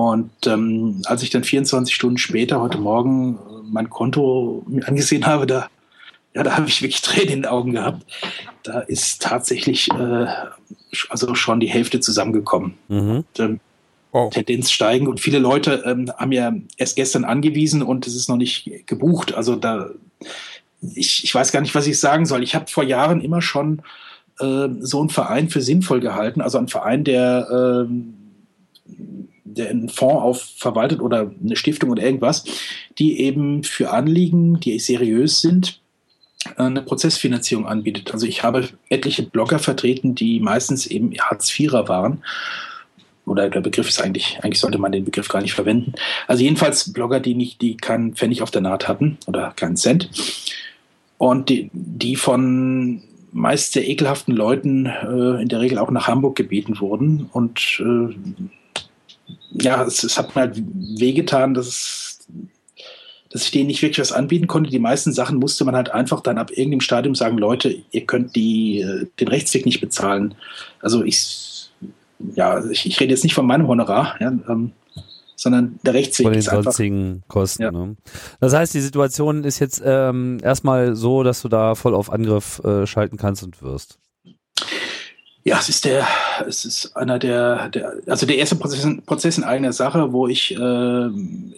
Und 0.00 0.30
ähm, 0.46 1.02
als 1.04 1.22
ich 1.22 1.28
dann 1.28 1.44
24 1.44 1.94
Stunden 1.94 2.16
später, 2.16 2.58
heute 2.62 2.78
Morgen, 2.78 3.38
mein 3.70 3.90
Konto 3.90 4.64
mir 4.66 4.88
angesehen 4.88 5.26
habe, 5.26 5.46
da, 5.46 5.68
ja, 6.32 6.42
da 6.42 6.56
habe 6.56 6.68
ich 6.68 6.80
wirklich 6.80 7.02
Tränen 7.02 7.28
in 7.28 7.42
den 7.42 7.46
Augen 7.50 7.72
gehabt. 7.72 8.06
Da 8.62 8.80
ist 8.80 9.20
tatsächlich 9.20 9.90
äh, 9.90 10.26
also 11.10 11.34
schon 11.34 11.60
die 11.60 11.68
Hälfte 11.68 12.00
zusammengekommen. 12.00 12.78
Mhm. 12.88 13.10
Und, 13.10 13.40
ähm, 13.40 13.60
oh. 14.12 14.30
Tendenz 14.32 14.70
steigen 14.70 15.06
und 15.06 15.20
viele 15.20 15.38
Leute 15.38 15.82
ähm, 15.84 16.10
haben 16.16 16.32
ja 16.32 16.50
erst 16.78 16.96
gestern 16.96 17.26
angewiesen 17.26 17.82
und 17.82 18.06
es 18.06 18.16
ist 18.16 18.30
noch 18.30 18.38
nicht 18.38 18.86
gebucht. 18.86 19.34
Also 19.34 19.54
da, 19.54 19.90
ich, 20.94 21.24
ich 21.24 21.34
weiß 21.34 21.52
gar 21.52 21.60
nicht, 21.60 21.74
was 21.74 21.86
ich 21.86 22.00
sagen 22.00 22.24
soll. 22.24 22.42
Ich 22.42 22.54
habe 22.54 22.70
vor 22.70 22.84
Jahren 22.84 23.20
immer 23.20 23.42
schon 23.42 23.82
äh, 24.38 24.68
so 24.80 25.00
einen 25.00 25.10
Verein 25.10 25.50
für 25.50 25.60
sinnvoll 25.60 26.00
gehalten, 26.00 26.40
also 26.40 26.56
einen 26.56 26.68
Verein, 26.68 27.04
der 27.04 27.86
äh, 27.86 27.94
der 28.86 29.29
einen 29.58 29.88
Fonds 29.88 30.22
auf 30.22 30.42
verwaltet 30.56 31.00
oder 31.00 31.32
eine 31.42 31.56
Stiftung 31.56 31.90
oder 31.90 32.02
irgendwas, 32.02 32.44
die 32.98 33.20
eben 33.20 33.64
für 33.64 33.90
Anliegen, 33.90 34.60
die 34.60 34.78
seriös 34.78 35.40
sind, 35.40 35.80
eine 36.56 36.82
Prozessfinanzierung 36.82 37.66
anbietet. 37.66 38.12
Also 38.12 38.26
ich 38.26 38.42
habe 38.42 38.68
etliche 38.88 39.22
Blogger 39.22 39.58
vertreten, 39.58 40.14
die 40.14 40.40
meistens 40.40 40.86
eben 40.86 41.12
Hartz-IVer 41.18 41.88
waren. 41.88 42.22
Oder 43.26 43.48
der 43.48 43.60
Begriff 43.60 43.88
ist 43.88 44.00
eigentlich, 44.02 44.38
eigentlich 44.42 44.58
sollte 44.58 44.78
man 44.78 44.92
den 44.92 45.04
Begriff 45.04 45.28
gar 45.28 45.42
nicht 45.42 45.52
verwenden. 45.52 45.92
Also 46.26 46.42
jedenfalls 46.42 46.92
Blogger, 46.92 47.20
die 47.20 47.34
nicht, 47.34 47.60
die 47.60 47.76
keinen 47.76 48.14
Pfennig 48.14 48.42
auf 48.42 48.50
der 48.50 48.62
Naht 48.62 48.88
hatten 48.88 49.18
oder 49.26 49.52
keinen 49.54 49.76
Cent. 49.76 50.10
Und 51.18 51.48
die, 51.50 51.70
die 51.72 52.16
von 52.16 53.02
meist 53.32 53.72
sehr 53.72 53.86
ekelhaften 53.86 54.34
Leuten 54.34 54.86
äh, 54.86 55.42
in 55.42 55.48
der 55.48 55.60
Regel 55.60 55.78
auch 55.78 55.90
nach 55.90 56.08
Hamburg 56.08 56.34
gebeten 56.36 56.80
wurden 56.80 57.28
und 57.32 57.80
äh, 57.80 58.14
ja, 59.52 59.82
es, 59.84 60.02
es 60.02 60.18
hat 60.18 60.34
mir 60.34 60.42
halt 60.42 60.62
wehgetan, 60.98 61.54
dass 61.54 61.66
es 61.66 62.10
dass 63.32 63.44
ich 63.44 63.52
denen 63.52 63.68
nicht 63.68 63.80
wirklich 63.80 64.00
was 64.00 64.12
anbieten 64.12 64.48
konnte. 64.48 64.70
Die 64.70 64.80
meisten 64.80 65.12
Sachen 65.12 65.38
musste 65.38 65.64
man 65.64 65.76
halt 65.76 65.90
einfach 65.92 66.20
dann 66.20 66.36
ab 66.36 66.50
irgendeinem 66.50 66.80
Stadium 66.80 67.14
sagen, 67.14 67.38
Leute, 67.38 67.76
ihr 67.92 68.04
könnt 68.04 68.34
die, 68.34 68.80
äh, 68.80 69.06
den 69.20 69.28
Rechtsweg 69.28 69.66
nicht 69.66 69.80
bezahlen. 69.80 70.34
Also 70.80 71.04
ich, 71.04 71.70
ja, 72.34 72.64
ich, 72.68 72.86
ich 72.86 72.98
rede 72.98 73.12
jetzt 73.12 73.22
nicht 73.22 73.34
von 73.34 73.46
meinem 73.46 73.68
Honorar, 73.68 74.16
ja, 74.20 74.32
ähm, 74.48 74.72
sondern 75.36 75.78
der 75.84 75.94
Rechtsweg 75.94 76.26
von 76.26 76.32
den 76.32 76.40
ist 76.40 76.50
sonstigen 76.50 77.22
Kosten. 77.28 77.62
Ja. 77.62 77.70
Ne? 77.70 77.96
Das 78.40 78.52
heißt, 78.52 78.74
die 78.74 78.80
Situation 78.80 79.44
ist 79.44 79.60
jetzt 79.60 79.80
ähm, 79.84 80.38
erstmal 80.42 80.96
so, 80.96 81.22
dass 81.22 81.40
du 81.40 81.48
da 81.48 81.76
voll 81.76 81.94
auf 81.94 82.12
Angriff 82.12 82.60
äh, 82.64 82.84
schalten 82.86 83.16
kannst 83.16 83.44
und 83.44 83.62
wirst. 83.62 83.98
Ja, 85.42 85.58
es 85.58 85.70
ist 85.70 85.86
der, 85.86 86.06
es 86.46 86.64
ist 86.64 86.96
einer 86.96 87.18
der, 87.18 87.70
der 87.70 87.94
also 88.06 88.26
der 88.26 88.36
erste 88.36 88.56
Prozess, 88.56 88.86
Prozess 89.06 89.38
in 89.38 89.44
eigener 89.44 89.72
Sache, 89.72 90.12
wo 90.12 90.28
ich 90.28 90.54
äh, 90.54 91.06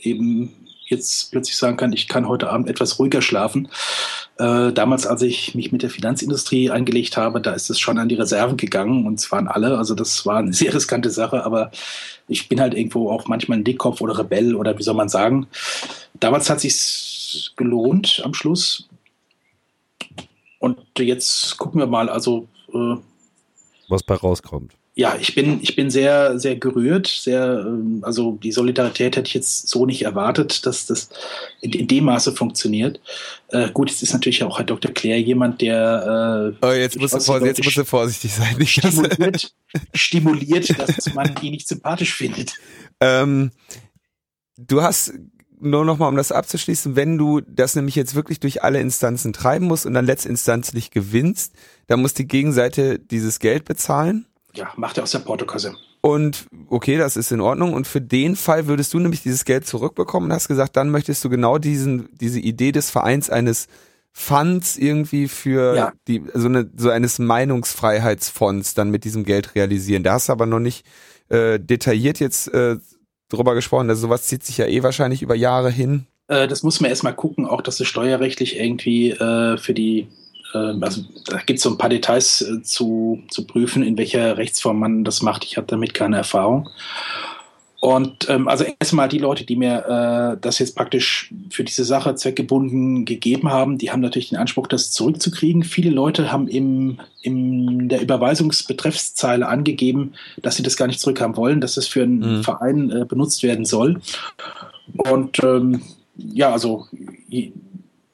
eben 0.02 0.52
jetzt 0.84 1.32
plötzlich 1.32 1.56
sagen 1.56 1.76
kann, 1.76 1.92
ich 1.92 2.06
kann 2.06 2.28
heute 2.28 2.50
Abend 2.50 2.68
etwas 2.68 2.98
ruhiger 2.98 3.22
schlafen. 3.22 3.68
Äh, 4.38 4.72
damals, 4.72 5.06
als 5.06 5.22
ich 5.22 5.54
mich 5.54 5.72
mit 5.72 5.82
der 5.82 5.90
Finanzindustrie 5.90 6.70
eingelegt 6.70 7.16
habe, 7.16 7.40
da 7.40 7.52
ist 7.52 7.70
es 7.70 7.80
schon 7.80 7.98
an 7.98 8.08
die 8.08 8.14
Reserven 8.14 8.56
gegangen 8.56 9.06
und 9.06 9.18
zwar 9.18 9.40
an 9.40 9.48
alle. 9.48 9.76
Also 9.78 9.94
das 9.94 10.24
war 10.26 10.38
eine 10.38 10.52
sehr 10.52 10.72
riskante 10.72 11.10
Sache, 11.10 11.44
aber 11.44 11.72
ich 12.28 12.48
bin 12.48 12.60
halt 12.60 12.74
irgendwo 12.74 13.10
auch 13.10 13.26
manchmal 13.26 13.58
ein 13.58 13.64
Dickkopf 13.64 14.00
oder 14.00 14.18
Rebell 14.18 14.54
oder 14.54 14.78
wie 14.78 14.82
soll 14.82 14.94
man 14.94 15.08
sagen. 15.08 15.48
Damals 16.20 16.48
hat 16.50 16.60
sich 16.60 17.52
gelohnt 17.56 18.22
am 18.24 18.34
Schluss. 18.34 18.88
Und 20.60 20.78
jetzt 20.98 21.58
gucken 21.58 21.80
wir 21.80 21.88
mal, 21.88 22.08
also 22.08 22.46
äh, 22.72 22.94
was 23.88 24.02
bei 24.02 24.14
rauskommt 24.14 24.74
ja, 24.94 25.16
ich 25.18 25.34
bin, 25.34 25.60
ich 25.62 25.74
bin 25.74 25.90
sehr, 25.90 26.38
sehr 26.38 26.56
gerührt. 26.56 27.06
Sehr, 27.06 27.64
ähm, 27.66 28.00
also 28.02 28.38
die 28.42 28.52
Solidarität 28.52 29.16
hätte 29.16 29.26
ich 29.26 29.34
jetzt 29.34 29.68
so 29.68 29.86
nicht 29.86 30.02
erwartet, 30.02 30.66
dass 30.66 30.84
das 30.86 31.08
in, 31.62 31.72
in 31.72 31.88
dem 31.88 32.04
Maße 32.04 32.32
funktioniert. 32.32 33.00
Äh, 33.48 33.70
gut, 33.70 33.88
jetzt 33.88 34.02
ist 34.02 34.12
natürlich 34.12 34.44
auch 34.44 34.58
Herr 34.58 34.66
Dr. 34.66 34.92
Claire 34.92 35.18
jemand, 35.18 35.62
der. 35.62 36.54
Äh, 36.60 36.66
oh, 36.66 36.72
jetzt 36.72 37.00
musst, 37.00 37.14
du, 37.14 37.20
vor, 37.20 37.44
jetzt 37.44 37.64
musst 37.64 37.78
du 37.78 37.84
vorsichtig 37.86 38.34
sein. 38.34 38.66
Stimuliert, 38.66 39.54
stimuliert, 39.94 40.78
dass 40.78 41.14
man 41.14 41.34
die 41.36 41.50
nicht 41.50 41.68
sympathisch 41.68 42.14
findet. 42.14 42.54
Ähm, 43.04 43.50
du 44.56 44.80
hast 44.80 45.12
nur 45.62 45.84
nochmal, 45.84 46.08
um 46.08 46.16
das 46.16 46.32
abzuschließen, 46.32 46.96
wenn 46.96 47.18
du 47.18 47.40
das 47.40 47.74
nämlich 47.76 47.94
jetzt 47.94 48.14
wirklich 48.14 48.40
durch 48.40 48.62
alle 48.62 48.80
Instanzen 48.80 49.32
treiben 49.32 49.66
musst 49.66 49.86
und 49.86 49.94
dann 49.94 50.06
letztinstanzlich 50.06 50.90
gewinnst, 50.90 51.54
dann 51.86 52.02
muss 52.02 52.14
die 52.14 52.28
Gegenseite 52.28 52.98
dieses 52.98 53.38
Geld 53.38 53.64
bezahlen 53.64 54.26
ja, 54.54 54.72
macht 54.76 54.98
er 54.98 55.04
aus 55.04 55.12
der 55.12 55.20
Portokasse. 55.20 55.74
Und 56.00 56.46
okay, 56.68 56.98
das 56.98 57.16
ist 57.16 57.32
in 57.32 57.40
Ordnung. 57.40 57.72
Und 57.74 57.86
für 57.86 58.00
den 58.00 58.36
Fall 58.36 58.66
würdest 58.66 58.92
du 58.92 58.98
nämlich 58.98 59.22
dieses 59.22 59.44
Geld 59.44 59.66
zurückbekommen 59.66 60.30
und 60.30 60.34
hast 60.34 60.48
gesagt, 60.48 60.76
dann 60.76 60.90
möchtest 60.90 61.24
du 61.24 61.30
genau 61.30 61.58
diesen, 61.58 62.08
diese 62.12 62.40
Idee 62.40 62.72
des 62.72 62.90
Vereins 62.90 63.30
eines 63.30 63.68
Funds 64.12 64.76
irgendwie 64.76 65.28
für 65.28 65.76
ja. 65.76 65.92
die, 66.08 66.22
so 66.34 66.48
eine, 66.48 66.70
so 66.76 66.90
eines 66.90 67.18
Meinungsfreiheitsfonds 67.18 68.74
dann 68.74 68.90
mit 68.90 69.04
diesem 69.04 69.24
Geld 69.24 69.54
realisieren. 69.54 70.02
Da 70.02 70.14
hast 70.14 70.28
du 70.28 70.32
aber 70.32 70.46
noch 70.46 70.58
nicht 70.58 70.84
äh, 71.28 71.58
detailliert 71.58 72.18
jetzt 72.20 72.52
äh, 72.52 72.76
drüber 73.32 73.54
gesprochen. 73.54 73.88
Also 73.88 74.02
sowas 74.02 74.24
zieht 74.24 74.44
sich 74.44 74.58
ja 74.58 74.66
eh 74.66 74.82
wahrscheinlich 74.82 75.22
über 75.22 75.34
Jahre 75.34 75.70
hin. 75.70 76.06
Äh, 76.28 76.48
das 76.48 76.62
muss 76.62 76.80
man 76.80 76.90
erstmal 76.90 77.14
gucken, 77.14 77.46
auch 77.46 77.60
dass 77.60 77.80
es 77.80 77.88
steuerrechtlich 77.88 78.58
irgendwie 78.58 79.10
äh, 79.10 79.56
für 79.58 79.74
die 79.74 80.08
ähm, 80.54 80.82
also 80.82 81.02
da 81.26 81.38
gibt 81.38 81.58
es 81.58 81.62
so 81.62 81.70
ein 81.70 81.78
paar 81.78 81.88
Details 81.88 82.42
äh, 82.42 82.62
zu, 82.62 83.22
zu 83.30 83.46
prüfen, 83.46 83.82
in 83.82 83.96
welcher 83.98 84.36
Rechtsform 84.36 84.78
man 84.78 85.04
das 85.04 85.22
macht. 85.22 85.44
Ich 85.44 85.56
habe 85.56 85.66
damit 85.66 85.94
keine 85.94 86.16
Erfahrung. 86.16 86.68
Und 87.82 88.30
ähm, 88.30 88.46
also 88.46 88.64
erstmal 88.78 89.08
die 89.08 89.18
Leute, 89.18 89.44
die 89.44 89.56
mir 89.56 90.34
äh, 90.34 90.40
das 90.40 90.60
jetzt 90.60 90.76
praktisch 90.76 91.34
für 91.50 91.64
diese 91.64 91.84
Sache 91.84 92.14
zweckgebunden 92.14 93.04
gegeben 93.04 93.50
haben, 93.50 93.76
die 93.76 93.90
haben 93.90 93.98
natürlich 93.98 94.28
den 94.28 94.38
Anspruch, 94.38 94.68
das 94.68 94.92
zurückzukriegen. 94.92 95.64
Viele 95.64 95.90
Leute 95.90 96.30
haben 96.30 96.46
im, 96.46 97.00
in 97.22 97.88
der 97.88 98.00
Überweisungsbetreffszeile 98.00 99.48
angegeben, 99.48 100.12
dass 100.42 100.54
sie 100.54 100.62
das 100.62 100.76
gar 100.76 100.86
nicht 100.86 101.00
zurückhaben 101.00 101.36
wollen, 101.36 101.60
dass 101.60 101.76
es 101.76 101.88
für 101.88 102.04
einen 102.04 102.38
mhm. 102.38 102.44
Verein 102.44 102.90
äh, 102.90 103.04
benutzt 103.04 103.42
werden 103.42 103.64
soll. 103.64 104.00
Und 104.98 105.42
ähm, 105.42 105.82
ja, 106.16 106.52
also 106.52 106.86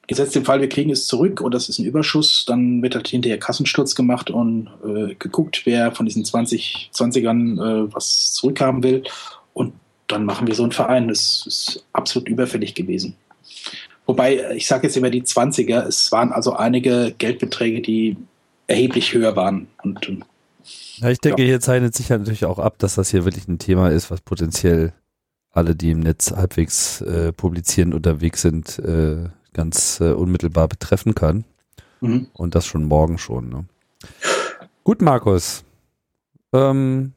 gesetzt 0.07 0.35
im 0.35 0.45
Fall, 0.45 0.61
wir 0.61 0.69
kriegen 0.69 0.89
es 0.89 1.05
zurück 1.05 1.41
und 1.41 1.53
das 1.53 1.69
ist 1.69 1.77
ein 1.77 1.85
Überschuss, 1.85 2.43
dann 2.47 2.81
wird 2.81 2.95
halt 2.95 3.07
hinterher 3.07 3.37
Kassensturz 3.37 3.93
gemacht 3.93 4.31
und 4.31 4.67
äh, 4.83 5.13
geguckt, 5.13 5.61
wer 5.65 5.91
von 5.91 6.07
diesen 6.07 6.25
20, 6.25 6.89
20ern 6.91 7.85
äh, 7.85 7.93
was 7.93 8.33
zurückhaben 8.33 8.81
will. 8.81 9.03
Dann 10.09 10.25
machen 10.25 10.47
wir 10.47 10.55
so 10.55 10.63
einen 10.63 10.73
Verein. 10.73 11.07
Das 11.07 11.45
ist 11.47 11.85
absolut 11.93 12.27
überfällig 12.27 12.75
gewesen. 12.75 13.15
Wobei, 14.05 14.55
ich 14.55 14.67
sage 14.67 14.87
jetzt 14.87 14.97
immer 14.97 15.11
die 15.11 15.21
20er, 15.21 15.83
es 15.83 16.11
waren 16.11 16.31
also 16.31 16.53
einige 16.53 17.13
Geldbeträge, 17.17 17.81
die 17.81 18.17
erheblich 18.65 19.13
höher 19.13 19.35
waren. 19.35 19.67
Und, 19.83 19.99
ja, 20.97 21.09
ich 21.09 21.19
denke, 21.19 21.43
ja. 21.43 21.47
hier 21.47 21.61
zeichnet 21.61 21.95
sich 21.95 22.09
ja 22.09 22.17
natürlich 22.17 22.45
auch 22.45 22.59
ab, 22.59 22.79
dass 22.79 22.95
das 22.95 23.11
hier 23.11 23.23
wirklich 23.23 23.47
ein 23.47 23.59
Thema 23.59 23.89
ist, 23.91 24.09
was 24.09 24.21
potenziell 24.21 24.93
alle, 25.51 25.75
die 25.75 25.91
im 25.91 25.99
Netz 25.99 26.31
halbwegs 26.31 27.01
äh, 27.01 27.31
publizierend 27.33 27.93
unterwegs 27.93 28.41
sind, 28.41 28.79
äh, 28.79 29.29
ganz 29.53 29.99
äh, 29.99 30.11
unmittelbar 30.11 30.67
betreffen 30.67 31.15
kann. 31.15 31.45
Mhm. 32.01 32.27
Und 32.33 32.55
das 32.55 32.65
schon 32.65 32.85
morgen 32.85 33.17
schon. 33.17 33.49
Ne? 33.49 33.65
Gut, 34.83 35.01
Markus. 35.01 35.63
Ähm, 36.51 37.13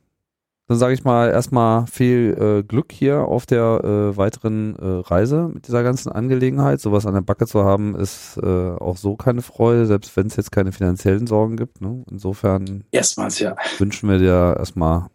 dann 0.73 0.79
sage 0.79 0.95
ich 0.95 1.05
mal 1.05 1.31
erstmal 1.31 1.87
viel 1.87 2.35
äh, 2.41 2.63
Glück 2.63 2.93
hier 2.93 3.21
auf 3.21 3.45
der 3.45 3.81
äh, 3.85 4.17
weiteren 4.17 4.75
äh, 4.77 5.07
Reise 5.07 5.51
mit 5.53 5.69
dieser 5.69 5.83
ganzen 5.83 6.11
Angelegenheit. 6.11 6.81
Sowas 6.81 7.05
an 7.05 7.13
der 7.13 7.21
Backe 7.21 7.47
zu 7.47 7.63
haben, 7.63 7.95
ist 7.95 8.39
äh, 8.43 8.47
auch 8.47 8.97
so 8.97 9.17
keine 9.17 9.43
Freude, 9.43 9.85
selbst 9.85 10.17
wenn 10.17 10.29
es 10.29 10.37
jetzt 10.37 10.51
keine 10.51 10.73
finanziellen 10.73 11.27
Sorgen 11.27 11.59
gibt. 11.59 11.83
Ne? 11.83 12.05
Insofern 12.11 12.85
Erstmals, 12.91 13.39
ja. 13.39 13.55
wünschen 13.77 14.09
wir 14.09 14.17
dir 14.17 14.57
erstmal 14.59 15.09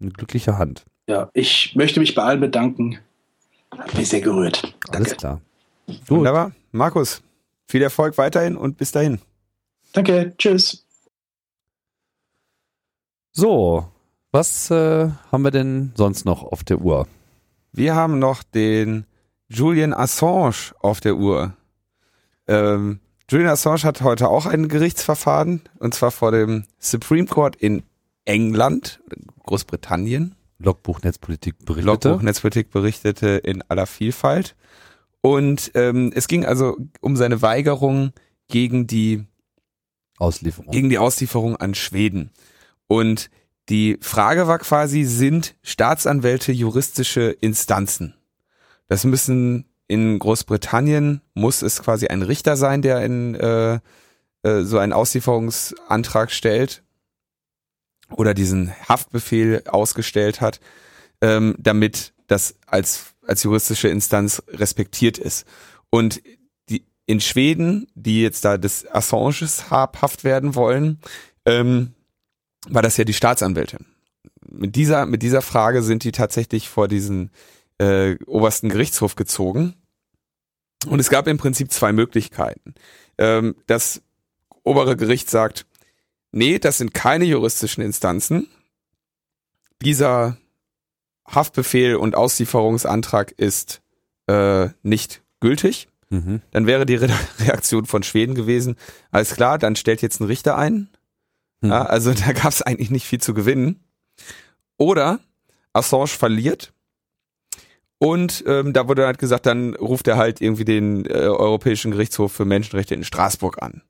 eine 0.00 0.10
glückliche 0.10 0.58
Hand. 0.58 0.84
Ja, 1.08 1.30
ich 1.32 1.76
möchte 1.76 2.00
mich 2.00 2.16
bei 2.16 2.24
allen 2.24 2.40
bedanken. 2.40 2.98
Hat 3.70 3.94
mich 3.94 4.08
sehr 4.08 4.20
gerührt. 4.20 4.62
Danke. 4.86 4.96
Alles 4.96 5.16
klar. 5.16 5.40
Gut. 5.86 6.10
Wunderbar. 6.10 6.50
Markus, 6.72 7.22
viel 7.68 7.82
Erfolg 7.82 8.18
weiterhin 8.18 8.56
und 8.56 8.78
bis 8.78 8.90
dahin. 8.90 9.20
Danke, 9.92 10.34
tschüss. 10.38 10.84
So, 13.30 13.93
was 14.34 14.68
äh, 14.72 15.08
haben 15.30 15.42
wir 15.42 15.52
denn 15.52 15.92
sonst 15.94 16.24
noch 16.24 16.42
auf 16.42 16.64
der 16.64 16.80
Uhr? 16.80 17.06
Wir 17.72 17.94
haben 17.94 18.18
noch 18.18 18.42
den 18.42 19.06
Julian 19.48 19.94
Assange 19.94 20.74
auf 20.80 21.00
der 21.00 21.16
Uhr. 21.16 21.56
Ähm, 22.48 22.98
Julian 23.30 23.50
Assange 23.50 23.84
hat 23.84 24.02
heute 24.02 24.28
auch 24.28 24.46
ein 24.46 24.66
Gerichtsverfahren 24.66 25.62
und 25.78 25.94
zwar 25.94 26.10
vor 26.10 26.32
dem 26.32 26.64
Supreme 26.80 27.28
Court 27.28 27.54
in 27.54 27.84
England, 28.24 29.00
Großbritannien. 29.44 30.34
Logbuch 30.58 31.00
Netzpolitik 31.02 31.64
berichtete. 31.64 32.08
Logbuch 32.08 32.22
Netzpolitik 32.22 32.70
berichtete 32.70 33.28
in 33.28 33.62
aller 33.68 33.86
Vielfalt. 33.86 34.56
Und 35.20 35.70
ähm, 35.74 36.10
es 36.12 36.26
ging 36.26 36.44
also 36.44 36.76
um 37.00 37.16
seine 37.16 37.40
Weigerung 37.40 38.12
gegen 38.48 38.88
die 38.88 39.26
Auslieferung. 40.18 40.72
Gegen 40.72 40.90
die 40.90 40.98
Auslieferung 40.98 41.56
an 41.56 41.74
Schweden. 41.74 42.30
Und 42.88 43.30
die 43.68 43.98
Frage 44.00 44.46
war 44.46 44.58
quasi, 44.58 45.04
sind 45.04 45.54
Staatsanwälte 45.62 46.52
juristische 46.52 47.30
Instanzen? 47.30 48.14
Das 48.88 49.04
müssen 49.04 49.66
in 49.86 50.18
Großbritannien 50.18 51.20
muss 51.34 51.62
es 51.62 51.82
quasi 51.82 52.06
ein 52.06 52.22
Richter 52.22 52.56
sein, 52.56 52.82
der 52.82 53.04
in 53.04 53.34
äh, 53.34 53.80
äh, 54.42 54.62
so 54.62 54.78
einen 54.78 54.92
Auslieferungsantrag 54.92 56.30
stellt 56.30 56.82
oder 58.10 58.34
diesen 58.34 58.72
Haftbefehl 58.88 59.62
ausgestellt 59.66 60.40
hat, 60.40 60.60
ähm, 61.20 61.54
damit 61.58 62.12
das 62.26 62.56
als 62.66 63.14
als 63.26 63.42
juristische 63.42 63.88
Instanz 63.88 64.42
respektiert 64.48 65.16
ist. 65.16 65.46
Und 65.88 66.20
die, 66.68 66.84
in 67.06 67.20
Schweden, 67.20 67.86
die 67.94 68.22
jetzt 68.22 68.44
da 68.44 68.58
des 68.58 68.86
Assanges 68.90 69.70
habhaft 69.70 70.24
werden 70.24 70.54
wollen, 70.54 71.00
ähm, 71.46 71.93
war 72.68 72.82
das 72.82 72.96
ja 72.96 73.04
die 73.04 73.12
Staatsanwältin. 73.12 73.86
Mit 74.48 74.76
dieser, 74.76 75.06
mit 75.06 75.22
dieser 75.22 75.42
Frage 75.42 75.82
sind 75.82 76.04
die 76.04 76.12
tatsächlich 76.12 76.68
vor 76.68 76.88
diesen 76.88 77.30
äh, 77.78 78.16
obersten 78.26 78.68
Gerichtshof 78.68 79.16
gezogen. 79.16 79.74
Und 80.86 81.00
es 81.00 81.10
gab 81.10 81.26
im 81.26 81.38
Prinzip 81.38 81.72
zwei 81.72 81.92
Möglichkeiten. 81.92 82.74
Ähm, 83.18 83.56
das 83.66 84.02
obere 84.62 84.96
Gericht 84.96 85.30
sagt, 85.30 85.66
nee, 86.30 86.58
das 86.58 86.78
sind 86.78 86.94
keine 86.94 87.24
juristischen 87.24 87.82
Instanzen. 87.82 88.48
Dieser 89.82 90.36
Haftbefehl 91.26 91.96
und 91.96 92.14
Auslieferungsantrag 92.14 93.32
ist 93.32 93.82
äh, 94.26 94.68
nicht 94.82 95.22
gültig. 95.40 95.88
Mhm. 96.10 96.42
Dann 96.50 96.66
wäre 96.66 96.86
die 96.86 96.96
Re 96.96 97.10
Reaktion 97.38 97.86
von 97.86 98.02
Schweden 98.02 98.34
gewesen, 98.34 98.76
alles 99.10 99.34
klar, 99.34 99.58
dann 99.58 99.76
stellt 99.76 100.02
jetzt 100.02 100.20
ein 100.20 100.24
Richter 100.24 100.56
ein. 100.56 100.88
Mhm. 101.64 101.70
Ja, 101.70 101.84
also 101.84 102.12
da 102.26 102.32
gab 102.32 102.52
es 102.52 102.62
eigentlich 102.62 102.90
nicht 102.90 103.06
viel 103.06 103.20
zu 103.20 103.34
gewinnen. 103.34 103.80
Oder 104.76 105.20
Assange 105.72 106.08
verliert 106.08 106.72
und 107.98 108.44
ähm, 108.46 108.72
da 108.72 108.88
wurde 108.88 109.06
halt 109.06 109.18
gesagt, 109.18 109.46
dann 109.46 109.74
ruft 109.74 110.08
er 110.08 110.16
halt 110.16 110.40
irgendwie 110.40 110.64
den 110.64 111.06
äh, 111.06 111.12
Europäischen 111.12 111.92
Gerichtshof 111.92 112.32
für 112.32 112.44
Menschenrechte 112.44 112.94
in 112.94 113.04
Straßburg 113.04 113.62
an. 113.62 113.82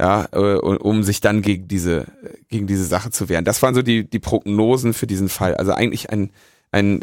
Ja, 0.00 0.28
äh, 0.32 0.58
um 0.58 1.02
sich 1.02 1.20
dann 1.20 1.42
gegen 1.42 1.66
diese, 1.66 2.06
gegen 2.48 2.68
diese 2.68 2.84
Sache 2.84 3.10
zu 3.10 3.28
wehren. 3.28 3.44
Das 3.44 3.60
waren 3.62 3.74
so 3.74 3.82
die, 3.82 4.08
die 4.08 4.20
Prognosen 4.20 4.94
für 4.94 5.08
diesen 5.08 5.28
Fall. 5.28 5.56
Also 5.56 5.72
eigentlich 5.72 6.10
ein 6.10 6.30
ein, 6.70 7.02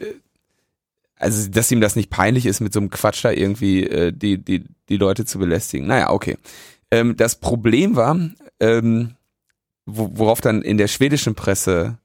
also 1.18 1.50
dass 1.50 1.72
ihm 1.72 1.82
das 1.82 1.96
nicht 1.96 2.10
peinlich 2.10 2.46
ist, 2.46 2.60
mit 2.60 2.74
so 2.74 2.80
einem 2.80 2.90
Quatsch 2.90 3.24
da 3.24 3.32
irgendwie 3.32 3.84
äh, 3.84 4.12
die, 4.12 4.38
die, 4.38 4.64
die 4.90 4.98
Leute 4.98 5.26
zu 5.26 5.40
belästigen. 5.40 5.88
Naja, 5.88 6.12
okay. 6.12 6.38
Ähm, 6.92 7.18
das 7.18 7.36
Problem 7.40 7.96
war, 7.96 8.18
ähm, 8.60 9.16
wo, 9.86 10.10
worauf 10.14 10.42
dann 10.42 10.62
in 10.62 10.78
der 10.78 10.88
schwedischen 10.88 11.36
Presse 11.36 11.98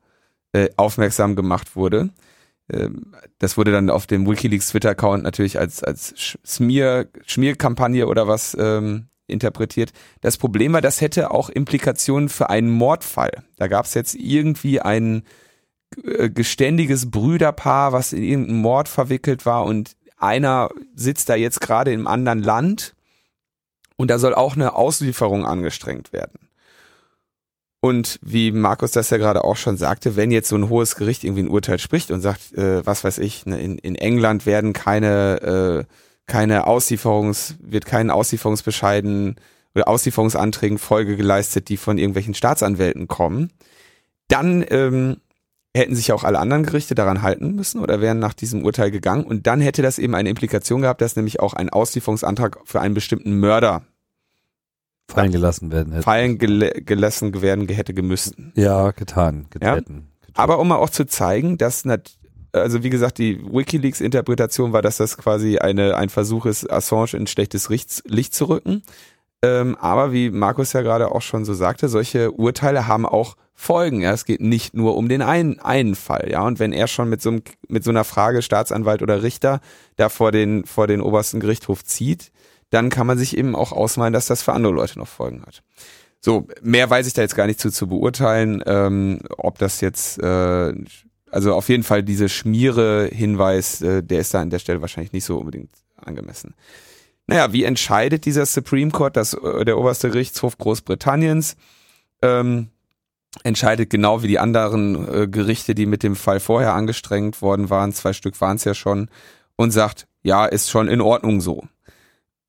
äh, 0.52 0.68
aufmerksam 0.76 1.36
gemacht 1.36 1.76
wurde, 1.76 2.10
ähm, 2.72 3.14
das 3.38 3.56
wurde 3.56 3.72
dann 3.72 3.90
auf 3.90 4.06
dem 4.06 4.26
WikiLeaks 4.26 4.68
Twitter-Account 4.68 5.22
natürlich 5.22 5.58
als, 5.58 5.82
als 5.82 6.38
Smier, 6.46 7.08
Schmierkampagne 7.26 8.06
oder 8.06 8.28
was 8.28 8.56
ähm, 8.58 9.06
interpretiert. 9.26 9.92
Das 10.20 10.36
Problem 10.36 10.72
war, 10.72 10.80
das 10.80 11.00
hätte 11.00 11.30
auch 11.30 11.48
Implikationen 11.48 12.28
für 12.28 12.50
einen 12.50 12.70
Mordfall. 12.70 13.44
Da 13.56 13.68
gab 13.68 13.86
es 13.86 13.94
jetzt 13.94 14.14
irgendwie 14.14 14.80
ein 14.80 15.22
äh, 16.04 16.30
geständiges 16.30 17.10
Brüderpaar, 17.10 17.92
was 17.92 18.12
in 18.12 18.22
irgendeinen 18.22 18.60
Mord 18.60 18.88
verwickelt 18.88 19.46
war 19.46 19.64
und 19.64 19.96
einer 20.18 20.68
sitzt 20.94 21.30
da 21.30 21.34
jetzt 21.34 21.60
gerade 21.60 21.92
im 21.92 22.06
anderen 22.06 22.42
Land 22.42 22.94
und 23.96 24.10
da 24.10 24.18
soll 24.18 24.34
auch 24.34 24.54
eine 24.54 24.74
Auslieferung 24.74 25.46
angestrengt 25.46 26.12
werden. 26.12 26.49
Und 27.80 28.18
wie 28.22 28.52
Markus 28.52 28.90
das 28.90 29.08
ja 29.08 29.16
gerade 29.16 29.42
auch 29.42 29.56
schon 29.56 29.78
sagte, 29.78 30.14
wenn 30.14 30.30
jetzt 30.30 30.50
so 30.50 30.56
ein 30.56 30.68
hohes 30.68 30.96
Gericht 30.96 31.24
irgendwie 31.24 31.44
ein 31.44 31.48
Urteil 31.48 31.78
spricht 31.78 32.10
und 32.10 32.20
sagt, 32.20 32.52
äh, 32.52 32.84
was 32.84 33.04
weiß 33.04 33.18
ich, 33.18 33.46
ne, 33.46 33.58
in, 33.58 33.78
in 33.78 33.94
England 33.94 34.44
werden 34.44 34.74
keine, 34.74 35.86
äh, 35.88 35.94
keine 36.26 36.66
Auslieferungs, 36.66 37.56
wird 37.60 37.86
keinen 37.86 38.10
Auslieferungsbescheiden 38.10 39.36
oder 39.74 39.88
Auslieferungsanträgen 39.88 40.78
Folge 40.78 41.16
geleistet, 41.16 41.70
die 41.70 41.78
von 41.78 41.96
irgendwelchen 41.96 42.34
Staatsanwälten 42.34 43.08
kommen, 43.08 43.50
dann 44.28 44.64
ähm, 44.68 45.16
hätten 45.74 45.94
sich 45.94 46.12
auch 46.12 46.24
alle 46.24 46.38
anderen 46.38 46.64
Gerichte 46.64 46.94
daran 46.94 47.22
halten 47.22 47.54
müssen 47.54 47.80
oder 47.80 48.00
wären 48.00 48.18
nach 48.18 48.34
diesem 48.34 48.64
Urteil 48.64 48.90
gegangen. 48.90 49.24
Und 49.24 49.46
dann 49.46 49.60
hätte 49.60 49.82
das 49.82 49.98
eben 49.98 50.14
eine 50.14 50.28
Implikation 50.28 50.82
gehabt, 50.82 51.00
dass 51.00 51.16
nämlich 51.16 51.40
auch 51.40 51.54
ein 51.54 51.70
Auslieferungsantrag 51.70 52.58
für 52.64 52.80
einen 52.80 52.94
bestimmten 52.94 53.38
Mörder 53.38 53.82
fallen 55.10 55.32
gelassen 55.32 55.72
werden 55.72 55.92
hätte. 55.92 56.02
Fallen 56.02 56.38
gel 56.38 56.82
gelassen 56.84 57.42
werden 57.42 57.68
hätte 57.68 57.94
gemüsst. 57.94 58.34
Ja, 58.54 58.90
getan, 58.92 59.46
getreten. 59.50 60.08
Ja? 60.22 60.28
Aber 60.34 60.58
um 60.58 60.68
mal 60.68 60.76
auch 60.76 60.90
zu 60.90 61.06
zeigen, 61.06 61.58
dass 61.58 61.84
also 62.52 62.82
wie 62.82 62.90
gesagt, 62.90 63.18
die 63.18 63.40
WikiLeaks-Interpretation 63.44 64.72
war, 64.72 64.82
dass 64.82 64.96
das 64.96 65.16
quasi 65.16 65.58
eine, 65.58 65.96
ein 65.96 66.08
Versuch 66.08 66.46
ist, 66.46 66.70
Assange 66.70 67.14
in 67.14 67.26
schlechtes 67.26 67.68
Licht 67.68 68.34
zu 68.34 68.44
rücken. 68.46 68.82
Ähm, 69.42 69.76
aber 69.80 70.12
wie 70.12 70.30
Markus 70.30 70.72
ja 70.72 70.82
gerade 70.82 71.12
auch 71.12 71.22
schon 71.22 71.44
so 71.44 71.54
sagte, 71.54 71.88
solche 71.88 72.32
Urteile 72.32 72.86
haben 72.86 73.06
auch 73.06 73.36
Folgen. 73.54 74.00
Ja, 74.00 74.12
es 74.12 74.24
geht 74.24 74.40
nicht 74.40 74.74
nur 74.74 74.96
um 74.96 75.08
den 75.08 75.22
einen, 75.22 75.60
einen 75.60 75.94
Fall. 75.94 76.28
Ja, 76.30 76.42
und 76.46 76.58
wenn 76.58 76.72
er 76.72 76.86
schon 76.86 77.08
mit 77.08 77.22
so, 77.22 77.30
einem, 77.30 77.42
mit 77.68 77.84
so 77.84 77.90
einer 77.90 78.04
Frage 78.04 78.42
Staatsanwalt 78.42 79.02
oder 79.02 79.22
Richter 79.22 79.60
da 79.96 80.08
vor 80.08 80.32
den, 80.32 80.64
vor 80.64 80.86
den 80.86 81.00
obersten 81.00 81.40
Gerichtshof 81.40 81.84
zieht, 81.84 82.32
dann 82.70 82.88
kann 82.88 83.06
man 83.06 83.18
sich 83.18 83.36
eben 83.36 83.54
auch 83.54 83.72
ausmalen, 83.72 84.12
dass 84.12 84.26
das 84.26 84.42
für 84.42 84.52
andere 84.52 84.72
Leute 84.72 84.98
noch 84.98 85.08
Folgen 85.08 85.42
hat. 85.42 85.62
So, 86.20 86.46
mehr 86.62 86.88
weiß 86.88 87.06
ich 87.06 87.14
da 87.14 87.22
jetzt 87.22 87.34
gar 87.34 87.46
nicht 87.46 87.60
zu, 87.60 87.70
zu 87.70 87.86
beurteilen, 87.86 88.62
ähm, 88.66 89.20
ob 89.38 89.58
das 89.58 89.80
jetzt, 89.80 90.18
äh, 90.22 90.74
also 91.30 91.54
auf 91.54 91.68
jeden 91.68 91.82
Fall 91.82 92.02
diese 92.02 92.28
Schmiere-Hinweis, 92.28 93.80
äh, 93.80 94.02
der 94.02 94.20
ist 94.20 94.34
da 94.34 94.40
an 94.40 94.50
der 94.50 94.58
Stelle 94.58 94.82
wahrscheinlich 94.82 95.12
nicht 95.12 95.24
so 95.24 95.38
unbedingt 95.38 95.70
angemessen. 95.96 96.54
Naja, 97.26 97.52
wie 97.52 97.64
entscheidet 97.64 98.26
dieser 98.26 98.44
Supreme 98.44 98.90
Court, 98.90 99.16
das, 99.16 99.34
äh, 99.34 99.64
der 99.64 99.78
oberste 99.78 100.10
Gerichtshof 100.10 100.58
Großbritanniens? 100.58 101.56
Ähm, 102.22 102.68
entscheidet 103.44 103.88
genau 103.88 104.22
wie 104.22 104.28
die 104.28 104.38
anderen 104.38 105.08
äh, 105.08 105.28
Gerichte, 105.28 105.74
die 105.74 105.86
mit 105.86 106.02
dem 106.02 106.16
Fall 106.16 106.40
vorher 106.40 106.74
angestrengt 106.74 107.40
worden 107.40 107.70
waren, 107.70 107.92
zwei 107.92 108.12
Stück 108.12 108.40
waren 108.40 108.56
es 108.56 108.64
ja 108.64 108.74
schon, 108.74 109.08
und 109.56 109.70
sagt, 109.70 110.06
ja, 110.22 110.44
ist 110.44 110.70
schon 110.70 110.88
in 110.88 111.00
Ordnung 111.00 111.40
so. 111.40 111.64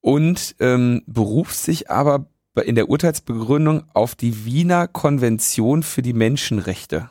Und 0.01 0.55
ähm, 0.59 1.03
beruft 1.05 1.55
sich 1.55 1.89
aber 1.91 2.25
in 2.65 2.75
der 2.75 2.89
Urteilsbegründung 2.89 3.83
auf 3.93 4.15
die 4.15 4.45
Wiener 4.45 4.87
Konvention 4.87 5.83
für 5.83 6.01
die 6.01 6.13
Menschenrechte. 6.13 7.09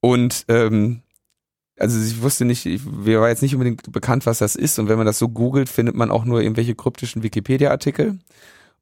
Und 0.00 0.44
ähm, 0.48 1.02
also 1.78 2.00
ich 2.00 2.22
wusste 2.22 2.44
nicht, 2.44 2.66
ich, 2.66 2.84
mir 2.84 3.20
war 3.20 3.28
jetzt 3.28 3.42
nicht 3.42 3.54
unbedingt 3.54 3.90
bekannt, 3.90 4.26
was 4.26 4.38
das 4.38 4.56
ist. 4.56 4.78
Und 4.78 4.88
wenn 4.88 4.98
man 4.98 5.06
das 5.06 5.18
so 5.18 5.28
googelt, 5.28 5.68
findet 5.68 5.94
man 5.94 6.10
auch 6.10 6.24
nur 6.24 6.42
irgendwelche 6.42 6.74
kryptischen 6.74 7.22
Wikipedia-Artikel. 7.22 8.18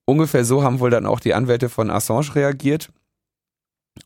Ungefähr 0.04 0.44
so 0.44 0.62
haben 0.62 0.80
wohl 0.80 0.90
dann 0.90 1.06
auch 1.06 1.20
die 1.20 1.34
Anwälte 1.34 1.68
von 1.68 1.90
Assange 1.90 2.34
reagiert 2.34 2.90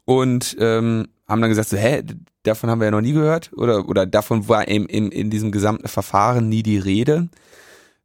und 0.04 0.56
ähm, 0.58 1.08
haben 1.28 1.40
dann 1.40 1.50
gesagt, 1.50 1.68
so, 1.68 1.76
hä, 1.76 2.02
davon 2.42 2.70
haben 2.70 2.80
wir 2.80 2.86
ja 2.86 2.90
noch 2.90 3.00
nie 3.00 3.12
gehört 3.12 3.52
oder, 3.54 3.88
oder 3.88 4.06
davon 4.06 4.48
war 4.48 4.66
eben 4.68 4.86
in, 4.86 5.12
in 5.12 5.30
diesem 5.30 5.52
gesamten 5.52 5.88
Verfahren 5.88 6.48
nie 6.48 6.62
die 6.62 6.78
Rede. 6.78 7.28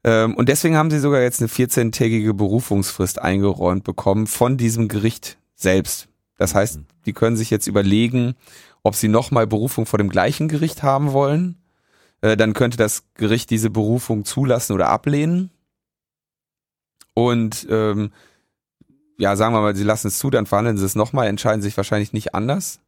Ähm, 0.05 0.35
und 0.35 0.49
deswegen 0.49 0.77
haben 0.77 0.91
sie 0.91 0.99
sogar 0.99 1.21
jetzt 1.21 1.41
eine 1.41 1.49
14-tägige 1.49 2.35
Berufungsfrist 2.35 3.19
eingeräumt 3.19 3.83
bekommen 3.83 4.27
von 4.27 4.55
diesem 4.55 4.87
Gericht 4.87 5.39
selbst. 5.55 6.07
Das 6.37 6.53
heißt, 6.53 6.77
mhm. 6.77 6.85
die 7.07 7.13
können 7.13 7.35
sich 7.35 7.49
jetzt 7.49 7.65
überlegen, 7.65 8.35
ob 8.83 8.93
sie 8.93 9.07
nochmal 9.07 9.47
Berufung 9.47 9.87
vor 9.87 9.97
dem 9.97 10.09
gleichen 10.09 10.47
Gericht 10.47 10.83
haben 10.83 11.11
wollen. 11.11 11.57
Äh, 12.21 12.37
dann 12.37 12.53
könnte 12.53 12.77
das 12.77 13.03
Gericht 13.15 13.49
diese 13.49 13.71
Berufung 13.71 14.25
zulassen 14.25 14.73
oder 14.73 14.89
ablehnen. 14.89 15.49
Und 17.15 17.65
ähm, 17.71 18.11
ja, 19.17 19.35
sagen 19.35 19.55
wir 19.55 19.61
mal, 19.61 19.75
sie 19.75 19.83
lassen 19.83 20.09
es 20.09 20.19
zu, 20.19 20.29
dann 20.29 20.45
verhandeln 20.45 20.77
sie 20.77 20.85
es 20.85 20.93
nochmal, 20.93 21.27
entscheiden 21.27 21.63
sich 21.63 21.75
wahrscheinlich 21.77 22.13
nicht 22.13 22.35
anders. 22.35 22.79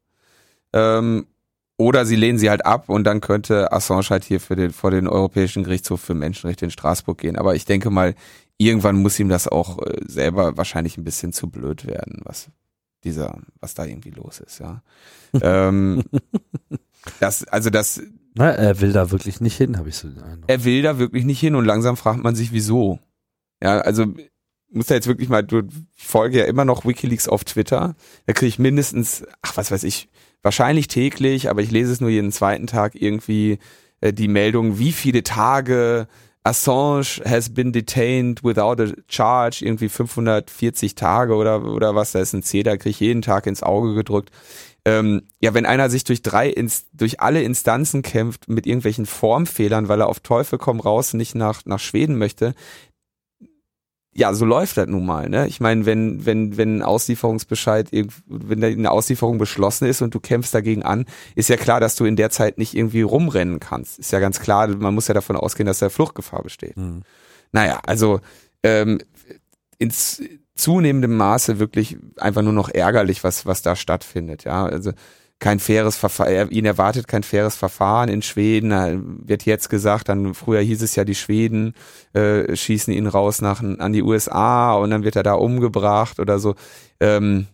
Ähm, 0.72 1.26
oder 1.78 2.06
sie 2.06 2.16
lehnen 2.16 2.40
sie 2.40 2.50
halt 2.50 2.66
ab 2.66 2.90
und 2.90 3.04
dann 3.04 3.22
könnte 3.22 3.72
Assange 3.72 4.10
halt 4.10 4.24
hier 4.24 4.40
für 4.40 4.56
den, 4.56 4.72
vor 4.72 4.92
den 4.92 5.08
Europäischen 5.08 5.64
Gerichtshof 5.64 6.02
für 6.02 6.16
Menschenrechte 6.16 6.66
in 6.66 6.72
Straßburg 6.72 7.20
gehen. 7.20 7.38
Aber 7.38 7.56
ich 7.56 7.66
denke 7.66 7.92
mal, 7.92 8.16
irgendwann 8.58 8.96
muss 8.96 9.20
ihm 9.20 9.30
das 9.30 9.48
auch 9.48 9.80
äh, 9.86 10.00
selber 10.06 10.58
wahrscheinlich 10.58 10.98
ein 10.98 11.04
bisschen 11.04 11.34
zu 11.34 11.50
blöd 11.50 11.86
werden, 11.86 12.22
was 12.24 12.50
dieser, 13.04 13.40
was 13.60 13.76
da 13.76 13.86
irgendwie 13.86 14.10
los 14.10 14.40
ist, 14.40 14.60
ja. 14.60 14.82
ähm, 15.42 16.04
das, 17.20 17.44
also 17.48 17.70
das. 17.70 18.02
Na, 18.34 18.52
er 18.52 18.82
will 18.82 18.92
da 18.92 19.12
wirklich 19.12 19.40
nicht 19.40 19.56
hin, 19.56 19.78
habe 19.78 19.90
ich 19.90 19.98
so 19.98 20.10
den 20.10 20.22
Eindruck. 20.22 20.50
Er 20.50 20.64
will 20.64 20.82
da 20.82 20.98
wirklich 21.00 21.26
nicht 21.26 21.40
hin 21.40 21.56
und 21.56 21.66
langsam 21.66 21.96
fragt 21.96 22.24
man 22.24 22.36
sich, 22.36 22.52
wieso. 22.52 23.00
Ja, 23.62 23.80
also 23.80 24.06
muss 24.70 24.88
da 24.88 24.96
jetzt 24.96 25.08
wirklich 25.08 25.30
mal, 25.30 25.44
du 25.44 25.64
folge 25.96 26.40
ja 26.40 26.46
immer 26.46 26.66
noch 26.66 26.86
Wikileaks 26.86 27.28
auf 27.28 27.44
Twitter. 27.44 27.96
Da 28.26 28.34
kriege 28.34 28.50
ich 28.50 28.60
mindestens, 28.60 29.24
ach 29.42 29.58
was 29.58 29.72
weiß 29.72 29.84
ich, 29.84 30.10
wahrscheinlich 30.48 30.88
täglich, 30.88 31.50
aber 31.50 31.62
ich 31.62 31.72
lese 31.72 31.92
es 31.92 32.00
nur 32.00 32.10
jeden 32.10 32.32
zweiten 32.32 32.68
Tag 32.68 32.96
irgendwie 32.96 33.60
äh, 34.00 34.14
die 34.14 34.30
Meldung, 34.30 34.80
wie 34.80 34.94
viele 34.94 35.22
Tage 35.22 36.08
Assange 36.42 37.22
has 37.26 37.50
been 37.50 37.74
detained 37.74 38.46
without 38.46 38.82
a 38.82 38.94
charge, 39.10 39.66
irgendwie 39.66 39.90
540 39.90 40.96
Tage 40.96 41.36
oder, 41.36 41.66
oder 41.66 41.96
was, 41.96 42.14
da 42.14 42.22
ist 42.22 42.32
ein 42.32 42.44
C, 42.44 42.64
da 42.64 42.78
kriege 42.78 42.92
ich 42.92 43.00
jeden 43.02 43.22
Tag 43.22 43.46
ins 43.46 43.62
Auge 43.62 43.94
gedrückt. 43.94 44.32
Ähm, 44.86 45.24
ja, 45.42 45.54
wenn 45.54 45.66
einer 45.66 45.90
sich 45.90 46.06
durch 46.06 46.22
drei, 46.22 46.56
durch 46.94 47.20
alle 47.20 47.42
Instanzen 47.42 48.02
kämpft 48.02 48.48
mit 48.48 48.66
irgendwelchen 48.66 49.06
Formfehlern, 49.06 49.90
weil 49.90 50.00
er 50.00 50.08
auf 50.08 50.22
Teufel 50.22 50.58
komm 50.58 50.80
raus 50.80 51.14
nicht 51.14 51.36
nach, 51.36 51.66
nach 51.66 51.80
Schweden 51.80 52.18
möchte, 52.18 52.56
ja, 54.18 54.34
so 54.34 54.46
läuft 54.46 54.78
das 54.78 54.88
nun 54.88 55.06
mal. 55.06 55.30
Ne? 55.30 55.48
Ich 55.48 55.60
meine, 55.60 55.86
wenn 55.86 56.26
wenn 56.26 56.58
wenn 56.58 56.78
ein 56.78 56.82
Auslieferungsbescheid, 56.82 57.90
wenn 58.26 58.64
eine 58.64 58.90
Auslieferung 58.90 59.38
beschlossen 59.38 59.88
ist 59.88 60.02
und 60.02 60.16
du 60.16 60.20
kämpfst 60.20 60.56
dagegen 60.56 60.82
an, 60.82 61.06
ist 61.36 61.50
ja 61.50 61.56
klar, 61.56 61.80
dass 61.80 61.96
du 61.96 62.06
in 62.06 62.16
der 62.16 62.32
Zeit 62.32 62.58
nicht 62.58 62.76
irgendwie 62.76 63.04
rumrennen 63.04 63.60
kannst. 63.60 64.00
Ist 64.00 64.12
ja 64.12 64.20
ganz 64.20 64.40
klar. 64.40 64.70
Man 64.70 64.96
muss 64.96 65.08
ja 65.08 65.14
davon 65.14 65.36
ausgehen, 65.36 65.68
dass 65.68 65.78
da 65.80 65.90
Fluchtgefahr 65.90 66.42
besteht. 66.42 66.76
Mhm. 66.78 67.04
Naja, 67.52 67.80
also 67.86 68.20
ähm, 68.64 69.00
ins 69.78 70.24
zunehmendem 70.56 71.16
Maße 71.16 71.60
wirklich 71.60 71.98
einfach 72.18 72.42
nur 72.42 72.54
noch 72.54 72.70
ärgerlich, 72.70 73.24
was 73.24 73.46
was 73.46 73.62
da 73.62 73.76
stattfindet. 73.76 74.46
Ja, 74.46 74.66
also 74.66 74.94
kein 75.40 75.60
faires 75.60 75.98
Verfahren, 75.98 76.50
ihn 76.50 76.66
erwartet 76.66 77.08
kein 77.08 77.24
faires 77.24 77.56
Verfahren 77.56 78.10
in 78.10 78.24
Schweden, 78.24 79.20
wird 79.28 79.46
jetzt 79.46 79.70
gesagt, 79.70 80.10
dann 80.10 80.34
früher 80.34 80.62
hieß 80.62 80.82
es 80.82 80.96
ja, 80.96 81.04
die 81.04 81.16
Schweden 81.16 81.76
äh, 82.14 82.56
schießen 82.56 82.94
ihn 82.94 83.08
raus 83.08 83.42
nach 83.42 83.62
an 83.62 83.94
die 83.94 84.02
USA 84.02 84.74
und 84.74 84.90
dann 84.90 85.04
wird 85.04 85.16
er 85.16 85.24
da 85.24 85.34
umgebracht 85.34 86.20
oder 86.20 86.40
so. 86.40 86.56
Ähm, 87.00 87.48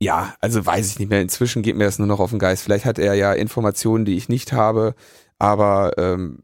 ja, 0.00 0.34
also 0.40 0.64
weiß 0.64 0.92
ich 0.92 0.98
nicht 1.00 1.08
mehr. 1.10 1.20
Inzwischen 1.20 1.62
geht 1.62 1.76
mir 1.76 1.84
das 1.84 1.98
nur 1.98 2.06
noch 2.06 2.20
auf 2.20 2.30
den 2.30 2.38
Geist. 2.38 2.62
Vielleicht 2.62 2.84
hat 2.84 3.00
er 3.00 3.14
ja 3.14 3.32
Informationen, 3.32 4.04
die 4.04 4.16
ich 4.16 4.28
nicht 4.28 4.52
habe, 4.52 4.94
aber 5.38 5.92
ähm, 5.98 6.42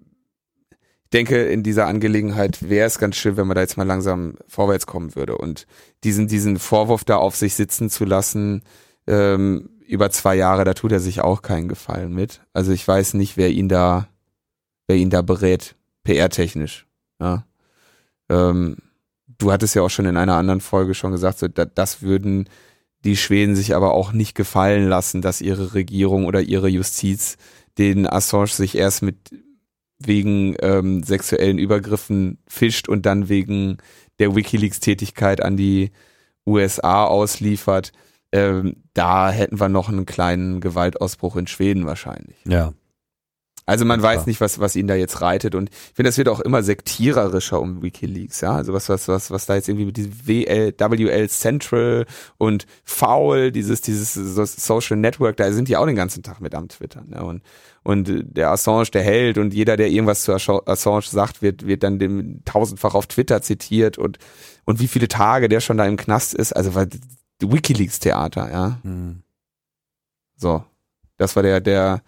ich 1.04 1.10
denke, 1.10 1.44
in 1.44 1.62
dieser 1.62 1.86
Angelegenheit 1.86 2.68
wäre 2.68 2.88
es 2.88 2.98
ganz 2.98 3.14
schön, 3.14 3.36
wenn 3.36 3.46
man 3.46 3.54
da 3.54 3.60
jetzt 3.60 3.76
mal 3.76 3.86
langsam 3.86 4.34
vorwärts 4.48 4.86
kommen 4.86 5.14
würde 5.14 5.38
und 5.38 5.68
diesen, 6.02 6.26
diesen 6.26 6.58
Vorwurf 6.58 7.04
da 7.04 7.18
auf 7.18 7.36
sich 7.36 7.54
sitzen 7.54 7.88
zu 7.88 8.04
lassen, 8.04 8.64
ähm, 9.06 9.70
über 9.86 10.10
zwei 10.10 10.34
Jahre, 10.34 10.64
da 10.64 10.74
tut 10.74 10.92
er 10.92 11.00
sich 11.00 11.20
auch 11.20 11.42
keinen 11.42 11.68
Gefallen 11.68 12.12
mit. 12.12 12.40
Also 12.52 12.72
ich 12.72 12.86
weiß 12.86 13.14
nicht, 13.14 13.36
wer 13.36 13.50
ihn 13.50 13.68
da, 13.68 14.08
wer 14.86 14.96
ihn 14.96 15.10
da 15.10 15.22
berät, 15.22 15.76
PR-technisch. 16.04 16.86
Ja. 17.20 17.46
Ähm, 18.28 18.76
du 19.38 19.52
hattest 19.52 19.74
ja 19.74 19.82
auch 19.82 19.90
schon 19.90 20.06
in 20.06 20.16
einer 20.16 20.36
anderen 20.36 20.60
Folge 20.60 20.94
schon 20.94 21.12
gesagt, 21.12 21.38
so, 21.38 21.48
da, 21.48 21.64
das 21.64 22.02
würden 22.02 22.48
die 23.04 23.16
Schweden 23.16 23.54
sich 23.54 23.74
aber 23.74 23.92
auch 23.92 24.12
nicht 24.12 24.34
gefallen 24.34 24.88
lassen, 24.88 25.20
dass 25.20 25.42
ihre 25.42 25.74
Regierung 25.74 26.24
oder 26.24 26.40
ihre 26.40 26.68
Justiz 26.68 27.36
den 27.76 28.06
Assange 28.06 28.48
sich 28.48 28.76
erst 28.76 29.02
mit 29.02 29.16
wegen 29.98 30.56
ähm, 30.60 31.02
sexuellen 31.02 31.58
Übergriffen 31.58 32.38
fischt 32.46 32.88
und 32.88 33.04
dann 33.06 33.28
wegen 33.28 33.78
der 34.18 34.34
WikiLeaks-Tätigkeit 34.34 35.42
an 35.42 35.56
die 35.56 35.90
USA 36.46 37.04
ausliefert 37.04 37.92
ähm, 38.34 38.82
da 38.94 39.30
hätten 39.30 39.60
wir 39.60 39.68
noch 39.68 39.88
einen 39.88 40.06
kleinen 40.06 40.60
Gewaltausbruch 40.60 41.36
in 41.36 41.46
Schweden 41.46 41.86
wahrscheinlich. 41.86 42.36
Ja. 42.44 42.72
Also 43.64 43.84
man 43.86 44.00
Ja, 44.00 44.06
weiß 44.06 44.26
nicht, 44.26 44.40
was, 44.42 44.58
was 44.58 44.76
ihn 44.76 44.88
da 44.88 44.94
jetzt 44.94 45.22
reitet. 45.22 45.54
Und 45.54 45.70
ich 45.70 45.94
finde, 45.94 46.08
das 46.08 46.18
wird 46.18 46.28
auch 46.28 46.40
immer 46.40 46.62
sektiererischer 46.62 47.60
um 47.60 47.80
Wikileaks, 47.80 48.42
ja. 48.42 48.56
Also 48.56 48.74
was, 48.74 48.88
was, 48.88 49.08
was, 49.08 49.30
was 49.30 49.46
da 49.46 49.54
jetzt 49.54 49.68
irgendwie 49.68 49.86
mit 49.86 49.96
diesem 49.96 50.26
WL, 50.26 50.74
WL 50.76 51.28
Central 51.30 52.06
und 52.36 52.66
Foul, 52.82 53.52
dieses, 53.52 53.80
dieses 53.80 54.12
so 54.12 54.44
Social 54.44 54.98
Network, 54.98 55.36
da 55.38 55.50
sind 55.52 55.68
die 55.68 55.76
auch 55.76 55.86
den 55.86 55.96
ganzen 55.96 56.22
Tag 56.22 56.40
mit 56.40 56.54
am 56.54 56.68
Twitter. 56.68 57.04
Ne? 57.06 57.24
Und, 57.24 57.42
und 57.84 58.08
äh, 58.08 58.24
der 58.24 58.50
Assange, 58.50 58.90
der 58.92 59.02
Held 59.02 59.38
und 59.38 59.54
jeder, 59.54 59.76
der 59.78 59.88
irgendwas 59.88 60.24
zu 60.24 60.34
Assange 60.34 60.66
Assange 60.66 61.04
sagt, 61.04 61.40
wird, 61.40 61.66
wird 61.66 61.84
dann 61.84 61.98
dem 61.98 62.44
tausendfach 62.44 62.94
auf 62.94 63.06
Twitter 63.06 63.40
zitiert 63.40 63.96
und, 63.96 64.18
und 64.64 64.80
wie 64.80 64.88
viele 64.88 65.08
Tage 65.08 65.48
der 65.48 65.60
schon 65.60 65.78
da 65.78 65.86
im 65.86 65.96
Knast 65.96 66.34
ist. 66.34 66.52
Also 66.52 66.74
weil 66.74 66.88
Wikileaks-Theater, 67.50 68.50
ja. 68.50 68.78
Hm. 68.82 69.22
So. 70.36 70.64
Das 71.16 71.36
war 71.36 71.42
der, 71.42 71.60
der, 71.60 72.02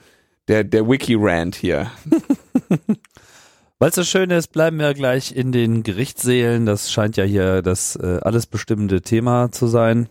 der, 0.49 0.65
der 0.65 0.89
Wiki-Rant 0.89 1.55
hier. 1.55 1.91
Weil 3.79 3.91
es 3.91 3.95
so 3.95 4.05
schön 4.05 4.31
ist, 4.31 4.49
bleiben 4.49 4.79
wir 4.79 4.95
gleich 4.95 5.37
in 5.37 5.53
den 5.53 5.83
Gerichtssälen. 5.83 6.67
Das 6.67 6.91
scheint 6.91 7.17
ja 7.17 7.25
hier 7.25 7.63
das 7.63 7.97
äh, 7.97 8.21
alles 8.23 8.47
bestimmende 8.47 9.03
Thema 9.03 9.53
zu 9.53 9.67
sein. 9.67 10.09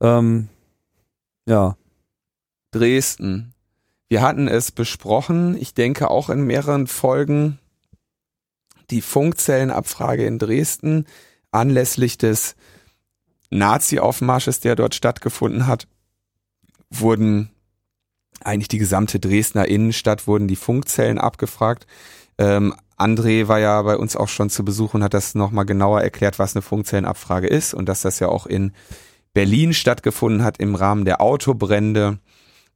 Ähm, 0.00 0.48
ja, 1.46 1.76
Dresden. 2.72 3.54
Wir 4.08 4.22
hatten 4.22 4.48
es 4.48 4.72
besprochen, 4.72 5.56
ich 5.56 5.74
denke 5.74 6.10
auch 6.10 6.30
in 6.30 6.42
mehreren 6.42 6.88
Folgen, 6.88 7.60
die 8.90 9.02
Funkzellenabfrage 9.02 10.26
in 10.26 10.40
Dresden 10.40 11.06
anlässlich 11.52 12.18
des 12.18 12.56
Nazi-Aufmarsches, 13.50 14.60
der 14.60 14.76
dort 14.76 14.94
stattgefunden 14.94 15.66
hat, 15.66 15.86
wurden 16.90 17.50
eigentlich 18.42 18.68
die 18.68 18.78
gesamte 18.78 19.20
Dresdner 19.20 19.66
Innenstadt, 19.68 20.26
wurden 20.26 20.48
die 20.48 20.56
Funkzellen 20.56 21.18
abgefragt. 21.18 21.86
Ähm, 22.38 22.74
André 22.96 23.48
war 23.48 23.58
ja 23.58 23.80
bei 23.82 23.96
uns 23.96 24.16
auch 24.16 24.28
schon 24.28 24.50
zu 24.50 24.64
Besuch 24.64 24.94
und 24.94 25.02
hat 25.02 25.14
das 25.14 25.34
nochmal 25.34 25.64
genauer 25.64 26.02
erklärt, 26.02 26.38
was 26.38 26.54
eine 26.54 26.62
Funkzellenabfrage 26.62 27.46
ist 27.46 27.74
und 27.74 27.88
dass 27.88 28.02
das 28.02 28.18
ja 28.18 28.28
auch 28.28 28.46
in 28.46 28.72
Berlin 29.32 29.74
stattgefunden 29.74 30.42
hat 30.42 30.58
im 30.58 30.74
Rahmen 30.74 31.04
der 31.04 31.20
Autobrände. 31.20 32.18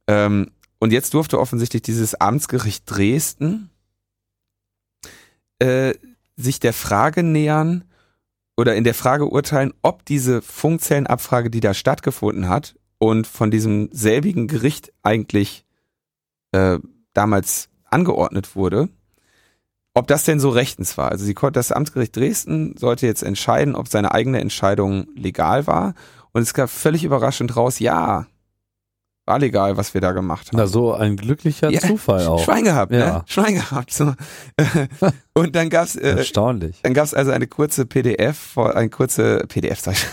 Ähm, 0.07 0.51
und 0.79 0.91
jetzt 0.91 1.13
durfte 1.13 1.39
offensichtlich 1.39 1.81
dieses 1.81 2.15
Amtsgericht 2.15 2.83
Dresden 2.85 3.69
äh, 5.59 5.93
sich 6.35 6.59
der 6.59 6.73
Frage 6.73 7.23
nähern 7.23 7.85
oder 8.57 8.75
in 8.75 8.83
der 8.83 8.93
Frage 8.93 9.29
urteilen, 9.29 9.73
ob 9.81 10.05
diese 10.05 10.41
Funkzellenabfrage, 10.41 11.49
die 11.49 11.59
da 11.59 11.73
stattgefunden 11.73 12.47
hat 12.47 12.75
und 12.97 13.27
von 13.27 13.51
diesem 13.51 13.89
selbigen 13.91 14.47
Gericht 14.47 14.93
eigentlich 15.03 15.65
äh, 16.51 16.79
damals 17.13 17.69
angeordnet 17.89 18.55
wurde, 18.55 18.89
ob 19.93 20.07
das 20.07 20.23
denn 20.23 20.39
so 20.39 20.49
rechtens 20.49 20.97
war. 20.97 21.11
Also 21.11 21.25
sie 21.25 21.33
konnte, 21.33 21.59
das 21.59 21.71
Amtsgericht 21.71 22.15
Dresden 22.15 22.75
sollte 22.77 23.07
jetzt 23.07 23.23
entscheiden, 23.23 23.75
ob 23.75 23.87
seine 23.87 24.13
eigene 24.13 24.39
Entscheidung 24.39 25.07
legal 25.15 25.67
war. 25.67 25.93
Und 26.33 26.41
es 26.41 26.53
gab 26.53 26.69
völlig 26.69 27.05
überraschend 27.05 27.55
raus, 27.55 27.79
ja, 27.79 28.27
war 29.25 29.39
legal, 29.39 29.75
was 29.77 29.93
wir 29.93 30.01
da 30.01 30.11
gemacht 30.11 30.47
haben. 30.49 30.57
na 30.57 30.67
so 30.67 30.93
ein 30.93 31.17
glücklicher 31.17 31.71
Ja, 31.71 31.79
Zufall 31.81 32.25
auch. 32.27 32.43
Schwein 32.43 32.63
gehabt, 32.63 32.91
ne? 32.91 32.99
Ja. 32.99 33.23
Schwein 33.27 33.55
gehabt. 33.55 33.91
So. 33.91 34.13
Und 35.33 35.55
dann 35.55 35.69
gab's, 35.69 35.95
äh, 35.95 36.17
Erstaunlich. 36.17 36.79
dann 36.83 36.93
gab's 36.93 37.13
also 37.13 37.31
eine 37.31 37.47
kurze 37.47 37.85
PDF, 37.85 38.57
eine 38.57 38.89
kurze 38.89 39.45
PDF, 39.47 39.79
sag 39.79 39.93
ich, 39.93 40.05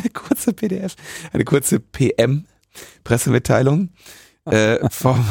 eine 0.00 0.10
kurze 0.10 0.52
PDF, 0.52 0.94
eine 1.32 1.44
kurze 1.44 1.80
PM, 1.80 2.46
Pressemitteilung 3.02 3.90
äh, 4.44 4.78
vom, 4.90 5.24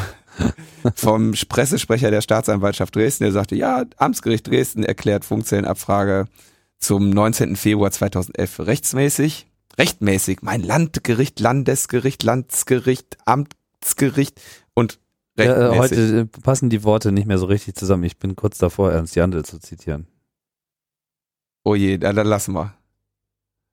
vom 0.95 1.33
Pressesprecher 1.47 2.11
der 2.11 2.21
Staatsanwaltschaft 2.21 2.95
Dresden, 2.95 3.23
der 3.23 3.31
sagte, 3.31 3.55
ja, 3.55 3.85
Amtsgericht 3.97 4.47
Dresden 4.47 4.83
erklärt 4.83 5.23
Funkzellenabfrage 5.23 6.25
zum 6.79 7.09
19. 7.09 7.55
Februar 7.55 7.91
2011 7.91 8.49
für 8.51 8.67
rechtsmäßig. 8.67 9.47
Rechtmäßig, 9.77 10.41
mein 10.41 10.61
Landgericht, 10.61 11.39
Landesgericht, 11.39 12.23
Landsgericht, 12.23 13.17
Amtsgericht 13.25 14.41
und 14.73 14.99
Ja, 15.37 15.45
äh, 15.45 15.49
rechtmäßig. 15.49 15.97
heute 15.97 16.19
äh, 16.19 16.25
passen 16.41 16.69
die 16.69 16.83
Worte 16.83 17.11
nicht 17.11 17.27
mehr 17.27 17.37
so 17.37 17.45
richtig 17.45 17.75
zusammen. 17.75 18.03
Ich 18.03 18.17
bin 18.17 18.35
kurz 18.35 18.57
davor, 18.57 18.91
Ernst 18.91 19.15
Jandl 19.15 19.43
zu 19.43 19.59
zitieren. 19.59 20.07
Oh 21.63 21.75
je, 21.75 21.97
da, 21.97 22.13
da 22.13 22.23
lassen 22.23 22.53
wir. 22.53 22.73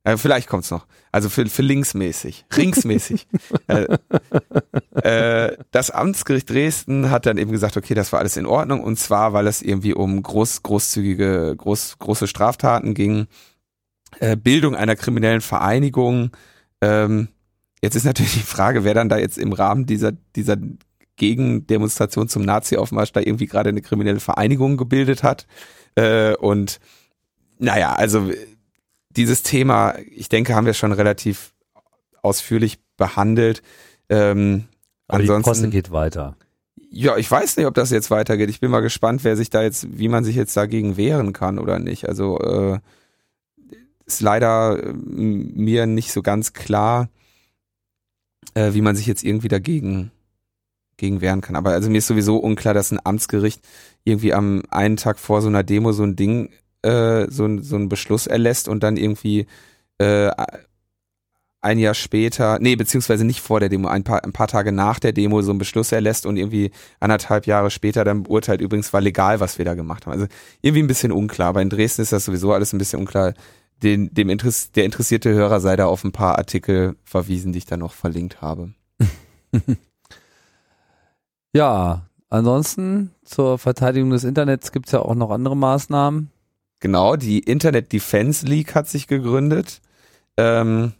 Äh, 0.06 0.16
vielleicht 0.18 0.48
kommt's 0.48 0.70
noch. 0.70 0.86
Also 1.10 1.28
für, 1.28 1.46
für 1.46 1.62
linksmäßig, 1.62 2.46
ringsmäßig. 2.56 3.26
äh, 3.66 3.88
äh, 5.02 5.56
das 5.72 5.90
Amtsgericht 5.90 6.48
Dresden 6.48 7.10
hat 7.10 7.26
dann 7.26 7.38
eben 7.38 7.50
gesagt, 7.50 7.76
okay, 7.76 7.94
das 7.94 8.12
war 8.12 8.20
alles 8.20 8.36
in 8.36 8.46
Ordnung 8.46 8.84
und 8.84 8.98
zwar, 9.00 9.32
weil 9.32 9.48
es 9.48 9.62
irgendwie 9.62 9.94
um 9.94 10.22
groß, 10.22 10.62
großzügige, 10.62 11.54
groß, 11.56 11.98
große 11.98 12.28
Straftaten 12.28 12.94
ging, 12.94 13.26
äh, 14.20 14.36
Bildung 14.36 14.74
einer 14.74 14.96
kriminellen 14.96 15.40
Vereinigung. 15.40 16.30
Ähm, 16.80 17.28
jetzt 17.82 17.96
ist 17.96 18.04
natürlich 18.04 18.34
die 18.34 18.40
Frage, 18.40 18.84
wer 18.84 18.94
dann 18.94 19.08
da 19.08 19.18
jetzt 19.18 19.38
im 19.38 19.52
Rahmen 19.52 19.86
dieser, 19.86 20.12
dieser 20.12 20.56
Gegendemonstration 21.16 22.28
zum 22.28 22.42
Nazi-Aufmarsch 22.42 23.12
da 23.12 23.20
irgendwie 23.20 23.46
gerade 23.46 23.70
eine 23.70 23.82
kriminelle 23.82 24.20
Vereinigung 24.20 24.76
gebildet 24.76 25.22
hat. 25.22 25.46
Äh, 25.94 26.34
und 26.36 26.78
naja, 27.58 27.94
also 27.94 28.30
dieses 29.10 29.42
Thema, 29.42 29.94
ich 30.10 30.28
denke, 30.28 30.54
haben 30.54 30.66
wir 30.66 30.74
schon 30.74 30.92
relativ 30.92 31.54
ausführlich 32.22 32.78
behandelt. 32.96 33.62
Ähm, 34.08 34.64
Aber 35.08 35.20
die 35.22 35.26
Posse 35.26 35.36
ansonsten, 35.36 35.70
geht 35.70 35.90
weiter. 35.90 36.36
ja, 36.90 37.16
ich 37.16 37.30
weiß 37.30 37.56
nicht, 37.56 37.66
ob 37.66 37.74
das 37.74 37.90
jetzt 37.90 38.10
weitergeht. 38.10 38.50
Ich 38.50 38.60
bin 38.60 38.70
mal 38.70 38.80
gespannt, 38.80 39.24
wer 39.24 39.36
sich 39.36 39.48
da 39.48 39.62
jetzt, 39.62 39.98
wie 39.98 40.08
man 40.08 40.24
sich 40.24 40.36
jetzt 40.36 40.56
dagegen 40.56 40.96
wehren 40.96 41.32
kann 41.32 41.58
oder 41.58 41.78
nicht. 41.78 42.08
Also 42.08 42.38
äh, 42.40 42.78
ist 44.06 44.20
leider 44.20 44.82
äh, 44.82 44.92
mir 44.92 45.86
nicht 45.86 46.12
so 46.12 46.22
ganz 46.22 46.52
klar, 46.52 47.08
äh, 48.54 48.72
wie 48.72 48.80
man 48.80 48.96
sich 48.96 49.06
jetzt 49.06 49.24
irgendwie 49.24 49.48
dagegen 49.48 50.12
gegen 50.96 51.20
wehren 51.20 51.42
kann. 51.42 51.56
Aber 51.56 51.70
also 51.70 51.90
mir 51.90 51.98
ist 51.98 52.06
sowieso 52.06 52.38
unklar, 52.38 52.72
dass 52.72 52.90
ein 52.90 53.00
Amtsgericht 53.04 53.60
irgendwie 54.04 54.32
am 54.32 54.62
einen 54.70 54.96
Tag 54.96 55.18
vor 55.18 55.42
so 55.42 55.48
einer 55.48 55.62
Demo 55.62 55.92
so 55.92 56.04
ein 56.04 56.16
Ding, 56.16 56.50
äh, 56.82 57.26
so, 57.30 57.60
so 57.60 57.76
einen 57.76 57.88
Beschluss 57.88 58.26
erlässt 58.26 58.68
und 58.68 58.82
dann 58.82 58.96
irgendwie 58.96 59.46
äh, 59.98 60.30
ein 61.66 61.78
Jahr 61.78 61.94
später, 61.94 62.58
nee, 62.60 62.76
beziehungsweise 62.76 63.24
nicht 63.24 63.40
vor 63.40 63.58
der 63.58 63.68
Demo, 63.68 63.88
ein 63.88 64.04
paar, 64.04 64.22
ein 64.24 64.32
paar 64.32 64.46
Tage 64.46 64.70
nach 64.70 65.00
der 65.00 65.12
Demo 65.12 65.42
so 65.42 65.50
einen 65.50 65.58
Beschluss 65.58 65.90
erlässt 65.90 66.24
und 66.24 66.36
irgendwie 66.36 66.70
anderthalb 67.00 67.46
Jahre 67.46 67.70
später 67.70 68.04
dann 68.04 68.22
beurteilt, 68.22 68.60
übrigens 68.60 68.92
war 68.92 69.00
legal, 69.00 69.40
was 69.40 69.58
wir 69.58 69.64
da 69.64 69.74
gemacht 69.74 70.06
haben. 70.06 70.12
Also 70.12 70.26
irgendwie 70.62 70.82
ein 70.82 70.86
bisschen 70.86 71.10
unklar. 71.10 71.48
Aber 71.48 71.62
in 71.62 71.70
Dresden 71.70 72.02
ist 72.02 72.12
das 72.12 72.24
sowieso 72.24 72.52
alles 72.52 72.72
ein 72.72 72.78
bisschen 72.78 73.00
unklar. 73.00 73.34
Den, 73.82 74.12
dem 74.14 74.30
Interess 74.30 74.72
der 74.72 74.84
interessierte 74.84 75.32
Hörer 75.32 75.60
sei 75.60 75.76
da 75.76 75.86
auf 75.86 76.02
ein 76.02 76.12
paar 76.12 76.38
Artikel 76.38 76.96
verwiesen, 77.04 77.52
die 77.52 77.58
ich 77.58 77.66
da 77.66 77.76
noch 77.76 77.92
verlinkt 77.92 78.40
habe. 78.40 78.72
Ja, 81.56 82.02
ansonsten 82.28 83.12
zur 83.24 83.56
Verteidigung 83.56 84.10
des 84.10 84.24
Internets 84.24 84.72
gibt's 84.72 84.92
ja 84.92 85.00
auch 85.00 85.14
noch 85.14 85.30
andere 85.30 85.56
Maßnahmen. 85.56 86.30
Genau, 86.80 87.16
die 87.16 87.38
Internet 87.38 87.94
Defense 87.94 88.44
League 88.44 88.74
hat 88.74 88.88
sich 88.88 89.06
gegründet. 89.06 89.80
Ähm, 90.36 90.92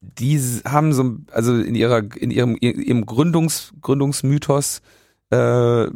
die 0.00 0.38
haben 0.64 0.92
so, 0.92 1.16
also 1.32 1.56
in 1.56 1.74
ihrer, 1.74 2.04
in 2.14 2.30
ihrem, 2.30 2.56
ihrem 2.60 3.06
Gründungs, 3.06 3.72
Gründungsmythos 3.80 4.82
äh, 5.30 5.86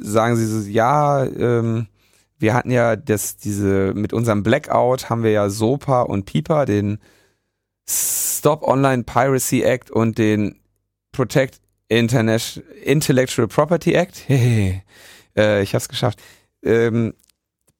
sagen 0.00 0.36
sie 0.36 0.46
so, 0.46 0.66
ja, 0.66 1.26
ähm, 1.26 1.88
wir 2.42 2.54
hatten 2.54 2.70
ja 2.70 2.96
das, 2.96 3.36
diese, 3.36 3.94
mit 3.94 4.12
unserem 4.12 4.42
Blackout 4.42 5.08
haben 5.08 5.22
wir 5.22 5.30
ja 5.30 5.48
SOPA 5.48 6.02
und 6.02 6.26
PIPA, 6.26 6.66
den 6.66 6.98
Stop 7.88 8.62
Online 8.62 9.04
Piracy 9.04 9.62
Act 9.62 9.90
und 9.90 10.18
den 10.18 10.60
Protect 11.12 11.60
International 11.88 12.68
Intellectual 12.82 13.48
Property 13.48 13.94
Act. 13.94 14.28
äh, 14.28 15.62
ich 15.62 15.74
hab's 15.74 15.88
geschafft. 15.88 16.20
Ähm, 16.62 17.14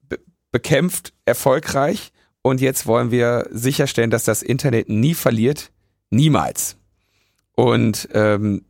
be 0.08 0.18
bekämpft 0.50 1.12
erfolgreich 1.24 2.12
und 2.42 2.60
jetzt 2.60 2.86
wollen 2.86 3.10
wir 3.10 3.48
sicherstellen, 3.50 4.10
dass 4.10 4.24
das 4.24 4.42
Internet 4.42 4.88
nie 4.88 5.14
verliert. 5.14 5.72
Niemals. 6.10 6.76
Und 7.56 8.08
ähm, 8.12 8.64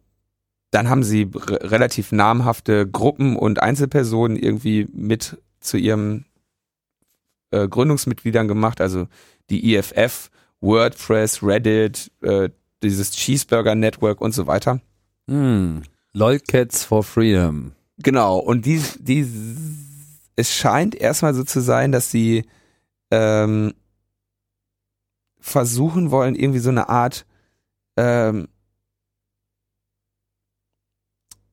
dann 0.71 0.89
haben 0.89 1.03
sie 1.03 1.29
relativ 1.35 2.13
namhafte 2.13 2.89
Gruppen 2.89 3.37
und 3.37 3.63
Einzelpersonen 3.63 4.37
irgendwie 4.37 4.89
mit 4.93 5.37
zu 5.63 5.77
ihrem 5.77 6.25
äh, 7.51 7.69
Gründungsmitgliedern 7.69 8.49
gemacht, 8.49 8.81
also 8.81 9.09
die 9.51 9.75
EFF, 9.75 10.31
WordPress, 10.61 11.43
Reddit, 11.43 12.11
äh, 12.23 12.51
dieses 12.83 13.13
Cheeseburger 13.13 13.75
Network 13.75 14.21
und 14.21 14.33
so 14.33 14.47
weiter. 14.47 14.81
Hm. 15.29 15.83
Lolcats 16.13 16.85
for 16.85 17.03
Freedom. 17.03 17.73
Genau, 17.99 18.39
und 18.39 18.67
die, 18.67 18.83
die, 18.99 19.27
es 20.37 20.55
scheint 20.55 20.95
erstmal 20.95 21.35
so 21.35 21.45
zu 21.45 21.61
sein, 21.61 21.93
dass 21.93 22.11
sie 22.11 22.45
ähm, 23.11 23.75
versuchen 25.39 26.11
wollen, 26.11 26.35
irgendwie 26.35 26.59
so 26.59 26.71
eine 26.71 26.89
Art 26.89 27.27
ähm, 27.97 28.49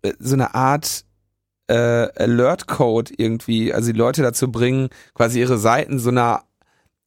äh, 0.02 0.14
so 0.20 0.36
eine 0.36 0.54
Art 0.56 1.06
äh, 1.70 2.10
Alert-Code 2.16 3.14
irgendwie, 3.18 3.74
also 3.74 3.92
die 3.92 3.98
Leute 3.98 4.24
dazu 4.24 4.52
bringen, 4.52 4.90
quasi 5.14 5.40
ihre 5.40 5.58
Seiten 5.58 6.00
so 6.00 6.10
eine, 6.10 6.40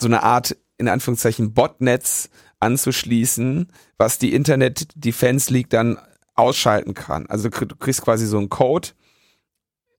so 0.00 0.06
eine 0.06 0.22
Art, 0.22 0.56
in 0.78 0.88
Anführungszeichen, 0.88 1.52
Botnetz 1.52 2.30
anzuschließen, 2.60 3.68
was 3.98 4.18
die 4.18 4.34
Internet 4.34 4.88
Defense 4.94 5.52
League 5.52 5.68
dann 5.70 5.98
ausschalten 6.34 6.94
kann. 6.94 7.26
Also 7.26 7.48
du 7.48 7.76
kriegst 7.76 8.02
quasi 8.02 8.26
so 8.26 8.38
einen 8.38 8.48
Code, 8.48 8.90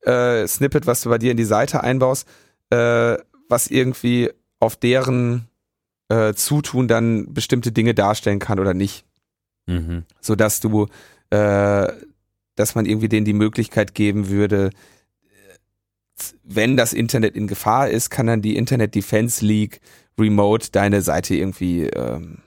äh, 0.01 0.47
Snippet, 0.47 0.88
was 0.88 1.01
du 1.01 1.09
bei 1.09 1.18
dir 1.18 1.32
in 1.32 1.38
die 1.38 1.43
Seite 1.43 1.84
einbaust, 1.84 2.28
äh, 2.70 3.18
was 3.49 3.68
irgendwie 3.68 4.32
auf 4.59 4.78
deren 4.78 5.49
äh, 6.07 6.34
Zutun 6.34 6.88
dann 6.88 7.34
bestimmte 7.34 7.74
Dinge 7.74 7.93
darstellen 7.93 8.39
kann 8.39 8.59
oder 8.59 8.74
nicht. 8.74 9.05
Mhm. 9.68 10.03
So 10.22 10.36
dass 10.36 10.61
du, 10.61 10.88
äh, 11.32 11.88
dass 12.55 12.75
man 12.75 12.85
irgendwie 12.85 13.09
denen 13.09 13.25
die 13.25 13.33
Möglichkeit 13.33 13.95
geben 13.95 14.29
würde, 14.29 14.71
wenn 16.43 16.77
das 16.77 16.93
Internet 16.93 17.35
in 17.35 17.47
Gefahr 17.47 17.89
ist, 17.89 18.09
kann 18.09 18.27
dann 18.27 18.41
die 18.41 18.55
Internet 18.55 18.95
Defense 18.95 19.45
League 19.45 19.81
remote 20.19 20.69
deine 20.71 21.01
Seite 21.01 21.35
irgendwie 21.35 21.85
ähm, 21.87 22.39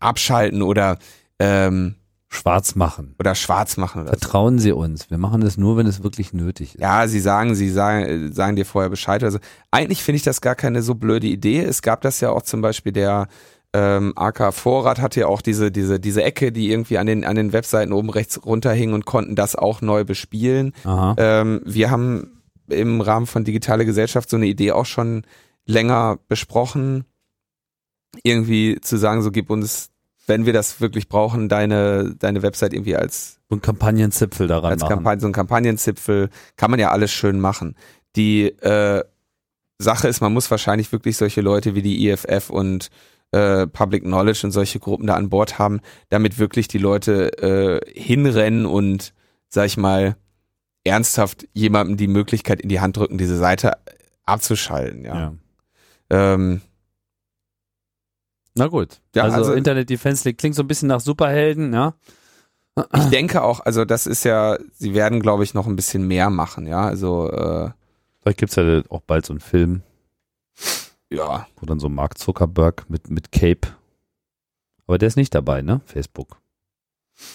abschalten 0.00 0.62
oder 0.62 0.98
ähm, 1.38 1.96
schwarz 2.28 2.74
machen. 2.74 3.14
Oder 3.18 3.34
schwarz 3.34 3.76
machen. 3.76 4.02
Oder 4.02 4.10
Vertrauen 4.10 4.58
so. 4.58 4.62
Sie 4.62 4.72
uns. 4.72 5.10
Wir 5.10 5.18
machen 5.18 5.42
es 5.42 5.56
nur, 5.56 5.76
wenn 5.76 5.86
es 5.86 6.02
wirklich 6.02 6.32
nötig 6.32 6.74
ist. 6.74 6.80
Ja, 6.80 7.06
sie 7.08 7.20
sagen, 7.20 7.54
sie 7.54 7.70
sagen, 7.70 8.32
sagen 8.32 8.56
dir 8.56 8.66
vorher 8.66 8.90
Bescheid. 8.90 9.22
Also 9.22 9.38
eigentlich 9.70 10.02
finde 10.02 10.16
ich 10.16 10.22
das 10.22 10.40
gar 10.40 10.54
keine 10.54 10.82
so 10.82 10.94
blöde 10.94 11.26
Idee. 11.26 11.60
Es 11.60 11.82
gab 11.82 12.00
das 12.02 12.20
ja 12.20 12.30
auch 12.30 12.42
zum 12.42 12.60
Beispiel 12.60 12.92
der 12.92 13.28
ähm, 13.74 14.12
AK 14.16 14.54
Vorrat 14.54 15.00
hatte 15.00 15.20
ja 15.20 15.26
auch 15.26 15.42
diese, 15.42 15.70
diese, 15.70 16.00
diese 16.00 16.22
Ecke, 16.22 16.52
die 16.52 16.70
irgendwie 16.70 16.98
an 16.98 17.06
den, 17.06 17.24
an 17.24 17.36
den 17.36 17.52
Webseiten 17.52 17.92
oben 17.92 18.10
rechts 18.10 18.44
runterhing 18.44 18.92
und 18.92 19.04
konnten 19.04 19.36
das 19.36 19.56
auch 19.56 19.80
neu 19.82 20.04
bespielen. 20.04 20.72
Ähm, 21.18 21.60
wir 21.64 21.90
haben 21.90 22.42
im 22.68 23.00
Rahmen 23.00 23.26
von 23.26 23.44
Digitale 23.44 23.84
Gesellschaft 23.84 24.30
so 24.30 24.36
eine 24.36 24.46
Idee 24.46 24.72
auch 24.72 24.86
schon 24.86 25.24
länger 25.66 26.18
besprochen. 26.28 27.04
Irgendwie 28.22 28.80
zu 28.80 28.96
sagen, 28.96 29.22
so 29.22 29.30
gib 29.30 29.50
uns 29.50 29.90
wenn 30.28 30.46
wir 30.46 30.52
das 30.52 30.80
wirklich 30.80 31.08
brauchen, 31.08 31.48
deine, 31.48 32.14
deine 32.18 32.42
Website 32.42 32.74
irgendwie 32.74 32.96
als 32.96 33.40
so 33.48 33.56
ein 33.56 33.62
Kampagnenzipfel 33.62 34.46
daran 34.46 34.72
als 34.72 34.86
Kampagnen, 34.86 35.20
so 35.20 35.26
ein 35.26 35.32
Kampagnenzipfel 35.32 36.28
kann 36.56 36.70
man 36.70 36.78
ja 36.78 36.90
alles 36.90 37.10
schön 37.10 37.40
machen. 37.40 37.76
Die 38.14 38.44
äh, 38.44 39.02
Sache 39.78 40.06
ist, 40.06 40.20
man 40.20 40.34
muss 40.34 40.50
wahrscheinlich 40.50 40.92
wirklich 40.92 41.16
solche 41.16 41.40
Leute 41.40 41.74
wie 41.74 41.82
die 41.82 42.08
IFF 42.08 42.50
und 42.50 42.90
äh, 43.32 43.66
Public 43.66 44.02
Knowledge 44.04 44.40
und 44.44 44.52
solche 44.52 44.78
Gruppen 44.78 45.06
da 45.06 45.14
an 45.14 45.28
Bord 45.28 45.58
haben, 45.58 45.80
damit 46.08 46.38
wirklich 46.38 46.68
die 46.68 46.78
Leute 46.78 47.38
äh, 47.38 47.80
hinrennen 47.92 48.66
und, 48.66 49.12
sag 49.48 49.66
ich 49.66 49.76
mal, 49.76 50.16
ernsthaft 50.84 51.46
jemandem 51.52 51.96
die 51.96 52.08
Möglichkeit 52.08 52.60
in 52.60 52.68
die 52.68 52.80
Hand 52.80 52.96
drücken, 52.96 53.18
diese 53.18 53.36
Seite 53.36 53.72
abzuschalten. 54.24 55.04
Ja. 55.04 55.14
ja. 55.14 55.34
Ähm, 56.10 56.60
na 58.54 58.66
gut. 58.66 59.00
Ja, 59.14 59.24
also, 59.24 59.36
also 59.36 59.52
Internet 59.52 59.90
Defense 59.90 60.26
League 60.26 60.38
klingt 60.38 60.56
so 60.56 60.62
ein 60.62 60.68
bisschen 60.68 60.88
nach 60.88 61.00
Superhelden, 61.00 61.72
ja. 61.72 61.94
Ich 62.96 63.06
denke 63.06 63.42
auch, 63.42 63.60
also 63.60 63.84
das 63.84 64.06
ist 64.06 64.24
ja, 64.24 64.56
sie 64.72 64.94
werden, 64.94 65.20
glaube 65.20 65.42
ich, 65.42 65.52
noch 65.52 65.66
ein 65.66 65.76
bisschen 65.76 66.06
mehr 66.06 66.30
machen, 66.30 66.66
ja. 66.66 66.82
Also 66.82 67.30
äh, 67.30 67.70
Vielleicht 68.20 68.38
gibt's 68.40 68.56
ja 68.56 68.82
auch 68.90 69.00
bald 69.00 69.24
so 69.24 69.32
einen 69.32 69.40
Film. 69.40 69.82
Ja. 71.10 71.46
Wo 71.56 71.66
dann 71.66 71.80
so 71.80 71.88
Mark 71.88 72.18
Zuckerberg 72.18 72.88
mit, 72.90 73.10
mit 73.10 73.32
Cape. 73.32 73.68
Aber 74.86 74.98
der 74.98 75.08
ist 75.08 75.16
nicht 75.16 75.34
dabei, 75.34 75.62
ne? 75.62 75.80
Facebook. 75.86 76.40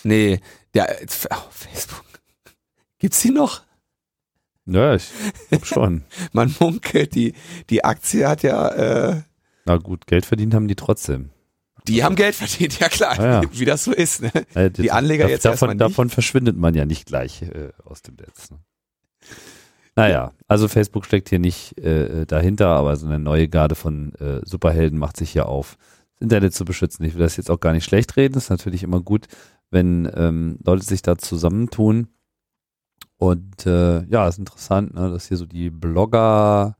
Nee, 0.03 0.39
der 0.73 0.97
oh, 1.31 1.49
Facebook. 1.49 2.05
Gibt's 2.99 3.21
die 3.21 3.31
noch? 3.31 3.63
Ja, 4.65 4.95
ich 4.95 5.11
glaub 5.49 5.65
schon. 5.65 6.05
Man 6.31 6.55
munkelt, 6.59 7.15
die, 7.15 7.33
die 7.69 7.83
Aktie 7.83 8.27
hat 8.27 8.43
ja 8.43 8.69
äh, 8.69 9.21
na 9.65 9.77
gut, 9.77 10.07
Geld 10.07 10.25
verdient 10.25 10.53
haben 10.53 10.67
die 10.67 10.75
trotzdem. 10.75 11.29
Die 11.87 12.03
haben 12.03 12.15
Geld 12.15 12.35
verdient, 12.35 12.79
ja 12.79 12.87
klar, 12.87 13.19
ah, 13.19 13.25
ja. 13.25 13.41
wie 13.51 13.65
das 13.65 13.83
so 13.83 13.91
ist. 13.91 14.21
Ne? 14.21 14.71
Die 14.71 14.91
Anleger 14.91 15.27
jetzt 15.29 15.45
davon, 15.45 15.69
erstmal 15.69 15.89
davon 15.89 16.09
verschwindet 16.09 16.57
man 16.57 16.75
ja 16.75 16.85
nicht 16.85 17.05
gleich 17.05 17.41
äh, 17.41 17.71
aus 17.83 18.01
dem 18.01 18.15
Netz. 18.15 18.51
Ne? 18.51 18.59
Naja, 19.95 20.31
also 20.47 20.67
Facebook 20.67 21.05
steckt 21.05 21.29
hier 21.29 21.39
nicht 21.39 21.77
äh, 21.79 22.25
dahinter, 22.25 22.69
aber 22.69 22.95
so 22.95 23.05
eine 23.05 23.19
neue 23.19 23.47
Garde 23.47 23.75
von 23.75 24.13
äh, 24.15 24.41
Superhelden 24.43 24.97
macht 24.97 25.17
sich 25.17 25.31
hier 25.31 25.47
auf, 25.47 25.77
das 26.13 26.21
Internet 26.21 26.53
zu 26.53 26.65
beschützen. 26.65 27.05
Ich 27.05 27.13
will 27.13 27.21
das 27.21 27.37
jetzt 27.37 27.51
auch 27.51 27.59
gar 27.59 27.73
nicht 27.73 27.85
schlecht 27.85 28.17
reden. 28.17 28.33
Das 28.33 28.45
ist 28.45 28.49
natürlich 28.49 28.83
immer 28.83 29.01
gut, 29.01 29.27
wenn 29.69 30.09
ähm, 30.15 30.57
Leute 30.65 30.83
sich 30.83 31.03
da 31.03 31.17
zusammentun. 31.17 32.07
Und 33.17 33.67
äh, 33.67 34.03
ja, 34.05 34.27
ist 34.27 34.39
interessant, 34.39 34.95
ne, 34.95 35.11
dass 35.11 35.27
hier 35.27 35.37
so 35.37 35.45
die 35.45 35.69
Blogger 35.69 36.75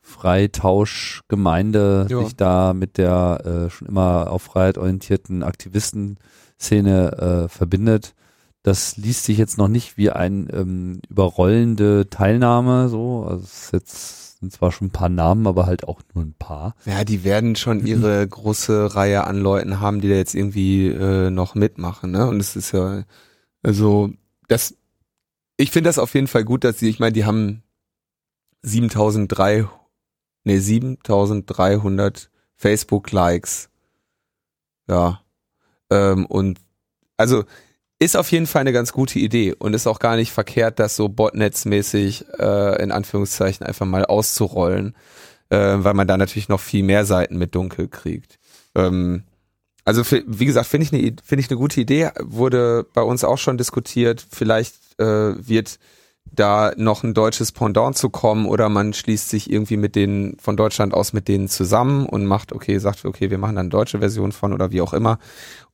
Freitauschgemeinde 0.00 2.06
ja. 2.08 2.24
sich 2.24 2.36
da 2.36 2.72
mit 2.72 2.98
der 2.98 3.42
äh, 3.44 3.70
schon 3.70 3.88
immer 3.88 4.30
auf 4.30 4.42
Freiheit 4.42 4.78
orientierten 4.78 5.42
Aktivistenszene 5.42 7.12
äh, 7.12 7.48
verbindet. 7.48 8.14
Das 8.62 8.96
liest 8.96 9.24
sich 9.24 9.38
jetzt 9.38 9.58
noch 9.58 9.68
nicht 9.68 9.96
wie 9.96 10.10
ein 10.10 10.48
ähm, 10.52 11.00
überrollende 11.08 12.08
Teilnahme, 12.10 12.88
so. 12.88 13.24
Also 13.24 13.44
es 13.44 13.64
ist 13.64 13.72
jetzt 13.72 14.20
sind 14.40 14.52
zwar 14.52 14.72
schon 14.72 14.88
ein 14.88 14.92
paar 14.92 15.10
Namen, 15.10 15.46
aber 15.46 15.66
halt 15.66 15.86
auch 15.86 16.00
nur 16.14 16.24
ein 16.24 16.34
paar. 16.34 16.74
Ja, 16.86 17.04
die 17.04 17.24
werden 17.24 17.56
schon 17.56 17.86
ihre 17.86 18.26
große 18.26 18.94
Reihe 18.94 19.24
an 19.24 19.38
Leuten 19.38 19.80
haben, 19.80 20.00
die 20.00 20.08
da 20.08 20.14
jetzt 20.14 20.34
irgendwie 20.34 20.88
äh, 20.88 21.28
noch 21.30 21.54
mitmachen, 21.54 22.10
ne? 22.10 22.26
Und 22.26 22.40
es 22.40 22.56
ist 22.56 22.72
ja, 22.72 23.04
also 23.62 24.10
das, 24.48 24.74
ich 25.58 25.70
finde 25.70 25.88
das 25.88 25.98
auf 25.98 26.14
jeden 26.14 26.26
Fall 26.26 26.44
gut, 26.44 26.64
dass 26.64 26.78
sie, 26.78 26.88
ich 26.88 26.98
meine, 26.98 27.12
die 27.12 27.26
haben 27.26 27.62
7300 28.62 29.68
nee, 30.44 30.58
7300 30.58 32.30
Facebook-Likes. 32.56 33.68
Ja. 34.88 35.22
Ähm, 35.90 36.26
und 36.26 36.60
also 37.16 37.44
ist 38.00 38.16
auf 38.16 38.32
jeden 38.32 38.46
Fall 38.46 38.62
eine 38.62 38.72
ganz 38.72 38.92
gute 38.92 39.18
Idee 39.18 39.54
und 39.56 39.74
ist 39.74 39.86
auch 39.86 39.98
gar 39.98 40.16
nicht 40.16 40.32
verkehrt, 40.32 40.78
das 40.78 40.96
so 40.96 41.08
botnetzmäßig 41.08 42.24
äh, 42.38 42.82
in 42.82 42.90
Anführungszeichen 42.90 43.64
einfach 43.64 43.86
mal 43.86 44.06
auszurollen, 44.06 44.96
äh, 45.50 45.76
weil 45.78 45.94
man 45.94 46.08
da 46.08 46.16
natürlich 46.16 46.48
noch 46.48 46.60
viel 46.60 46.82
mehr 46.82 47.04
Seiten 47.04 47.36
mit 47.36 47.54
dunkel 47.54 47.88
kriegt. 47.88 48.38
Ähm, 48.74 49.24
also 49.84 50.02
wie 50.26 50.46
gesagt, 50.46 50.66
finde 50.66 50.84
ich 50.86 50.92
eine 50.92 51.16
finde 51.22 51.44
ich 51.44 51.50
eine 51.50 51.58
gute 51.58 51.80
Idee, 51.80 52.10
wurde 52.20 52.86
bei 52.94 53.02
uns 53.02 53.22
auch 53.22 53.38
schon 53.38 53.58
diskutiert. 53.58 54.24
Vielleicht 54.30 54.74
äh, 54.98 55.34
wird 55.46 55.78
da 56.32 56.72
noch 56.76 57.02
ein 57.02 57.14
deutsches 57.14 57.52
Pendant 57.52 57.96
zu 57.96 58.10
kommen 58.10 58.46
oder 58.46 58.68
man 58.68 58.92
schließt 58.92 59.28
sich 59.28 59.50
irgendwie 59.50 59.76
mit 59.76 59.96
denen 59.96 60.38
von 60.38 60.56
Deutschland 60.56 60.94
aus 60.94 61.12
mit 61.12 61.28
denen 61.28 61.48
zusammen 61.48 62.06
und 62.06 62.26
macht, 62.26 62.52
okay, 62.52 62.78
sagt, 62.78 63.04
okay, 63.04 63.30
wir 63.30 63.38
machen 63.38 63.56
dann 63.56 63.66
eine 63.66 63.70
deutsche 63.70 63.98
Version 63.98 64.32
von 64.32 64.52
oder 64.52 64.70
wie 64.70 64.80
auch 64.80 64.92
immer. 64.92 65.18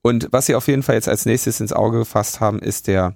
Und 0.02 0.28
was 0.30 0.46
sie 0.46 0.54
auf 0.54 0.68
jeden 0.68 0.82
Fall 0.82 0.94
jetzt 0.94 1.09
als 1.09 1.26
nächstes 1.26 1.61
ins 1.61 1.72
Auge 1.72 1.98
gefasst 1.98 2.40
haben, 2.40 2.59
ist 2.59 2.86
der 2.86 3.14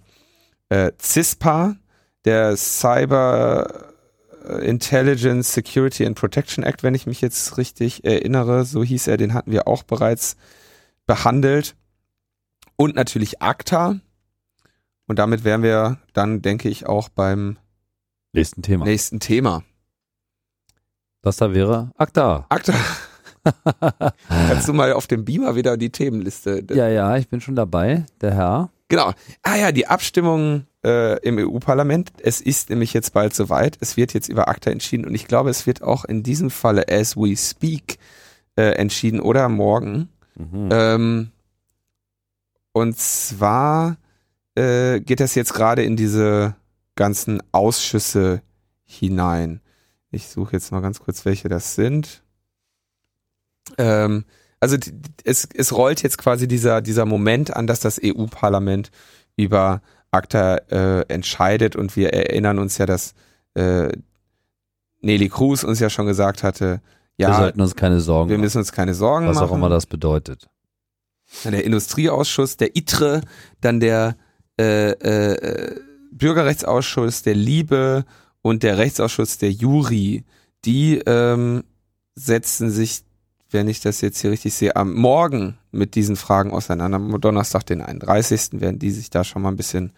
äh, 0.69 0.93
CISPA, 1.01 1.77
der 2.25 2.57
Cyber 2.57 3.91
Intelligence 4.63 5.53
Security 5.53 6.07
and 6.07 6.19
Protection 6.19 6.65
Act, 6.65 6.83
wenn 6.83 6.95
ich 6.95 7.07
mich 7.07 7.21
jetzt 7.21 7.59
richtig 7.59 8.05
erinnere, 8.05 8.65
so 8.65 8.83
hieß 8.83 9.07
er, 9.07 9.17
den 9.17 9.35
hatten 9.35 9.53
wir 9.53 9.69
auch 9.69 9.83
bereits 9.83 10.37
behandelt. 11.07 11.77
Und 12.77 12.95
natürlich 12.95 13.43
ACTA, 13.43 14.01
und 15.11 15.19
damit 15.19 15.43
wären 15.43 15.65
wir 15.65 15.99
dann, 16.13 16.41
denke 16.41 16.69
ich, 16.69 16.87
auch 16.87 17.09
beim 17.09 17.59
nächsten 18.33 18.63
Thema. 18.63 18.85
Nächsten 18.85 19.19
Thema. 19.19 19.65
Das 21.21 21.37
da 21.37 21.53
wäre 21.53 21.91
ACTA. 21.97 22.47
ACTA. 22.49 22.75
Kannst 24.29 24.69
du 24.69 24.73
mal 24.73 24.93
auf 24.93 25.09
dem 25.09 25.25
Beamer 25.25 25.57
wieder 25.57 25.77
die 25.77 25.91
Themenliste? 25.91 26.65
Ja, 26.71 26.87
ja, 26.87 27.17
ich 27.17 27.29
bin 27.29 27.41
schon 27.41 27.57
dabei, 27.57 28.07
der 28.21 28.35
Herr. 28.35 28.71
Genau. 28.87 29.13
Ah 29.43 29.57
ja, 29.57 29.73
die 29.73 29.89
Abstimmung 29.89 30.67
äh, 30.85 31.19
im 31.27 31.39
EU-Parlament. 31.39 32.13
Es 32.23 32.41
ist 32.41 32.71
nämlich 32.71 32.93
jetzt 32.93 33.13
bald 33.13 33.35
soweit. 33.35 33.79
Es 33.81 33.97
wird 33.97 34.15
jetzt 34.15 34.29
über 34.29 34.47
ACTA 34.47 34.71
entschieden 34.71 35.07
und 35.07 35.17
ich 35.17 35.27
glaube, 35.27 35.51
es 35.51 35.67
wird 35.67 35.83
auch 35.83 36.05
in 36.05 36.23
diesem 36.23 36.51
Falle 36.51 36.85
as 36.89 37.17
we 37.17 37.37
speak 37.37 37.99
äh, 38.55 38.75
entschieden 38.77 39.19
oder 39.19 39.49
morgen. 39.49 40.09
Mhm. 40.37 40.69
Ähm, 40.71 41.31
und 42.71 42.97
zwar 42.97 43.97
äh, 44.55 45.01
geht 45.01 45.21
das 45.21 45.35
jetzt 45.35 45.55
gerade 45.55 45.83
in 45.83 45.97
diese 45.97 46.55
ganzen 46.97 47.43
Ausschüsse 47.53 48.43
hinein. 48.85 49.61
Ich 50.11 50.29
suche 50.29 50.53
jetzt 50.53 50.73
mal 50.73 50.81
ganz 50.81 51.01
kurz, 51.01 51.25
welche 51.25 51.49
das 51.49 51.75
sind. 51.75 52.23
Ähm, 53.79 54.25
also 54.59 54.77
es, 55.25 55.49
es 55.55 55.73
rollt 55.73 56.03
jetzt 56.03 56.19
quasi 56.19 56.47
dieser, 56.49 56.81
dieser 56.83 57.07
Moment 57.07 57.55
an, 57.57 57.67
dass 57.67 57.81
das 57.81 58.01
EU-Parlament 58.03 58.91
über 59.37 59.81
ACTA 60.11 60.57
äh, 60.71 61.01
entscheidet 61.09 61.77
und 61.77 61.97
wir 61.97 62.13
erinnern 62.13 62.59
uns 62.59 62.77
ja, 62.79 62.87
dass 62.87 63.15
äh, 63.55 63.89
Nelly 65.01 65.29
Cruz 65.29 65.65
uns 65.65 65.81
ja 65.81 65.89
schon 65.89 66.07
gesagt 66.07 66.43
hatte, 66.43 66.83
ja, 67.17 67.29
wir 67.29 67.37
sollten 67.37 67.61
uns 67.61 67.77
keine 67.77 68.01
Sorgen 68.01 68.31
wir 68.31 68.39
müssen 68.39 68.59
uns 68.59 68.73
keine 68.73 68.95
Sorgen 68.95 69.27
was 69.27 69.37
machen. 69.37 69.45
Was 69.45 69.51
auch 69.51 69.57
immer 69.57 69.69
das 69.69 69.87
bedeutet. 69.87 70.49
Dann 71.45 71.53
der 71.53 71.65
Industrieausschuss, 71.65 72.57
der 72.57 72.77
ITRE, 72.77 73.23
dann 73.61 73.79
der 73.79 74.17
äh, 74.59 74.91
äh, 74.91 75.81
Bürgerrechtsausschuss 76.13 77.23
der 77.23 77.35
Liebe 77.35 78.05
und 78.43 78.63
der 78.63 78.79
Rechtsausschuss 78.79 79.39
der 79.39 79.53
Juri, 79.53 80.25
die 80.65 80.99
ähm, 81.07 81.65
setzen 82.15 82.71
sich, 82.71 83.03
wenn 83.51 83.69
ich 83.69 83.81
das 83.81 84.01
jetzt 84.01 84.21
hier 84.21 84.31
richtig 84.31 84.55
sehe, 84.55 84.77
am 84.77 84.95
Morgen 84.95 85.59
mit 85.71 85.95
diesen 85.95 86.17
Fragen 86.17 86.53
auseinander. 86.53 86.97
Am 86.97 87.21
Donnerstag, 87.21 87.67
den 87.67 87.81
31. 87.81 88.61
werden 88.61 88.79
die 88.79 88.91
sich 88.91 89.11
da 89.11 89.25
schon 89.25 89.43
mal 89.43 89.51
ein 89.51 89.57
bisschen 89.57 89.93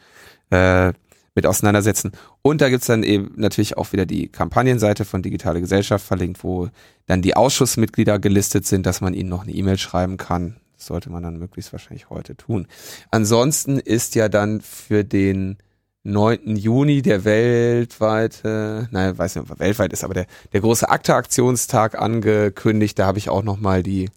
äh, 0.50 0.92
mit 1.34 1.46
auseinandersetzen. 1.46 2.12
Und 2.42 2.60
da 2.60 2.68
gibt's 2.68 2.86
dann 2.86 3.02
eben 3.02 3.32
natürlich 3.36 3.76
auch 3.76 3.92
wieder 3.92 4.06
die 4.06 4.28
Kampagnenseite 4.28 5.04
von 5.04 5.22
Digitale 5.22 5.60
Gesellschaft 5.60 6.06
verlinkt, 6.06 6.44
wo 6.44 6.68
dann 7.06 7.22
die 7.22 7.36
Ausschussmitglieder 7.36 8.18
gelistet 8.18 8.66
sind, 8.66 8.86
dass 8.86 9.00
man 9.00 9.14
ihnen 9.14 9.30
noch 9.30 9.42
eine 9.42 9.52
E-Mail 9.52 9.78
schreiben 9.78 10.16
kann. 10.16 10.56
Sollte 10.86 11.10
man 11.10 11.22
dann 11.22 11.38
möglichst 11.38 11.72
wahrscheinlich 11.72 12.10
heute 12.10 12.36
tun. 12.36 12.66
Ansonsten 13.10 13.78
ist 13.78 14.14
ja 14.14 14.28
dann 14.28 14.60
für 14.60 15.04
den 15.04 15.58
9. 16.04 16.56
Juni 16.56 17.00
der 17.00 17.24
weltweite, 17.24 18.88
nein, 18.90 19.16
weiß 19.16 19.36
nicht, 19.36 19.44
ob 19.44 19.50
er 19.50 19.58
weltweit 19.60 19.92
ist, 19.92 20.02
aber 20.02 20.14
der, 20.14 20.26
der 20.52 20.60
große 20.60 20.88
Akte-Aktionstag 20.88 21.96
angekündigt. 21.96 22.98
Da 22.98 23.06
habe 23.06 23.18
ich 23.18 23.28
auch 23.28 23.44
nochmal 23.44 23.82
die, 23.82 24.10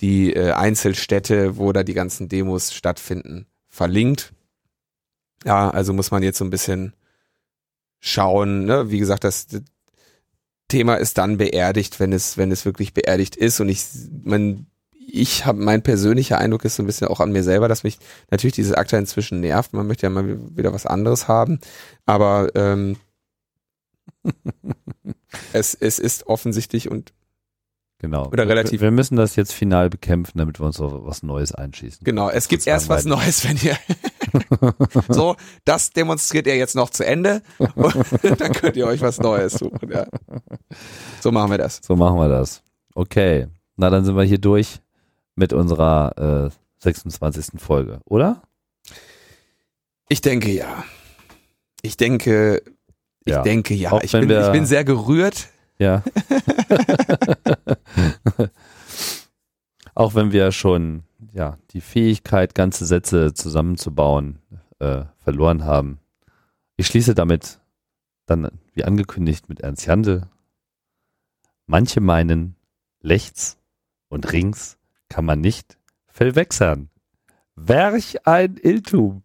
die 0.00 0.32
äh, 0.32 0.52
Einzelstädte, 0.52 1.56
wo 1.56 1.72
da 1.72 1.82
die 1.82 1.94
ganzen 1.94 2.28
Demos 2.28 2.72
stattfinden, 2.72 3.46
verlinkt. 3.68 4.32
Ja, 5.44 5.70
also 5.70 5.92
muss 5.92 6.12
man 6.12 6.22
jetzt 6.22 6.38
so 6.38 6.44
ein 6.44 6.50
bisschen 6.50 6.94
schauen. 7.98 8.64
Ne? 8.64 8.90
Wie 8.90 8.98
gesagt, 8.98 9.24
das 9.24 9.46
Thema 10.68 10.94
ist 10.94 11.18
dann 11.18 11.36
beerdigt, 11.36 11.98
wenn 11.98 12.12
es, 12.12 12.38
wenn 12.38 12.52
es 12.52 12.64
wirklich 12.64 12.94
beerdigt 12.94 13.34
ist. 13.34 13.60
Und 13.60 13.68
ich, 13.68 13.86
man, 14.22 14.66
ich 15.06 15.46
habe, 15.46 15.62
mein 15.62 15.82
persönlicher 15.82 16.38
Eindruck 16.38 16.64
ist 16.64 16.76
so 16.76 16.82
ein 16.82 16.86
bisschen 16.86 17.08
auch 17.08 17.20
an 17.20 17.32
mir 17.32 17.42
selber, 17.42 17.68
dass 17.68 17.84
mich 17.84 17.98
natürlich 18.30 18.54
diese 18.54 18.78
Akte 18.78 18.96
inzwischen 18.96 19.40
nervt. 19.40 19.72
Man 19.72 19.86
möchte 19.86 20.06
ja 20.06 20.10
mal 20.10 20.38
wieder 20.56 20.72
was 20.72 20.86
anderes 20.86 21.28
haben. 21.28 21.58
Aber 22.06 22.50
ähm, 22.54 22.96
es, 25.52 25.74
es 25.74 25.98
ist 25.98 26.26
offensichtlich 26.26 26.90
und 26.90 27.12
Genau. 28.00 28.26
Oder 28.26 28.46
relativ. 28.46 28.82
Wir 28.82 28.90
müssen 28.90 29.16
das 29.16 29.34
jetzt 29.34 29.54
final 29.54 29.88
bekämpfen, 29.88 30.36
damit 30.36 30.60
wir 30.60 30.66
uns 30.66 30.78
auf 30.78 30.92
was 31.06 31.22
Neues 31.22 31.54
einschießen. 31.54 32.04
Genau, 32.04 32.28
es 32.28 32.48
gibt 32.48 32.66
erst 32.66 32.90
was 32.90 33.06
Neues, 33.06 33.48
wenn 33.48 33.56
ihr 33.56 33.78
so, 35.08 35.36
das 35.64 35.88
demonstriert 35.90 36.46
ihr 36.46 36.56
jetzt 36.56 36.76
noch 36.76 36.90
zu 36.90 37.06
Ende 37.06 37.40
und 37.56 37.94
dann 38.40 38.52
könnt 38.52 38.76
ihr 38.76 38.86
euch 38.86 39.00
was 39.00 39.20
Neues 39.20 39.54
suchen. 39.54 39.90
Ja. 39.90 40.06
So 41.22 41.32
machen 41.32 41.50
wir 41.50 41.56
das. 41.56 41.80
So 41.82 41.96
machen 41.96 42.18
wir 42.18 42.28
das. 42.28 42.62
Okay. 42.94 43.46
Na, 43.76 43.88
dann 43.88 44.04
sind 44.04 44.16
wir 44.16 44.24
hier 44.24 44.38
durch 44.38 44.80
mit 45.36 45.52
unserer 45.52 46.48
äh, 46.48 46.82
26. 46.82 47.60
Folge, 47.60 48.00
oder? 48.04 48.42
Ich 50.08 50.20
denke 50.20 50.50
ja. 50.52 50.84
Ich 51.82 51.96
denke, 51.96 52.62
ich 53.24 53.32
Ja. 53.32 53.42
denke 53.42 53.74
ja. 53.74 53.98
Ich 54.02 54.12
bin, 54.12 54.30
ich 54.30 54.52
bin 54.52 54.66
sehr 54.66 54.84
gerührt. 54.84 55.48
Ja. 55.78 56.02
Auch 59.94 60.14
wenn 60.14 60.32
wir 60.32 60.52
schon 60.52 61.04
ja 61.32 61.58
die 61.70 61.80
Fähigkeit, 61.80 62.54
ganze 62.54 62.86
Sätze 62.86 63.34
zusammenzubauen, 63.34 64.38
äh, 64.78 65.04
verloren 65.18 65.64
haben. 65.64 65.98
Ich 66.76 66.86
schließe 66.86 67.14
damit 67.14 67.60
dann, 68.26 68.50
wie 68.72 68.84
angekündigt, 68.84 69.48
mit 69.48 69.60
Ernst 69.60 69.86
Jandl. 69.86 70.28
Manche 71.66 72.00
meinen, 72.00 72.56
rechts 73.02 73.58
und 74.08 74.32
rings 74.32 74.78
kann 75.08 75.24
man 75.24 75.40
nicht 75.40 75.78
verwechseln. 76.06 76.90
Welch 77.56 78.26
ein 78.26 78.56
Irrtum. 78.56 79.23